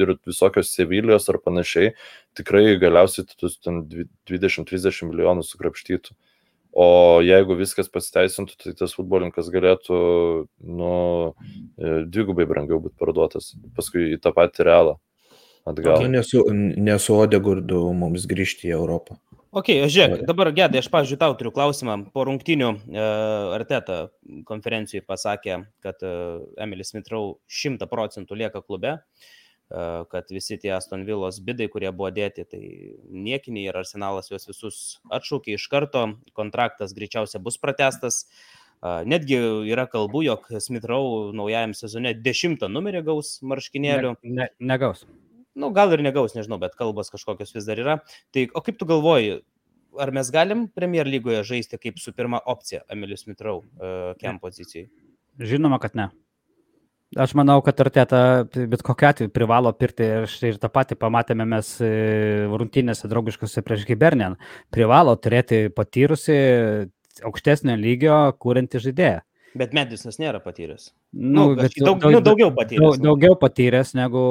ir 0.00 0.16
visokios 0.26 0.72
Sevilijos 0.74 1.28
ar 1.30 1.40
panašiai, 1.44 1.94
tikrai 2.38 2.78
galiausiai 2.80 3.28
tu 3.28 3.52
ten 3.62 3.84
20-30 4.30 5.10
milijonų 5.10 5.44
sukrapštytų. 5.46 6.16
O 6.74 7.20
jeigu 7.22 7.54
viskas 7.54 7.86
pasiteisintų, 7.92 8.56
tai 8.58 8.72
tas 8.74 8.96
futbolininkas 8.96 9.46
galėtų 9.54 9.98
nu, 10.58 10.94
e, 11.78 12.00
dvigubai 12.10 12.48
brangiau 12.50 12.80
būti 12.82 12.98
parduotas 12.98 13.52
paskui 13.76 14.16
į 14.16 14.18
tą 14.24 14.32
patį 14.34 14.66
realą 14.66 14.96
atgal. 15.64 16.02
Nu, 16.02 16.08
nesu, 16.18 16.44
nesu 16.76 17.16
Odegurdu 17.18 17.86
mums 17.96 18.26
grįžti 18.30 18.70
į 18.70 18.76
Europą. 18.78 19.18
Ok, 19.54 19.68
žiūrėk, 19.86 20.24
dabar 20.26 20.48
gedai, 20.50 20.80
aš, 20.82 20.88
pavyzdžiui, 20.90 21.18
tau 21.20 21.34
turiu 21.38 21.52
klausimą. 21.54 21.94
Po 22.10 22.24
rungtinių 22.26 22.72
uh, 22.74 23.52
Arteta 23.54 24.08
konferencijai 24.48 25.04
pasakė, 25.06 25.60
kad 25.84 26.02
uh, 26.02 26.42
Emilis 26.58 26.90
Mitrau 26.96 27.36
100 27.46 27.86
procentų 27.86 28.40
lieka 28.40 28.64
klube, 28.64 28.96
uh, 28.98 30.02
kad 30.10 30.34
visi 30.34 30.58
tie 30.58 30.74
Aston 30.74 31.06
Villos 31.06 31.38
bidai, 31.38 31.70
kurie 31.70 31.94
buvo 31.94 32.10
dėti, 32.16 32.48
tai 32.50 32.64
niekiniai 33.06 33.70
ir 33.70 33.78
Arsenalas 33.78 34.32
juos 34.32 34.50
visus 34.50 34.82
atšaukė 35.14 35.54
iš 35.54 35.70
karto, 35.70 36.08
kontraktas 36.34 36.96
greičiausiai 36.98 37.42
bus 37.44 37.60
pratestas. 37.62 38.24
Uh, 38.82 39.04
netgi 39.06 39.38
yra 39.70 39.86
kalbų, 39.86 40.26
jog 40.32 40.50
Smithrow 40.58 41.30
naujajam 41.30 41.78
sezone 41.78 42.18
10 42.26 42.66
numerį 42.74 43.06
gaus 43.06 43.36
marškinėlių. 43.46 44.16
Ne, 44.26 44.34
ne, 44.42 44.54
negaus 44.74 45.06
nu, 45.54 45.70
gal 45.74 45.94
ir 45.94 46.02
negaus, 46.04 46.34
nežinau, 46.36 46.58
bet 46.62 46.76
kalbos 46.78 47.12
kažkokios 47.14 47.54
vis 47.54 47.68
dar 47.68 47.80
yra. 47.80 47.98
Tai 48.34 48.46
o 48.54 48.62
kaip 48.64 48.78
tu 48.80 48.88
galvoji, 48.90 49.38
ar 50.00 50.12
mes 50.14 50.30
galim 50.34 50.66
Premier 50.74 51.08
lygoje 51.08 51.44
žaisti 51.54 51.78
kaip 51.78 52.00
su 52.02 52.12
pirma 52.12 52.40
opcija 52.50 52.82
Emilius 52.90 53.28
Mitrau 53.30 53.62
uh, 53.62 54.12
kem 54.20 54.40
pozicijai? 54.42 54.88
Žinoma, 55.38 55.80
kad 55.82 55.96
ne. 55.98 56.10
Aš 57.14 57.36
manau, 57.38 57.60
kad 57.62 57.78
arteta 57.78 58.20
bet 58.50 58.82
kokia 58.82 59.12
atveju 59.12 59.30
privalo 59.30 59.70
pirti 59.78 60.06
ir, 60.24 60.56
tą 60.58 60.70
patį 60.72 60.96
pamatėme 60.98 61.44
mes 61.46 61.68
e, 61.84 61.90
rungtynėse 62.50 63.06
draugiškose 63.10 63.62
prieš 63.62 63.84
Gibernien. 63.86 64.34
Privalo 64.74 65.14
turėti 65.14 65.68
patyrusi 65.70 66.34
aukštesnio 67.22 67.76
lygio 67.78 68.16
kūrentį 68.42 68.82
žaidėją. 68.88 69.22
Bet 69.54 69.70
Medisonas 69.76 70.16
nėra 70.18 70.40
patyręs. 70.42 70.88
Nu, 71.14 71.44
nu, 71.52 71.58
bet 71.60 71.76
daug, 71.78 72.00
daug, 72.02 72.16
nu, 72.16 72.20
daugiau 72.26 72.50
patyręs. 72.56 72.82
Daug, 72.82 72.96
daugiau 73.04 73.36
patyręs 73.38 73.92
negu 73.94 74.22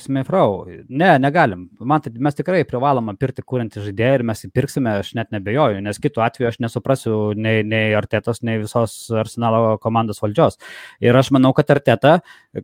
Smith 0.00 0.30
Rowe. 0.32 0.78
Ne, 0.88 1.10
negalim. 1.20 1.66
Man 1.76 2.00
tai 2.00 2.14
mes 2.24 2.38
tikrai 2.38 2.62
privalom 2.68 3.12
pirkti 3.20 3.44
kūrintį 3.44 3.84
žaidėją 3.84 4.14
ir 4.16 4.24
mes 4.30 4.40
jį 4.40 4.50
pirksime, 4.56 4.94
aš 5.02 5.12
net 5.18 5.28
nebejoju, 5.36 5.82
nes 5.84 6.00
kitu 6.00 6.24
atveju 6.24 6.48
aš 6.48 6.58
nesuprasiu 6.64 7.18
nei, 7.36 7.60
nei 7.68 7.92
Artetos, 7.98 8.40
nei 8.48 8.62
visos 8.62 8.96
Arsenalo 9.12 9.76
komandos 9.82 10.24
valdžios. 10.24 10.56
Ir 11.04 11.20
aš 11.20 11.34
manau, 11.36 11.52
kad 11.56 11.76
Arteta, 11.76 12.18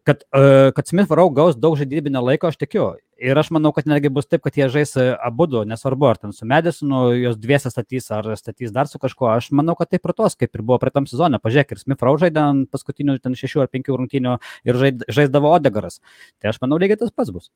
kad, 0.09 0.24
kad 0.32 0.88
Smith 0.88 1.12
Rowe 1.12 1.36
gaus 1.36 1.61
daug 1.61 1.76
žaidybinio 1.76 2.24
laiko, 2.24 2.49
aš 2.49 2.57
tikiu. 2.64 2.95
Ir 3.23 3.39
aš 3.39 3.53
manau, 3.55 3.70
kad 3.75 3.87
netgi 3.87 4.11
bus 4.11 4.27
taip, 4.27 4.43
kad 4.43 4.57
jie 4.59 4.66
žais 4.73 4.97
e, 4.99 5.05
abu 5.14 5.47
nesvarbu, 5.47 6.09
ar 6.11 6.18
ten 6.18 6.33
su 6.35 6.47
Medicinu, 6.49 7.05
jos 7.14 7.37
dviese 7.39 7.70
statys, 7.70 8.11
ar 8.11 8.27
statys 8.39 8.73
dar 8.75 8.91
su 8.91 8.99
kažkuo. 8.99 9.29
Aš 9.31 9.53
manau, 9.55 9.77
kad 9.79 9.93
taip 9.95 10.09
ir 10.09 10.14
tos, 10.18 10.35
kaip 10.39 10.51
ir 10.59 10.64
buvo 10.66 10.81
praeitam 10.83 11.07
sezonė. 11.07 11.39
Pažiūrėk, 11.43 11.77
ir 11.77 11.83
Smith 11.83 12.03
Rau 12.03 12.16
žaidė 12.18 12.43
ant 12.43 12.70
paskutinių 12.75 13.20
ten 13.23 13.37
šešių 13.39 13.62
ar 13.62 13.70
penkių 13.70 13.99
rungtynių 14.01 14.39
ir 14.66 14.81
žaisdavo 15.07 15.53
Odegaras. 15.55 16.01
Tai 16.43 16.51
aš 16.51 16.59
manau, 16.64 16.81
lygiai 16.83 16.99
tas 16.99 17.14
pats 17.14 17.31
bus. 17.35 17.53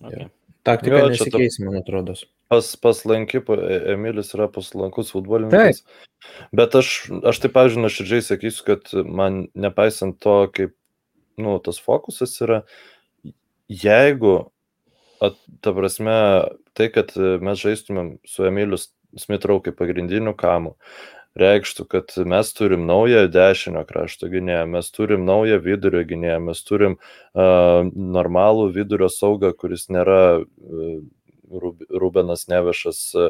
Okay. 0.00 0.30
Taktika 0.62 1.02
jo, 1.02 1.10
nesikeis, 1.10 1.58
man 1.60 1.80
atrodo. 1.80 2.14
Pas, 2.52 2.68
paslanki, 2.78 3.42
Emilis 3.92 4.30
yra 4.36 4.46
paslankus 4.52 5.10
futbolininkas. 5.12 5.82
Taip. 5.82 6.40
Bet 6.54 6.76
aš, 6.78 6.94
aš 7.28 7.42
taip, 7.42 7.54
pavyzdžiui, 7.56 7.82
nuoširdžiai 7.82 8.24
sakysiu, 8.28 8.64
kad 8.68 8.92
man 9.04 9.42
nepaisant 9.58 10.20
to, 10.22 10.36
kaip 10.54 10.76
nu, 11.42 11.56
tas 11.64 11.80
fokusas 11.82 12.36
yra, 12.44 12.60
jeigu 13.72 14.36
at, 15.22 15.38
ta 15.64 15.72
prasme, 15.76 16.16
tai, 16.76 16.88
kad 16.94 17.14
mes 17.16 17.62
žaistumėm 17.62 18.16
su 18.28 18.46
Emiliu 18.48 18.80
Smitrau 19.20 19.60
kaip 19.60 19.76
pagrindiniu 19.76 20.32
kamu, 20.38 20.72
reikštų, 21.38 21.84
kad 21.88 22.12
mes 22.28 22.52
turim 22.56 22.86
naują 22.88 23.26
dešinio 23.32 23.84
krašto 23.88 24.28
gynėją, 24.32 24.66
mes 24.72 24.90
turim 24.92 25.24
naują 25.28 25.58
vidurio 25.64 26.02
gynėją, 26.08 26.38
mes 26.48 26.60
turim 26.68 26.96
uh, 26.98 27.84
normalų 27.92 28.70
vidurio 28.76 29.08
saugą, 29.12 29.52
kuris 29.56 29.88
nėra 29.92 30.22
uh, 30.40 30.96
Rubenas 32.02 32.46
Nevešas 32.50 33.00
e, 33.18 33.26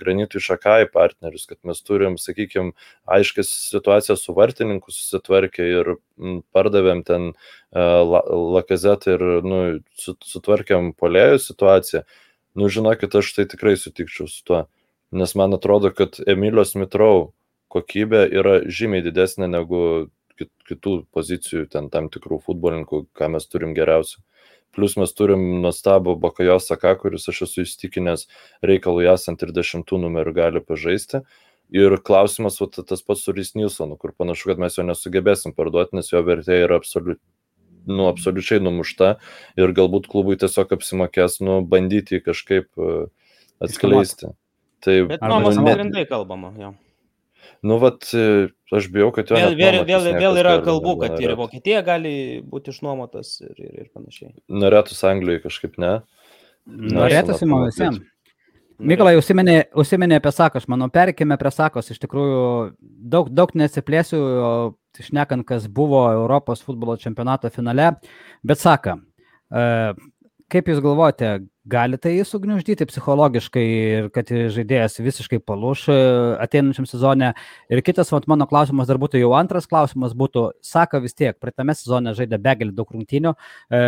Granitui 0.00 0.42
Šakai 0.44 0.84
partnerius, 0.92 1.46
kad 1.50 1.58
mes 1.66 1.82
turim, 1.86 2.18
sakykime, 2.20 2.74
aiškės 3.10 3.50
situaciją 3.70 4.16
su 4.18 4.34
vartininku 4.36 4.94
susitvarkę 4.94 5.66
ir 5.66 5.92
pardavėm 6.54 7.02
ten 7.08 7.30
e, 7.30 7.34
lakazetą 8.58 9.16
ir 9.16 9.26
nu, 9.46 9.60
sutvarkėm 9.98 10.92
polėjų 10.98 11.42
situaciją. 11.46 12.04
Nu, 12.58 12.70
žinokit, 12.72 13.14
aš 13.14 13.34
tai 13.36 13.46
tikrai 13.50 13.76
sutikčiau 13.78 14.26
su 14.30 14.42
tuo, 14.46 14.64
nes 15.14 15.36
man 15.38 15.54
atrodo, 15.54 15.92
kad 15.94 16.18
Emilios 16.26 16.74
Mitrau 16.74 17.30
kokybė 17.70 18.24
yra 18.34 18.56
žymiai 18.66 19.04
didesnė 19.06 19.46
negu 19.50 20.10
kitų 20.40 20.94
pozicijų, 21.14 21.66
ten 21.70 21.90
tam 21.92 22.08
tikrų 22.12 22.40
futbolininkų, 22.46 23.04
ką 23.16 23.28
mes 23.34 23.46
turim 23.50 23.74
geriausių. 23.76 24.22
Plus 24.76 24.96
mes 25.00 25.12
turim 25.16 25.42
nuostabų 25.64 26.14
Bakajos 26.22 26.68
Saka, 26.70 26.94
kuris 26.98 27.26
aš 27.30 27.44
esu 27.48 27.64
įstikinęs 27.64 28.26
reikalui 28.66 29.08
esant 29.10 29.42
ir 29.42 29.54
dešimtų 29.56 29.98
numerių 30.04 30.34
gali 30.36 30.62
pažaisti. 30.62 31.24
Ir 31.74 31.94
klausimas, 32.02 32.58
va, 32.58 32.66
tas 32.70 33.02
pats 33.06 33.22
su 33.22 33.34
Rys 33.34 33.54
Nilsonu, 33.54 33.94
kur 33.98 34.14
panašu, 34.18 34.50
kad 34.50 34.62
mes 34.62 34.78
jo 34.78 34.84
nesugebėsim 34.86 35.54
parduoti, 35.54 35.94
nes 35.98 36.10
jo 36.10 36.22
vertė 36.26 36.64
yra 36.64 36.80
absoliut, 36.80 37.20
nu, 37.86 38.08
absoliučiai 38.10 38.58
numušta 38.62 39.12
ir 39.58 39.74
galbūt 39.76 40.10
klubui 40.10 40.38
tiesiog 40.40 40.74
apsimokės 40.74 41.38
nu, 41.46 41.60
bandyti 41.62 42.18
kažkaip 42.24 42.70
uh, 42.74 43.06
atskleisti. 43.62 44.34
Tai, 44.80 44.96
Bet 45.12 45.22
nuomos 45.22 45.58
nu, 45.60 45.66
pagrindai 45.68 46.06
kalbama, 46.10 46.54
jo. 46.58 46.72
Nu, 47.66 47.76
vat, 47.82 48.06
e, 48.16 48.48
aš 48.72 48.88
bijau, 48.92 49.10
kad 49.14 49.28
jo. 49.30 49.36
Vėl, 49.36 49.56
vėl, 49.58 49.82
vėl, 49.88 50.06
vėl 50.16 50.38
yra 50.40 50.54
kalbų, 50.64 50.96
kad 51.02 51.18
ir 51.20 51.34
Vokietija 51.38 51.82
gali 51.84 52.14
būti 52.46 52.72
išnuomotas 52.72 53.34
ir, 53.44 53.52
ir, 53.58 53.74
ir 53.84 53.90
panašiai. 53.92 54.32
Norėtus 54.48 55.02
Anglijoje 55.08 55.44
kažkaip 55.48 55.76
ne. 55.82 55.98
Norėtųsi 56.70 57.48
man 57.50 57.68
visiems. 57.68 58.00
Mykolai, 58.80 59.12
užsiminė, 59.20 59.56
užsiminė 59.76 60.16
apie 60.16 60.30
sakos, 60.32 60.64
manau, 60.72 60.88
perkime 60.92 61.36
prie 61.40 61.50
sakos, 61.52 61.90
iš 61.92 61.98
tikrųjų 62.00 62.44
daug, 63.12 63.28
daug 63.28 63.52
nesiplėsiu, 63.60 64.20
šnekant, 65.04 65.44
kas 65.48 65.66
buvo 65.68 66.06
Europos 66.14 66.64
futbolo 66.64 66.96
čempionato 67.00 67.50
finale, 67.52 67.90
bet 68.46 68.62
saka, 68.62 68.96
e, 69.52 69.66
kaip 70.50 70.72
Jūs 70.72 70.80
galvojate, 70.84 71.34
gali 71.70 71.98
tai 72.00 72.12
sugniuždyti 72.26 72.86
psichologiškai 72.90 73.64
ir 73.66 74.08
kad 74.14 74.28
žaidėjas 74.28 74.98
visiškai 75.02 75.40
palūš 75.46 75.86
e, 75.92 75.98
ateinančiam 76.42 76.88
sezone. 76.88 77.32
Ir 77.72 77.82
kitas, 77.86 78.10
vat, 78.14 78.26
mano 78.30 78.48
klausimas 78.50 78.90
dar 78.90 79.00
būtų 79.02 79.22
jau 79.22 79.30
antras 79.38 79.68
klausimas, 79.70 80.16
būtų, 80.18 80.50
sako 80.66 81.02
vis 81.04 81.16
tiek, 81.16 81.38
praeitame 81.40 81.76
sezone 81.78 82.14
žaidė 82.18 82.40
begalį 82.42 82.76
daug 82.76 82.90
rungtynių. 82.96 83.34
E, 83.70 83.82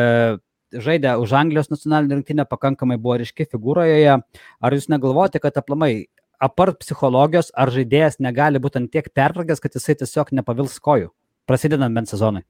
žaidė 0.86 1.16
už 1.20 1.34
Anglijos 1.42 1.70
nacionalinį 1.72 2.20
rinktinę, 2.20 2.46
pakankamai 2.48 2.98
buvo 3.02 3.18
ryški 3.20 3.48
figūroje. 3.50 4.16
Ar 4.62 4.78
jūs 4.78 4.88
negalvojate, 4.92 5.42
kad 5.42 5.58
aplamai, 5.60 5.92
apart 6.42 6.80
psichologijos, 6.82 7.52
ar 7.54 7.72
žaidėjas 7.74 8.20
negali 8.24 8.62
būti 8.62 8.82
ant 8.82 8.92
tiek 8.94 9.12
pervargęs, 9.14 9.62
kad 9.62 9.76
jisai 9.76 9.98
tiesiog 10.00 10.32
nepavils 10.38 10.78
kojų, 10.82 11.12
prasidedant 11.50 11.94
bent 11.94 12.10
sezonui? 12.12 12.46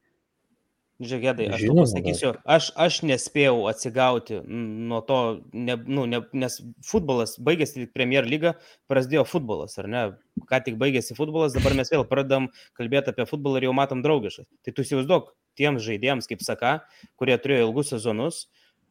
Žiūrėdai, 1.00 1.48
aš 1.50 1.62
Žinoma, 1.64 1.84
pasakysiu, 1.86 2.30
aš, 2.44 2.68
aš 2.78 2.98
nespėjau 3.08 3.64
atsigauti 3.70 4.38
nuo 4.46 5.00
to, 5.06 5.18
ne, 5.56 5.74
nu, 5.88 6.04
ne, 6.06 6.20
nes 6.36 6.58
futbolas 6.86 7.34
baigėsi 7.42 7.88
Premier 7.90 8.28
lyga, 8.28 8.52
prasidėjo 8.92 9.24
futbolas, 9.26 9.74
ar 9.82 9.88
ne? 9.90 10.02
Ką 10.50 10.60
tik 10.68 10.76
baigėsi 10.78 11.16
futbolas, 11.18 11.56
dabar 11.56 11.74
mes 11.78 11.90
vėl 11.90 12.04
pradedam 12.08 12.50
kalbėti 12.78 13.10
apie 13.10 13.26
futbolą 13.26 13.58
ir 13.58 13.70
jau 13.70 13.74
matom 13.76 14.04
draugiškai. 14.04 14.46
Tai 14.62 14.76
tu 14.76 14.84
įsivaizduok 14.84 15.32
tiems 15.58 15.82
žaidėjams, 15.86 16.28
kaip 16.30 16.44
saka, 16.44 16.76
kurie 17.18 17.34
turėjo 17.40 17.70
ilgus 17.70 17.90
sezonus, 17.96 18.44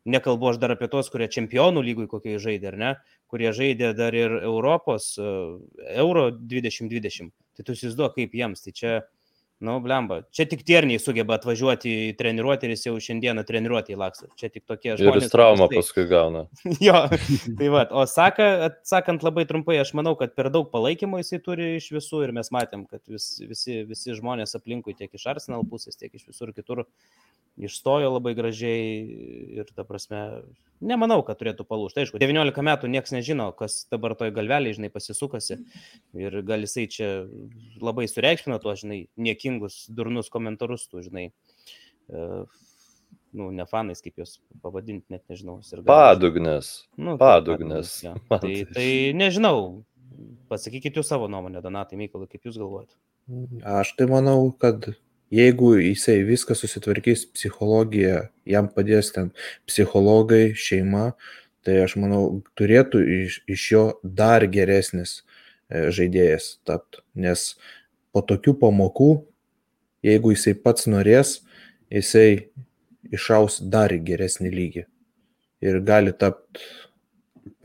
nekalbu 0.09 0.51
aš 0.51 0.59
dar 0.61 0.75
apie 0.75 0.89
tos, 0.91 1.09
kurie 1.13 1.29
čempionų 1.31 1.85
lygui 1.85 2.09
kokiai 2.11 2.41
žaidė, 2.41 2.73
ar 2.73 2.77
ne, 2.81 2.91
kurie 3.31 3.53
žaidė 3.55 3.93
dar 3.95 4.17
ir 4.17 4.35
Europos, 4.41 5.13
Euro 5.21 6.27
2020. 6.33 7.31
Tai 7.55 7.67
tu 7.67 7.77
įsivaizduok, 7.77 8.17
kaip 8.17 8.35
jiems. 8.35 8.65
Tai 8.65 8.73
čia 8.75 8.95
Nu, 9.61 9.75
blemba. 9.81 10.23
Čia 10.33 10.47
tik 10.49 10.63
tierniai 10.65 10.97
sugeba 10.97 11.35
atvažiuoti 11.37 11.91
į 12.07 12.13
treniruotę 12.17 12.65
ir 12.65 12.71
jis 12.73 12.87
jau 12.87 12.95
šiandieną 13.05 13.43
treniruotį 13.45 13.97
laksto. 14.01 14.29
Čia 14.39 14.49
tik 14.49 14.63
tokie 14.65 14.95
žmonės. 14.95 15.19
Ir 15.21 15.27
jis 15.27 15.33
traumą 15.35 15.67
paskui 15.69 16.07
gauna. 16.09 16.47
jo, 16.87 16.97
tai 17.59 17.69
va. 17.69 17.83
O 17.93 18.07
saka, 18.09 18.47
atsakant 18.71 19.21
labai 19.21 19.45
trumpai, 19.49 19.77
aš 19.83 19.93
manau, 19.99 20.15
kad 20.17 20.33
per 20.33 20.49
daug 20.53 20.71
palaikymo 20.73 21.21
jisai 21.21 21.41
turi 21.45 21.75
iš 21.77 21.91
visų 21.93 22.23
ir 22.25 22.33
mes 22.33 22.49
matėm, 22.55 22.87
kad 22.89 23.05
vis, 23.05 23.35
visi, 23.45 23.83
visi 23.85 24.17
žmonės 24.17 24.57
aplinkui 24.57 24.97
tiek 24.97 25.13
iš 25.13 25.29
Arsenal 25.35 25.61
pusės, 25.69 25.99
tiek 25.99 26.09
iš 26.17 26.25
visur 26.31 26.49
kitur 26.57 26.87
išstojo 27.59 28.13
labai 28.15 28.33
gražiai 28.37 28.85
ir 29.59 29.69
ta 29.75 29.83
prasme, 29.87 30.21
nemanau, 30.81 31.19
kad 31.27 31.39
turėtų 31.39 31.65
palūžti. 31.67 32.05
Aišku, 32.05 32.21
19 32.21 32.65
metų 32.67 32.89
niekas 32.91 33.13
nežino, 33.15 33.49
kas 33.57 33.83
dabar 33.91 34.15
toj 34.19 34.33
galvelį, 34.35 34.75
žinai, 34.77 34.91
pasisukasi 34.93 35.59
ir 36.17 36.41
gal 36.47 36.65
jisai 36.65 36.87
čia 36.91 37.11
labai 37.83 38.07
sureikšmina 38.09 38.61
tuos, 38.63 38.81
žinai, 38.85 39.03
niekingus, 39.19 39.83
durnus 39.91 40.31
komentarus, 40.33 40.87
tu, 40.91 41.03
žinai. 41.05 41.29
Uh, 42.11 42.47
nu, 43.31 43.51
ne 43.55 43.65
fanais, 43.69 44.01
kaip 44.03 44.19
juos 44.19 44.39
pavadinti, 44.63 45.07
net 45.13 45.23
nežinau. 45.31 45.59
Padugnes. 45.87 46.73
Nu, 46.99 47.15
Padugnes. 47.21 47.93
Ja. 48.03 48.15
Tai, 48.31 48.55
tai 48.73 48.89
nežinau, 49.17 49.83
pasakykit 50.51 50.99
jūs 50.99 51.11
savo 51.11 51.29
nuomonę, 51.31 51.63
Donatai 51.63 51.99
Mykolai, 51.99 52.29
kaip 52.31 52.49
jūs 52.49 52.59
galvojate. 52.59 52.97
Aš 53.79 53.93
tai 53.95 54.09
manau, 54.11 54.51
kad 54.59 54.91
jeigu 55.31 55.75
jisai 55.79 56.21
viską 56.27 56.55
susitvarkys 56.57 57.25
psichologija, 57.35 58.27
jam 58.45 58.69
padės 58.71 59.13
ten 59.15 59.31
psichologai, 59.69 60.51
šeima, 60.57 61.11
tai 61.65 61.81
aš 61.85 61.95
manau, 62.01 62.41
turėtų 62.57 63.01
iš, 63.21 63.41
iš 63.49 63.67
jo 63.71 63.85
dar 64.03 64.45
geresnis 64.51 65.21
e, 65.21 65.89
žaidėjas 65.93 66.55
tapti. 66.67 67.03
Nes 67.15 67.53
po 68.11 68.23
tokių 68.25 68.57
pamokų, 68.61 69.11
jeigu 70.05 70.33
jisai 70.35 70.55
pats 70.57 70.89
norės, 70.89 71.39
jisai 71.93 72.51
išaus 73.11 73.59
dar 73.61 73.93
geresnį 73.93 74.51
lygį 74.53 74.85
ir 75.61 75.79
gali 75.85 76.13
tapti 76.17 76.63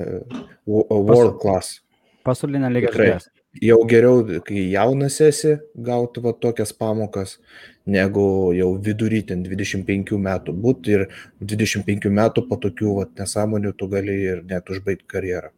uh, 0.02 0.20
world 0.66 1.38
class. 1.40 1.80
Pasaulinė 2.26 2.70
lyga 2.74 2.90
Tikrai. 2.90 3.06
žaidėjas. 3.14 3.30
Jau 3.62 3.78
geriau, 3.88 4.22
kai 4.44 4.66
jaunas 4.72 5.20
esi, 5.24 5.54
gauti 5.88 6.20
va 6.24 6.32
tokias 6.36 6.72
pamokas, 6.76 7.36
negu 7.88 8.52
jau 8.56 8.72
vidury 8.82 9.22
ten 9.26 9.44
25 9.46 10.18
metų. 10.20 10.52
Būt 10.64 10.90
ir 10.92 11.06
25 11.40 12.10
metų 12.12 12.44
po 12.50 12.58
tokių 12.60 12.96
va, 12.98 13.06
nesąmonių 13.20 13.72
tu 13.78 13.88
gali 13.92 14.16
ir 14.32 14.42
net 14.50 14.68
užbaigti 14.68 15.08
karjerą. 15.08 15.52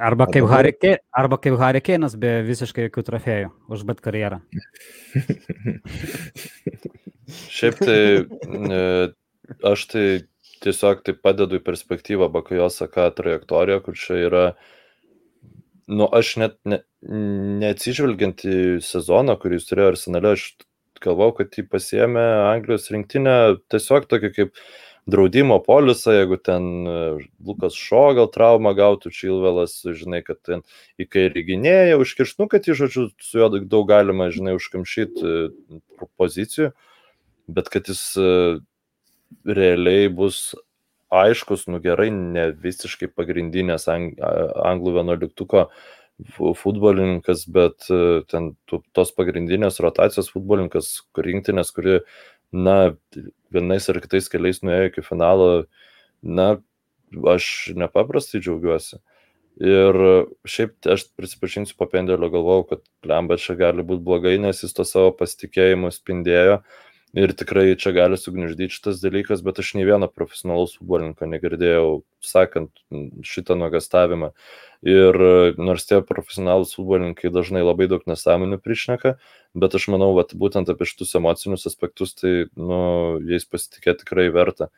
Arba 0.00 0.26
kaip, 0.30 0.46
dabar- 0.46 0.72
Kane, 0.80 0.98
arba 1.12 1.36
kaip 1.36 1.58
Harry 1.60 1.80
Kane'as 1.84 2.14
be 2.16 2.40
visiškai 2.46 2.86
jokių 2.88 3.02
trofėjų, 3.08 3.48
užbaigt 3.68 4.00
karjerą. 4.04 4.38
Šiaip 7.56 7.80
tai 7.80 8.00
aš 9.66 9.86
tai 9.92 10.04
tiesiog 10.64 11.02
tai 11.04 11.14
padedu 11.16 11.58
į 11.60 11.64
perspektyvą 11.66 12.30
Bakajosa 12.32 12.88
ką 12.92 13.08
trajektoriją, 13.16 13.80
kur 13.84 13.96
čia 13.98 14.18
yra, 14.26 14.44
nu 15.88 16.08
aš 16.08 16.36
net 16.42 16.56
ne, 16.68 16.80
neatsižvelgiant 17.06 18.44
į 18.44 18.58
sezoną, 18.84 19.38
kurį 19.40 19.58
jis 19.58 19.70
turėjo 19.70 19.94
arsenale, 19.94 20.34
aš 20.36 20.50
galvau, 21.00 21.30
kad 21.36 21.54
jį 21.56 21.64
pasiemė 21.72 22.24
Anglijos 22.50 22.90
rinktinę 22.92 23.36
tiesiog 23.72 24.08
tokį 24.10 24.32
kaip 24.36 24.52
draudimo 25.10 25.56
polisą, 25.64 26.12
jeigu 26.12 26.36
ten 26.44 26.66
e, 26.84 26.98
Lukas 27.46 27.78
Šo 27.78 28.10
gal 28.18 28.28
traumą 28.30 28.74
gautų, 28.76 29.10
Čilvelas, 29.16 29.78
žinai, 29.96 30.20
kad 30.26 30.38
ten 30.44 30.60
į 31.00 31.08
kairį 31.08 31.46
gynėją 31.48 31.96
užkiršnu, 32.04 32.46
kad 32.52 32.68
į 32.68 32.76
žodžiu 32.82 33.08
su 33.24 33.40
juo 33.40 33.48
daug 33.56 33.88
galima, 33.88 34.28
žinai, 34.34 34.58
užkamšyti 34.60 35.34
pozicijų 36.20 36.70
bet 37.54 37.70
kad 37.72 37.88
jis 37.88 38.02
e, 38.16 38.58
realiai 39.46 40.08
bus 40.12 40.50
aiškus, 41.10 41.66
nu 41.70 41.80
gerai, 41.82 42.10
ne 42.14 42.50
visiškai 42.64 43.10
pagrindinės 43.16 43.88
anglų 43.90 44.94
vienuoliktuko 45.00 45.64
fu- 45.70 45.99
futbolininkas, 46.36 47.44
bet 47.52 47.86
e, 47.92 48.20
ten 48.30 48.52
tos 48.96 49.12
pagrindinės 49.16 49.80
rotacijos 49.84 50.30
futbolininkas, 50.32 50.90
rinktinės, 51.16 51.72
kuri, 51.76 52.00
na, 52.52 52.96
vienais 53.54 53.88
ar 53.90 54.00
kitais 54.02 54.28
keliais 54.32 54.62
nuėjo 54.64 54.90
iki 54.90 55.06
finalo, 55.06 55.50
na, 56.22 56.50
aš 57.34 57.72
nepaprastai 57.78 58.42
džiaugiuosi. 58.42 59.00
Ir 59.60 59.96
šiaip 60.48 60.88
aš 60.88 61.08
prisipažinsiu 61.18 61.76
po 61.76 61.88
pendelio 61.90 62.30
galvojau, 62.32 62.64
kad 62.70 62.84
Lemba 63.04 63.36
čia 63.40 63.58
gali 63.60 63.84
būti 63.84 64.04
blogai, 64.06 64.38
nes 64.40 64.62
jis 64.64 64.72
to 64.76 64.86
savo 64.88 65.10
pasitikėjimu 65.18 65.90
spindėjo. 65.92 66.60
Ir 67.10 67.32
tikrai 67.34 67.72
čia 67.74 67.90
gali 67.90 68.14
sugniuždyti 68.14 68.70
šitas 68.70 69.00
dalykas, 69.02 69.40
bet 69.42 69.58
aš 69.58 69.72
nei 69.74 69.86
vieno 69.88 70.06
profesionalaus 70.06 70.76
futbolininko 70.78 71.26
negirdėjau 71.26 71.88
sakant 72.22 72.70
šitą 73.26 73.56
nuogastavimą. 73.58 74.28
Ir 74.86 75.18
nors 75.58 75.88
tie 75.88 75.98
profesionalus 76.06 76.76
futbolininkai 76.78 77.32
dažnai 77.34 77.64
labai 77.66 77.90
daug 77.90 78.06
nesąmonių 78.06 78.60
prišneka, 78.62 79.16
bet 79.58 79.74
aš 79.74 79.88
manau, 79.90 80.12
vat, 80.20 80.36
būtent 80.38 80.70
apie 80.70 80.86
šitus 80.86 81.16
emocinius 81.18 81.66
aspektus, 81.66 82.14
tai 82.14 82.46
nu, 82.54 82.80
jais 83.26 83.48
pasitikėti 83.50 84.04
tikrai 84.04 84.30
verta. 84.30 84.70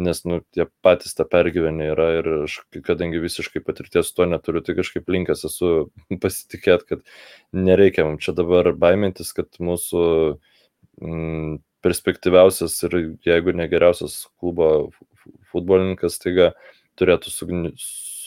Nes 0.00 0.24
nu, 0.26 0.42
tie 0.54 0.66
patys 0.82 1.14
tą 1.14 1.22
pergyvenę 1.30 1.92
yra 1.94 2.10
ir 2.18 2.34
aš, 2.48 2.60
kadangi 2.82 3.22
visiškai 3.22 3.62
patirties 3.62 4.10
to 4.16 4.26
neturiu, 4.26 4.62
tai 4.66 4.74
kažkaip 4.74 5.06
linkęs 5.06 5.46
esu 5.46 5.74
pasitikėti, 6.24 6.96
kad 6.96 7.10
nereikia 7.54 8.10
mums 8.10 8.26
čia 8.26 8.34
dabar 8.34 8.74
baimintis, 8.74 9.30
kad 9.36 9.54
mūsų 9.62 10.06
mm, 10.34 10.49
perspektyviausias 11.84 12.76
ir 12.88 12.96
jeigu 13.26 13.54
ne 13.56 13.66
geriausias 13.72 14.26
klubo 14.40 14.90
fu- 14.96 15.34
futbolininkas, 15.52 16.18
taiga 16.22 16.50
turėtų 17.00 17.32
sugni, 17.32 17.72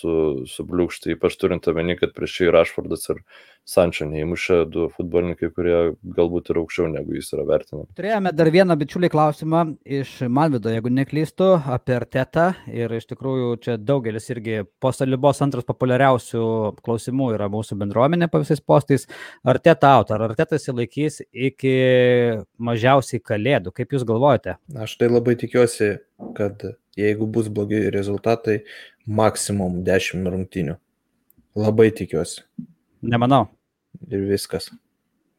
su, 0.03 0.13
subliūkšti, 0.51 1.15
ypač 1.15 1.39
turint 1.39 1.67
omeny, 1.71 1.95
kad 1.99 2.13
prieš 2.15 2.41
jį 2.43 2.53
Rašfordas 2.53 3.09
ir 3.13 3.23
Sančio 3.63 4.03
neįmušė 4.09 4.57
du 4.67 4.89
futbolininkai, 4.91 5.47
kurie 5.55 5.77
galbūt 6.17 6.49
ir 6.51 6.59
aukščiau 6.59 6.89
negu 6.91 7.15
jis 7.15 7.31
yra 7.35 7.45
vertinami. 7.47 7.87
Turėjome 7.95 8.33
dar 8.35 8.49
vieną 8.51 8.75
bičiulį 8.81 9.09
klausimą 9.13 9.61
iš 9.99 10.17
Malvido, 10.27 10.71
jeigu 10.73 10.91
neklystu, 10.91 11.47
apie 11.71 11.95
Artetą. 11.95 12.49
Ir 12.67 12.91
iš 12.97 13.07
tikrųjų 13.13 13.53
čia 13.63 13.77
daugelis 13.79 14.27
irgi 14.35 14.59
po 14.83 14.91
salibos 14.91 15.39
antras 15.45 15.67
populiariausių 15.69 16.43
klausimų 16.83 17.31
yra 17.37 17.47
mūsų 17.53 17.79
bendruomenė 17.85 18.27
po 18.33 18.43
visais 18.43 18.59
postais. 18.59 19.07
Arteta 19.47 19.95
out, 19.95 20.11
ar 20.11 20.27
Arteta 20.27 20.59
įsilaikys 20.59 21.21
iki 21.31 21.75
mažiausiai 22.59 23.23
kalėdų? 23.23 23.71
Kaip 23.79 23.95
Jūs 23.95 24.03
galvojate? 24.09 24.59
Aš 24.75 24.99
tai 24.99 25.07
labai 25.07 25.39
tikiuosi, 25.39 25.93
kad 26.35 26.67
jeigu 26.99 27.27
bus 27.27 27.49
blogi 27.53 27.81
rezultatai, 27.93 28.61
maksimum 29.07 29.81
10 29.85 30.29
rungtinių. 30.33 30.77
Labai 31.59 31.89
tikiuosi. 31.93 32.43
Nemanau. 33.03 33.47
Ir 34.09 34.25
viskas. 34.29 34.71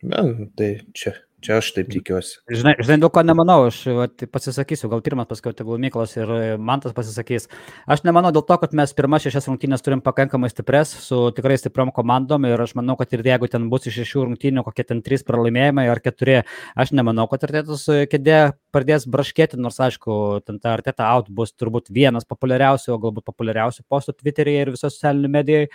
Ben, 0.05 0.51
tai 0.59 0.77
čia, 0.95 1.15
čia 1.45 1.59
aš 1.61 1.70
taip 1.76 1.90
tikiuosi. 1.92 2.38
Žinai, 2.51 2.74
žinai, 2.80 2.99
dėl 3.03 3.11
ko 3.14 3.22
nemanau, 3.26 3.68
aš 3.68 3.80
vat, 3.97 4.24
pasisakysiu, 4.32 4.88
gal 4.92 5.03
pirmas, 5.05 5.28
paskui 5.30 5.53
tegul 5.57 5.80
Miklas 5.82 6.16
ir 6.16 6.30
Mantas 6.59 6.95
pasisakys. 6.97 7.49
Aš 7.90 8.05
nemanau 8.07 8.32
dėl 8.34 8.45
to, 8.49 8.57
kad 8.62 8.74
mes 8.76 8.95
pirmas 8.97 9.24
šešias 9.26 9.49
rungtynės 9.51 9.84
turim 9.84 10.03
pakankamai 10.05 10.51
stipres, 10.53 10.95
su 11.05 11.20
tikrai 11.36 11.59
stipriom 11.61 11.92
komandom 11.95 12.49
ir 12.49 12.64
aš 12.64 12.76
manau, 12.78 12.97
kad 13.01 13.12
ir 13.14 13.24
jeigu 13.26 13.51
ten 13.53 13.68
bus 13.72 13.88
iš 13.90 14.01
šešių 14.03 14.26
rungtynių 14.30 14.64
kokie 14.66 14.86
ten 14.88 15.03
trys 15.05 15.26
pralaimėjimai 15.28 15.86
ar 15.92 16.01
keturi, 16.05 16.40
aš 16.74 16.95
nemanau, 16.97 17.28
kad 17.30 17.47
artėtas 17.47 17.86
kėdė 18.11 18.40
pradės 18.74 19.07
braškėti, 19.11 19.61
nors 19.61 19.78
aišku, 19.82 20.16
ten 20.47 20.59
ta 20.62 20.74
arteta 20.78 21.11
out 21.12 21.30
bus 21.30 21.55
turbūt 21.55 21.92
vienas 21.95 22.26
populiariausių, 22.28 22.97
o 22.97 23.01
galbūt 23.07 23.28
populiariausių 23.30 23.86
postų 23.90 24.16
Twitter'yje 24.18 24.64
ir 24.64 24.74
visos 24.74 24.97
socialinių 24.97 25.30
medijų. 25.36 25.68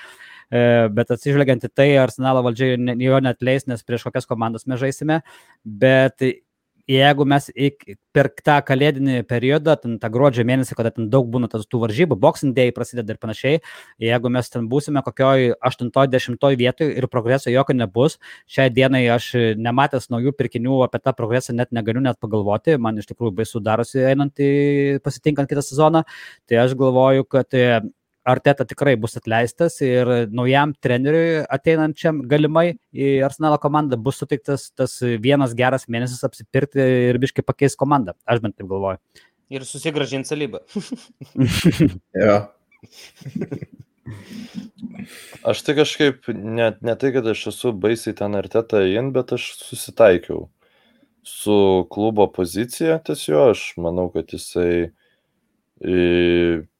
E, 0.50 0.62
bet 0.90 1.12
atsižvelgiant 1.14 1.66
į 1.68 1.72
tai, 1.76 1.90
Arsenalo 2.02 2.42
valdžia 2.46 2.74
jo 2.76 3.20
net 3.22 3.42
leis, 3.46 3.68
nes 3.70 3.86
prieš 3.86 4.08
kokias 4.08 4.30
komandas 4.30 4.66
mes 4.66 4.82
žaisime, 4.82 5.22
bet 5.64 6.26
jeigu 6.90 7.26
mes 7.26 7.50
ik- 7.54 7.98
per 8.12 8.30
tą 8.30 8.58
kalėdinį 8.66 9.22
periodą, 9.30 9.76
ten 9.80 10.00
tą 10.00 10.10
gruodžio 10.10 10.44
mėnesį, 10.44 10.76
kada 10.76 10.90
ten 10.92 11.10
daug 11.10 11.30
būna 11.30 11.48
tas 11.48 11.66
tų 11.68 11.86
varžybų, 11.86 12.18
boxing 12.20 12.56
day 12.56 12.72
prasideda 12.72 13.14
ir 13.14 13.18
panašiai, 13.22 13.62
jeigu 14.02 14.32
mes 14.32 14.50
ten 14.50 14.68
būsime 14.68 15.04
kokioj 15.06 15.54
8-10 15.62 16.58
vietoje 16.58 16.98
ir 16.98 17.08
progreso 17.08 17.52
jokio 17.54 17.76
nebus, 17.76 18.18
šiai 18.48 18.74
dienai 18.74 19.06
aš 19.14 19.56
nematęs 19.56 20.10
naujų 20.10 20.34
pirkinių 20.34 20.84
apie 20.84 21.00
tą 21.00 21.14
progresą 21.14 21.54
net 21.54 21.72
negaliu 21.72 22.02
net 22.02 22.18
pagalvoti, 22.20 22.80
man 22.80 22.98
iš 22.98 23.06
tikrųjų 23.06 23.36
baisu 23.36 23.62
darosi 23.62 24.02
einant 24.02 24.34
į 24.40 25.00
pasitinkant 25.04 25.48
kitą 25.48 25.62
sezoną, 25.62 26.04
tai 26.48 26.58
aš 26.58 26.74
galvoju, 26.74 27.30
kad 27.30 27.54
e, 27.54 27.82
Arteta 28.28 28.66
tikrai 28.68 28.96
bus 29.00 29.16
atleistas 29.18 29.80
ir 29.86 30.10
naujam 30.36 30.74
treneriui 30.84 31.46
ateinančiam 31.50 32.20
galimai 32.30 32.74
į 32.92 33.14
Arsenalo 33.26 33.58
komandą 33.64 33.98
bus 33.98 34.20
suteiktas 34.20 34.70
tas 34.76 34.98
vienas 35.24 35.56
geras 35.58 35.88
mėnesis 35.88 36.26
apsipirkti 36.28 36.84
ir 37.10 37.20
biškai 37.22 37.46
pakeis 37.48 37.80
komandą. 37.80 38.18
Aš 38.28 38.44
bent 38.44 38.58
taip 38.60 38.70
galvoju. 38.70 39.00
Ir 39.50 39.66
susigražinti 39.66 40.30
salybą. 40.30 40.64
Jo. 42.24 42.40
Aš 45.46 45.62
tai 45.66 45.76
kažkaip, 45.78 46.30
ne, 46.34 46.72
ne 46.82 46.96
tai, 47.00 47.12
kad 47.16 47.28
aš 47.30 47.50
esu 47.52 47.72
baisiai 47.76 48.16
ten 48.18 48.38
artetą 48.40 48.82
in, 48.90 49.12
bet 49.16 49.34
aš 49.36 49.52
susitaikiau 49.62 50.48
su 51.24 51.88
klubo 51.94 52.28
pozicija 52.34 52.98
tiesiog. 53.06 53.54
Aš 53.54 53.66
manau, 53.82 54.10
kad 54.14 54.34
jisai 54.34 54.92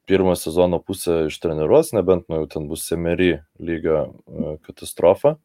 pirmą 0.10 0.34
sezono 0.40 0.82
pusę 0.84 1.28
ištreniruos, 1.30 1.94
nebent 1.98 2.28
nu, 2.30 2.42
jau 2.42 2.50
ten 2.56 2.66
bus 2.72 2.88
semery 2.90 3.38
lygio 3.62 4.02
e, 4.10 4.58
katastrofa. 4.66 5.38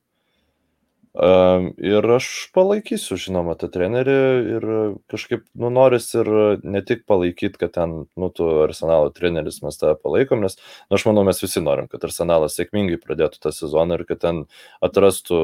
Ir 1.15 2.07
aš 2.11 2.29
palaikysiu, 2.57 3.15
žinoma, 3.23 3.55
tą 3.55 3.69
trenerį 3.71 4.15
ir 4.57 4.65
kažkaip, 5.13 5.45
nu, 5.55 5.69
noris 5.71 6.09
ir 6.19 6.27
ne 6.67 6.81
tik 6.83 7.05
palaikyti, 7.07 7.61
kad 7.61 7.71
ten, 7.77 7.93
nu, 8.19 8.31
tu 8.35 8.49
arsenalo 8.65 9.13
treneris 9.15 9.61
mes 9.63 9.79
tą 9.79 9.93
palaikom, 9.95 10.43
nes, 10.43 10.59
nu, 10.89 10.99
aš 10.99 11.05
manau, 11.07 11.23
mes 11.29 11.39
visi 11.39 11.63
norim, 11.63 11.87
kad 11.93 12.03
arsenalas 12.09 12.59
sėkmingai 12.59 12.99
pradėtų 12.99 13.45
tą 13.47 13.55
sezoną 13.55 14.01
ir 14.01 14.05
kad 14.09 14.25
ten 14.27 14.43
atrastų 14.83 15.39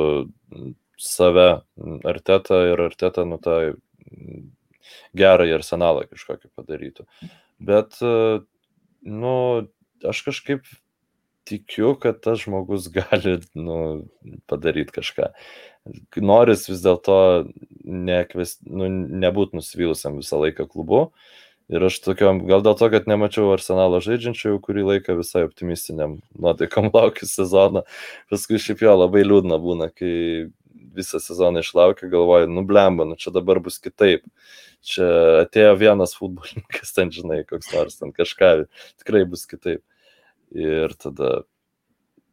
save 0.98 1.46
artetą 2.02 2.64
ir 2.72 2.82
artetą, 2.90 3.28
nu, 3.30 3.38
tą 3.38 3.60
gerą 5.14 5.46
arsenalą 5.54 6.02
kažkokį 6.10 6.50
padarytų. 6.58 7.06
Bet, 7.62 7.94
nu, 9.02 9.34
aš 10.06 10.22
kažkaip 10.28 10.64
tikiu, 11.48 11.94
kad 12.00 12.20
tas 12.24 12.44
žmogus 12.44 12.88
gali 12.96 13.38
nu, 13.54 14.06
padaryti 14.50 14.94
kažką. 15.00 15.32
Noris 16.20 16.68
vis 16.68 16.82
dėlto 16.84 17.20
ne, 17.84 18.24
nu, 18.66 18.90
nebūti 19.24 19.58
nusivylusiam 19.58 20.20
visą 20.20 20.42
laiką 20.42 20.68
klubu. 20.70 21.08
Ir 21.70 21.84
aš 21.86 22.00
tokiam, 22.02 22.40
gal 22.48 22.64
dėl 22.66 22.74
to, 22.74 22.88
kad 22.90 23.04
nemačiau 23.06 23.52
arsenalo 23.54 24.00
žaidžiančių 24.02 24.48
jau 24.48 24.56
kurį 24.64 24.82
laiką 24.88 25.14
visai 25.20 25.44
optimistiniam 25.46 26.16
nuotaikom 26.34 26.90
laukiu 26.96 27.28
sezoną. 27.30 27.84
Paskui 28.32 28.58
šiaip 28.58 28.82
jo 28.82 28.96
labai 28.98 29.22
liūdna 29.22 29.60
būna, 29.62 29.86
kai 29.94 30.50
visą 30.96 31.20
sezoną 31.22 31.62
išlaukia, 31.64 32.10
galvoju, 32.12 32.48
nu 32.50 32.64
blemba, 32.66 33.06
nu 33.08 33.18
čia 33.20 33.32
dabar 33.34 33.60
bus 33.62 33.78
kitaip. 33.82 34.26
Čia 34.86 35.06
atėjo 35.44 35.76
vienas 35.80 36.16
futbolininkas, 36.16 36.94
ten 36.96 37.12
žinai, 37.12 37.42
koks 37.48 37.72
nors 37.74 38.00
ten 38.00 38.14
kažką, 38.16 38.52
tikrai 39.02 39.26
bus 39.28 39.44
kitaip 39.50 39.84
ir 40.56 40.94
tada 40.98 41.42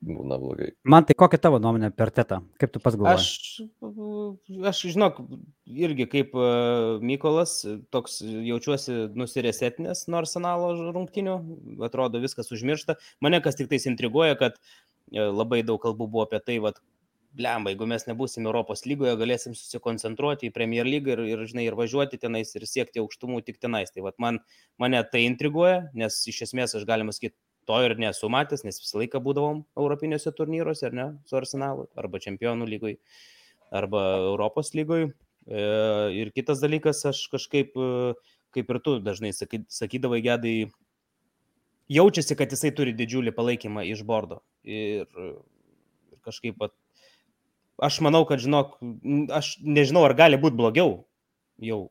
būna 0.03 0.37
blogai. 0.39 0.71
Man 0.85 1.05
tai 1.07 1.15
kokia 1.17 1.39
tavo 1.41 1.59
nuomonė 1.61 1.89
per 1.95 2.11
tetą? 2.13 2.39
Kaip 2.61 2.73
tu 2.73 2.81
pats 2.83 2.97
galvoji? 2.99 3.17
Aš, 3.17 4.67
aš 4.71 4.81
žinok, 4.93 5.21
irgi 5.65 6.07
kaip 6.11 6.35
uh, 6.37 6.97
Mykolas, 7.01 7.59
toks 7.93 8.19
jaučiuosi 8.21 9.07
nusiresetinės 9.17 10.05
nuo 10.11 10.21
arsenalo 10.21 10.73
rungtinių, 10.93 11.37
atrodo 11.87 12.21
viskas 12.23 12.53
užmiršta. 12.53 12.99
Mane 13.25 13.41
kas 13.45 13.57
tik 13.57 13.71
tais 13.73 13.89
intriguoja, 13.89 14.37
kad 14.39 14.59
uh, 14.59 15.31
labai 15.33 15.63
daug 15.65 15.81
kalbų 15.83 16.09
buvo 16.11 16.27
apie 16.27 16.41
tai, 16.45 16.59
vad, 16.63 16.77
blemba, 17.37 17.71
jeigu 17.71 17.87
mes 17.89 18.05
nebūsim 18.07 18.47
Europos 18.47 18.83
lygoje, 18.89 19.13
galėsim 19.19 19.55
susikoncentruoti 19.57 20.49
į 20.49 20.53
Premier 20.55 20.87
lygą 20.87 21.15
ir, 21.15 21.23
ir, 21.33 21.43
žinai, 21.49 21.67
ir 21.69 21.77
važiuoti 21.77 22.19
tenais 22.21 22.53
ir 22.57 22.65
siekti 22.69 23.01
aukštumų 23.03 23.43
tik 23.47 23.59
tenais. 23.63 23.93
Tai 23.93 24.05
vad, 24.07 24.17
man, 24.21 24.39
mane 24.81 25.01
tai 25.11 25.25
intriguoja, 25.27 25.85
nes 25.97 26.19
iš 26.31 26.43
esmės 26.49 26.75
aš 26.77 26.87
galima 26.89 27.15
sakyti, 27.15 27.37
to 27.67 27.77
ir 27.83 27.97
nesu 27.99 28.29
matęs, 28.31 28.63
nes 28.63 28.79
visą 28.79 29.01
laiką 29.01 29.21
būdavom 29.23 29.61
Europiniuose 29.77 30.31
turnyruose, 30.35 30.85
ar 30.87 30.95
ne, 30.95 31.07
su 31.27 31.37
Arsenalu, 31.39 31.89
arba 31.99 32.21
Čempionų 32.23 32.67
lygoj, 32.73 32.95
arba 33.75 34.03
Europos 34.31 34.71
lygoj. 34.77 35.09
E, 35.47 35.63
ir 36.15 36.31
kitas 36.35 36.63
dalykas, 36.63 37.03
aš 37.11 37.25
kažkaip, 37.33 37.75
e, 37.75 38.13
kaip 38.55 38.71
ir 38.71 38.79
tu 38.85 38.97
dažnai 39.03 39.33
sakydavai, 39.35 40.21
gedai, 40.23 40.55
jaučiasi, 41.91 42.39
kad 42.39 42.55
jisai 42.55 42.71
turi 42.75 42.95
didžiulį 42.95 43.35
palaikymą 43.35 43.83
iš 43.91 44.03
bordo. 44.07 44.39
Ir, 44.63 45.07
kažkaip, 46.27 46.63
aš 47.83 47.99
manau, 48.05 48.23
kad, 48.29 48.41
žinok, 48.43 48.77
aš 49.33 49.57
nežinau, 49.61 50.05
ar 50.07 50.17
gali 50.17 50.39
būti 50.41 50.59
blogiau 50.59 50.97
jau 51.57 51.87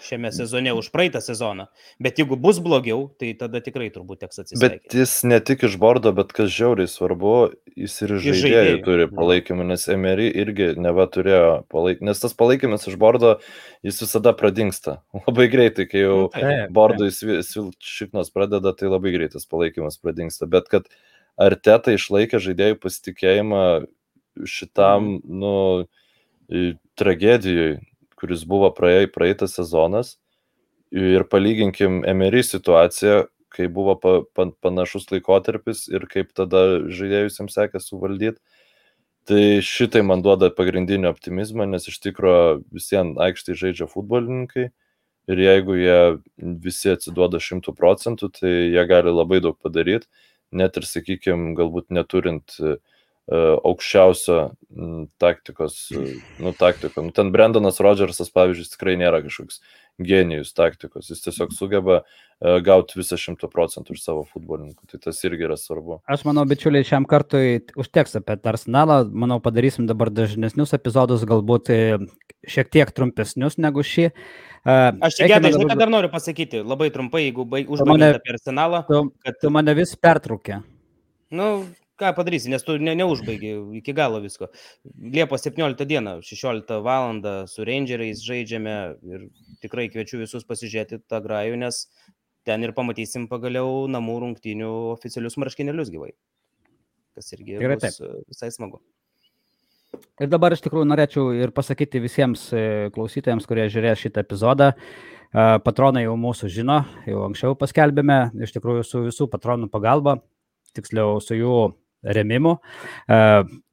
šiame 0.00 0.30
sezone 0.32 0.72
už 0.72 0.88
praeitą 0.94 1.20
sezoną. 1.20 1.66
Bet 2.00 2.18
jeigu 2.18 2.36
bus 2.40 2.58
blogiau, 2.62 3.08
tai 3.20 3.32
tada 3.38 3.60
tikrai 3.64 3.90
turbūt 3.92 4.22
teks 4.24 4.42
atsisakyti. 4.42 4.88
Bet 4.88 4.96
jis 4.96 5.12
ne 5.28 5.40
tik 5.44 5.64
iš 5.68 5.76
bordo, 5.80 6.12
bet 6.16 6.32
kas 6.36 6.50
žiauriai 6.54 6.88
svarbu, 6.90 7.34
jis 7.76 7.96
ir 8.06 8.14
iš 8.16 8.24
žaidėjų, 8.40 8.78
turi 8.86 9.08
palaikymą, 9.12 9.66
nes 9.68 9.86
Emery 9.92 10.30
irgi 10.42 10.72
neva 10.80 11.06
turėjo 11.12 11.44
palaikymą, 11.72 12.10
nes 12.10 12.24
tas 12.24 12.36
palaikymas 12.38 12.88
iš 12.90 12.96
bordo, 13.00 13.36
jis 13.86 14.00
visada 14.06 14.34
pradingsta. 14.36 15.00
Labai 15.26 15.50
greitai, 15.52 15.88
kai 15.90 16.04
jau 16.06 16.18
nu, 16.32 16.56
bordo 16.74 17.10
šiknos 17.12 18.32
pradeda, 18.34 18.74
tai 18.76 18.90
labai 18.90 19.14
greitas 19.16 19.48
palaikymas 19.50 20.00
pradingsta. 20.00 20.48
Bet 20.50 20.72
kad 20.72 20.88
Arteta 21.40 21.94
išlaikė 21.96 22.40
žaidėjų 22.42 22.76
pasitikėjimą 22.82 23.64
šitam, 24.48 25.16
mm. 25.18 25.40
nu, 25.40 25.54
tragedijai, 26.98 27.78
kuris 28.20 28.44
buvo 28.48 28.70
praėjai 28.76 29.10
praeitas 29.12 29.54
sezonas 29.56 30.16
ir 30.90 31.24
palyginkim 31.30 32.02
Emery 32.08 32.42
situaciją, 32.44 33.24
kai 33.50 33.66
buvo 33.70 33.96
pa, 33.98 34.16
pa, 34.34 34.48
panašus 34.62 35.08
laikotarpis 35.10 35.86
ir 35.90 36.06
kaip 36.10 36.34
tada 36.36 36.82
žaidėjus 36.90 37.38
jiems 37.40 37.56
sekė 37.56 37.82
suvaldyti. 37.82 38.38
Tai 39.28 39.42
šitai 39.62 40.02
man 40.06 40.22
duoda 40.24 40.48
pagrindinį 40.54 41.10
optimizmą, 41.10 41.66
nes 41.68 41.86
iš 41.90 41.98
tikrųjų 42.02 42.62
visiems 42.74 43.18
aikštai 43.20 43.56
žaidžia 43.58 43.86
futbolininkai 43.90 44.70
ir 45.30 45.42
jeigu 45.44 45.76
jie 45.78 45.98
visi 46.64 46.90
atsiduoda 46.90 47.38
šimtų 47.42 47.74
procentų, 47.78 48.30
tai 48.40 48.50
jie 48.72 48.84
gali 48.90 49.12
labai 49.12 49.38
daug 49.44 49.58
padaryti, 49.62 50.08
net 50.50 50.80
ir, 50.80 50.86
sakykime, 50.88 51.52
galbūt 51.58 51.92
neturint 51.94 52.56
uh, 52.58 52.80
aukščiausio 53.30 54.38
taktikos, 55.22 55.90
e, 55.94 56.16
nu, 56.42 56.52
taktiko. 56.56 57.04
Nu, 57.06 57.12
ten 57.14 57.30
Brendanas 57.34 57.80
Rodžersas, 57.82 58.30
pavyzdžiui, 58.34 58.72
tikrai 58.72 58.96
nėra 58.98 59.22
kažkoks 59.22 59.60
genijus 60.00 60.54
taktikos, 60.56 61.10
jis 61.12 61.22
tiesiog 61.22 61.52
sugeba 61.54 62.00
e, 62.00 62.56
gauti 62.64 62.98
visą 62.98 63.18
šimtų 63.20 63.50
procentų 63.52 63.94
iš 63.94 64.04
savo 64.04 64.24
futbolininkų, 64.30 64.88
tai 64.90 65.00
tas 65.04 65.20
irgi 65.26 65.46
yra 65.46 65.58
svarbu. 65.60 66.00
Aš 66.10 66.24
manau, 66.26 66.46
bičiuliai, 66.48 66.86
šiam 66.86 67.06
kartui 67.10 67.60
užteks 67.78 68.18
apie 68.22 68.38
Arsenalą, 68.50 69.02
manau, 69.10 69.40
padarysim 69.44 69.86
dabar 69.90 70.10
dažnesnius 70.14 70.74
epizodus, 70.78 71.26
galbūt 71.28 71.70
šiek 72.48 72.72
tiek 72.72 72.94
trumpesnius 72.96 73.60
negu 73.60 73.84
šį. 73.84 74.08
Aš 74.64 75.20
tik 75.20 75.30
gedai, 75.30 75.52
žinai, 75.54 75.68
ką 75.70 75.78
dar 75.82 75.92
noriu 75.92 76.10
pasakyti, 76.12 76.64
labai 76.64 76.90
trumpai, 76.94 77.26
jeigu 77.28 77.46
baig, 77.48 77.70
užbaigėte 77.70 78.22
apie 78.22 78.34
Arsenalą. 78.34 78.82
Tu, 78.88 79.04
kad... 79.26 79.38
tu 79.42 79.52
mane 79.52 79.76
vis 79.76 79.94
pertraukė. 80.00 80.62
Nu, 81.30 81.50
ką 82.00 82.12
padarysi, 82.16 82.50
nes 82.52 82.64
tu 82.66 82.76
ne, 82.80 82.94
neužbaigi 82.98 83.52
iki 83.80 83.94
galo 83.96 84.22
visko. 84.24 84.48
Liepos 85.00 85.44
17 85.46 85.86
dieną, 85.88 86.18
16 86.26 86.80
val. 86.86 87.20
su 87.50 87.64
Rangeriais 87.66 88.22
žaidžiame 88.24 88.76
ir 89.12 89.28
tikrai 89.62 89.88
kviečiu 89.92 90.22
visus 90.22 90.46
pasižiūrėti 90.48 91.02
tą 91.10 91.20
grajų, 91.24 91.60
nes 91.60 91.84
ten 92.48 92.64
ir 92.64 92.72
pamatysim 92.76 93.28
pagaliau 93.30 93.86
namų 93.90 94.18
rungtynių 94.24 94.70
oficialius 94.94 95.38
marškinėlius 95.40 95.92
gyvai. 95.92 96.12
Kas 97.16 97.32
irgi 97.36 97.58
taip. 97.60 98.00
E, 98.00 98.10
visai 98.30 98.50
smagu. 98.54 98.80
Ir 100.22 100.30
dabar 100.30 100.54
iš 100.54 100.62
tikrųjų 100.64 100.86
norėčiau 100.86 101.32
ir 101.34 101.52
pasakyti 101.54 102.02
visiems 102.02 102.46
e, 102.54 102.90
klausytojams, 102.94 103.46
kurie 103.48 103.66
žiūrės 103.72 104.04
šitą 104.04 104.22
epizodą. 104.24 104.70
E, 104.70 105.46
patronai 105.66 106.04
jau 106.06 106.16
mūsų 106.20 106.50
žino, 106.52 106.80
jau 107.10 107.24
anksčiau 107.26 107.58
paskelbėme, 107.58 108.20
iš 108.46 108.54
tikrųjų 108.56 108.86
su 108.86 109.02
visų 109.08 109.28
patronų 109.32 109.70
pagalba, 109.72 110.20
tiksliau 110.76 111.18
su 111.24 111.38
jų 111.38 111.56
remimu, 112.02 112.56
e, 113.08 113.20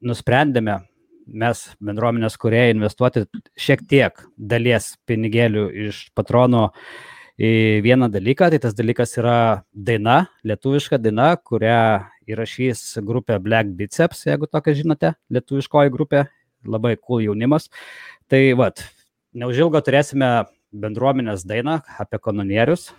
nusprendėme 0.04 0.80
mes 1.28 1.62
bendruomenės 1.84 2.38
kurie 2.40 2.70
investuoti 2.72 3.26
šiek 3.58 3.84
tiek 3.88 4.22
dalies 4.36 4.94
pinigėlių 5.08 5.64
iš 5.88 6.02
patronų 6.16 6.68
į 7.38 7.52
vieną 7.84 8.08
dalyką, 8.10 8.48
tai 8.50 8.58
tas 8.62 8.74
dalykas 8.74 9.14
yra 9.20 9.62
daina, 9.72 10.24
lietuviška 10.48 10.98
daina, 10.98 11.34
kurią 11.36 12.08
įrašys 12.28 12.98
grupė 13.06 13.38
Black 13.42 13.70
Biceps, 13.78 14.24
jeigu 14.26 14.48
tokia 14.50 14.74
žinote, 14.76 15.14
lietuviškoji 15.32 15.92
grupė, 15.94 16.24
labai 16.66 16.96
cool 16.98 17.22
jaunimas. 17.28 17.68
Tai 18.28 18.40
vad, 18.58 18.82
neužilgo 19.38 19.80
turėsime 19.84 20.48
bendruomenės 20.74 21.46
dainą 21.48 21.78
apie 22.00 22.18
kanonierius, 22.20 22.90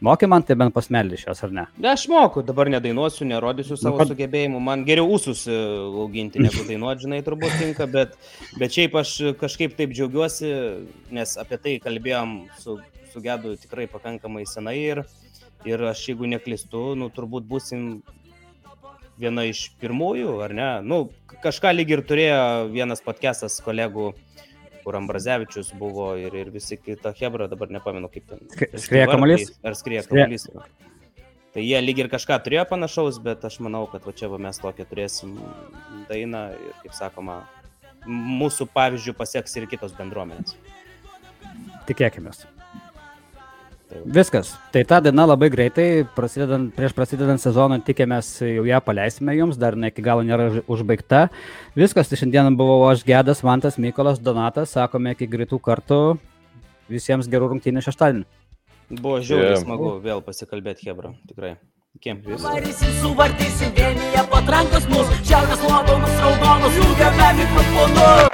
Moki 0.00 0.28
man 0.30 0.44
tai 0.46 0.54
bent 0.54 0.70
pasmelį 0.74 1.16
šios, 1.18 1.40
ar 1.42 1.54
ne? 1.54 1.64
Ne, 1.74 1.88
aš 1.90 2.04
moku, 2.10 2.44
dabar 2.46 2.68
nedainuosiu, 2.70 3.24
nerodysiu 3.26 3.74
savo 3.80 3.98
nu, 3.98 4.06
sugebėjimų. 4.12 4.60
Man 4.62 4.84
geriau 4.86 5.08
ūsus 5.16 5.40
e, 5.50 5.56
auginti, 6.04 6.38
negu 6.44 6.62
dainuoti, 6.68 7.02
žinai, 7.08 7.18
turbūt 7.26 7.56
tinka, 7.58 7.88
bet, 7.90 8.14
bet 8.60 8.76
šiaip 8.76 8.94
aš 9.00 9.14
kažkaip 9.40 9.74
taip 9.78 9.96
džiaugiuosi, 9.96 10.52
nes 11.18 11.34
apie 11.42 11.58
tai 11.64 11.74
kalbėjom 11.82 12.36
su, 12.62 12.76
su 13.10 13.24
Gedu 13.24 13.56
tikrai 13.58 13.88
pakankamai 13.90 14.44
senai 14.46 14.76
ir, 14.84 15.02
ir 15.66 15.82
aš, 15.90 16.04
jeigu 16.12 16.30
neklistu, 16.30 16.92
nu, 16.98 17.10
turbūt 17.10 17.50
busim 17.50 17.88
viena 19.18 19.48
iš 19.50 19.64
pirmųjų, 19.82 20.38
ar 20.46 20.54
ne? 20.54 20.70
Nu, 20.86 21.00
kažką 21.42 21.74
lyg 21.74 21.90
ir 21.90 22.06
turėjo 22.06 22.40
vienas 22.70 23.02
podcastas 23.02 23.58
kolegų 23.66 24.12
kur 24.88 24.96
Ambrazevičius 24.96 25.74
buvo 25.76 26.14
ir, 26.16 26.32
ir 26.32 26.48
visi 26.48 26.78
kita 26.80 27.12
Hebra, 27.18 27.44
dabar 27.52 27.68
nepamenu 27.68 28.08
kaip 28.08 28.24
ten. 28.30 28.38
Skrieja 28.80 29.04
kamuolys? 29.10 29.50
Ar 29.60 29.76
skrieja 29.76 30.06
kamuolys? 30.08 30.46
Tai 31.52 31.64
jie 31.64 31.82
lyg 31.82 32.00
ir 32.00 32.08
kažką 32.08 32.38
turėjo 32.46 32.64
panašaus, 32.70 33.18
bet 33.20 33.44
aš 33.44 33.58
manau, 33.66 33.82
kad 33.92 34.08
va 34.08 34.14
čia 34.16 34.30
va 34.32 34.40
mes 34.40 34.60
tokią 34.62 34.88
turėsim 34.88 35.34
dainą 36.08 36.46
ir, 36.56 36.72
kaip 36.86 36.96
sakoma, 36.96 37.42
mūsų 38.08 38.70
pavyzdžių 38.72 39.16
pasieks 39.18 39.60
ir 39.60 39.68
kitos 39.68 39.92
bendruomenės. 39.98 40.56
Tikėkime. 41.90 42.32
Viskas. 43.88 44.50
Tai 44.72 44.82
ta 44.84 44.98
diena 45.00 45.24
labai 45.24 45.48
greitai, 45.48 46.04
prasidedant, 46.16 46.68
prieš 46.76 46.92
prasidedant 46.92 47.40
sezoną, 47.40 47.78
tikėmės 47.86 48.28
jau 48.44 48.64
ją 48.68 48.80
paleisime 48.84 49.32
jums, 49.38 49.56
dar 49.56 49.76
ne 49.76 49.88
iki 49.88 50.02
galo 50.04 50.20
nėra 50.22 50.50
už- 50.52 50.64
užbaigta. 50.68 51.28
Viskas, 51.76 52.08
tai 52.10 52.18
šiandien 52.20 52.56
buvau 52.56 52.84
aš 52.90 53.02
Gedas, 53.04 53.42
Mantas, 53.42 53.78
Mykolas, 53.78 54.20
Donatas, 54.20 54.76
sakome 54.76 55.12
iki 55.16 55.26
greitų 55.26 55.60
kartų. 55.60 56.18
Visiems 56.88 57.28
gerų 57.28 57.48
rungtynių 57.54 57.80
šeštadienį. 57.84 58.24
Buvo 58.90 59.20
žiauriai 59.20 59.56
Jo. 59.56 59.64
smagu 59.64 60.00
vėl 60.04 60.22
pasikalbėti, 60.24 60.84
Hebra. 60.88 61.14
Tikrai. 61.28 61.56
Varysim, 61.98 62.92
suvartysim 63.00 63.72
vienyje 63.74 64.22
patrankos 64.30 64.84
mus 64.92 65.08
Šiaurės 65.26 65.62
londonus 65.66 66.14
raudonus 66.22 66.76
jungiame 66.78 67.28
mikrofonus 67.40 68.27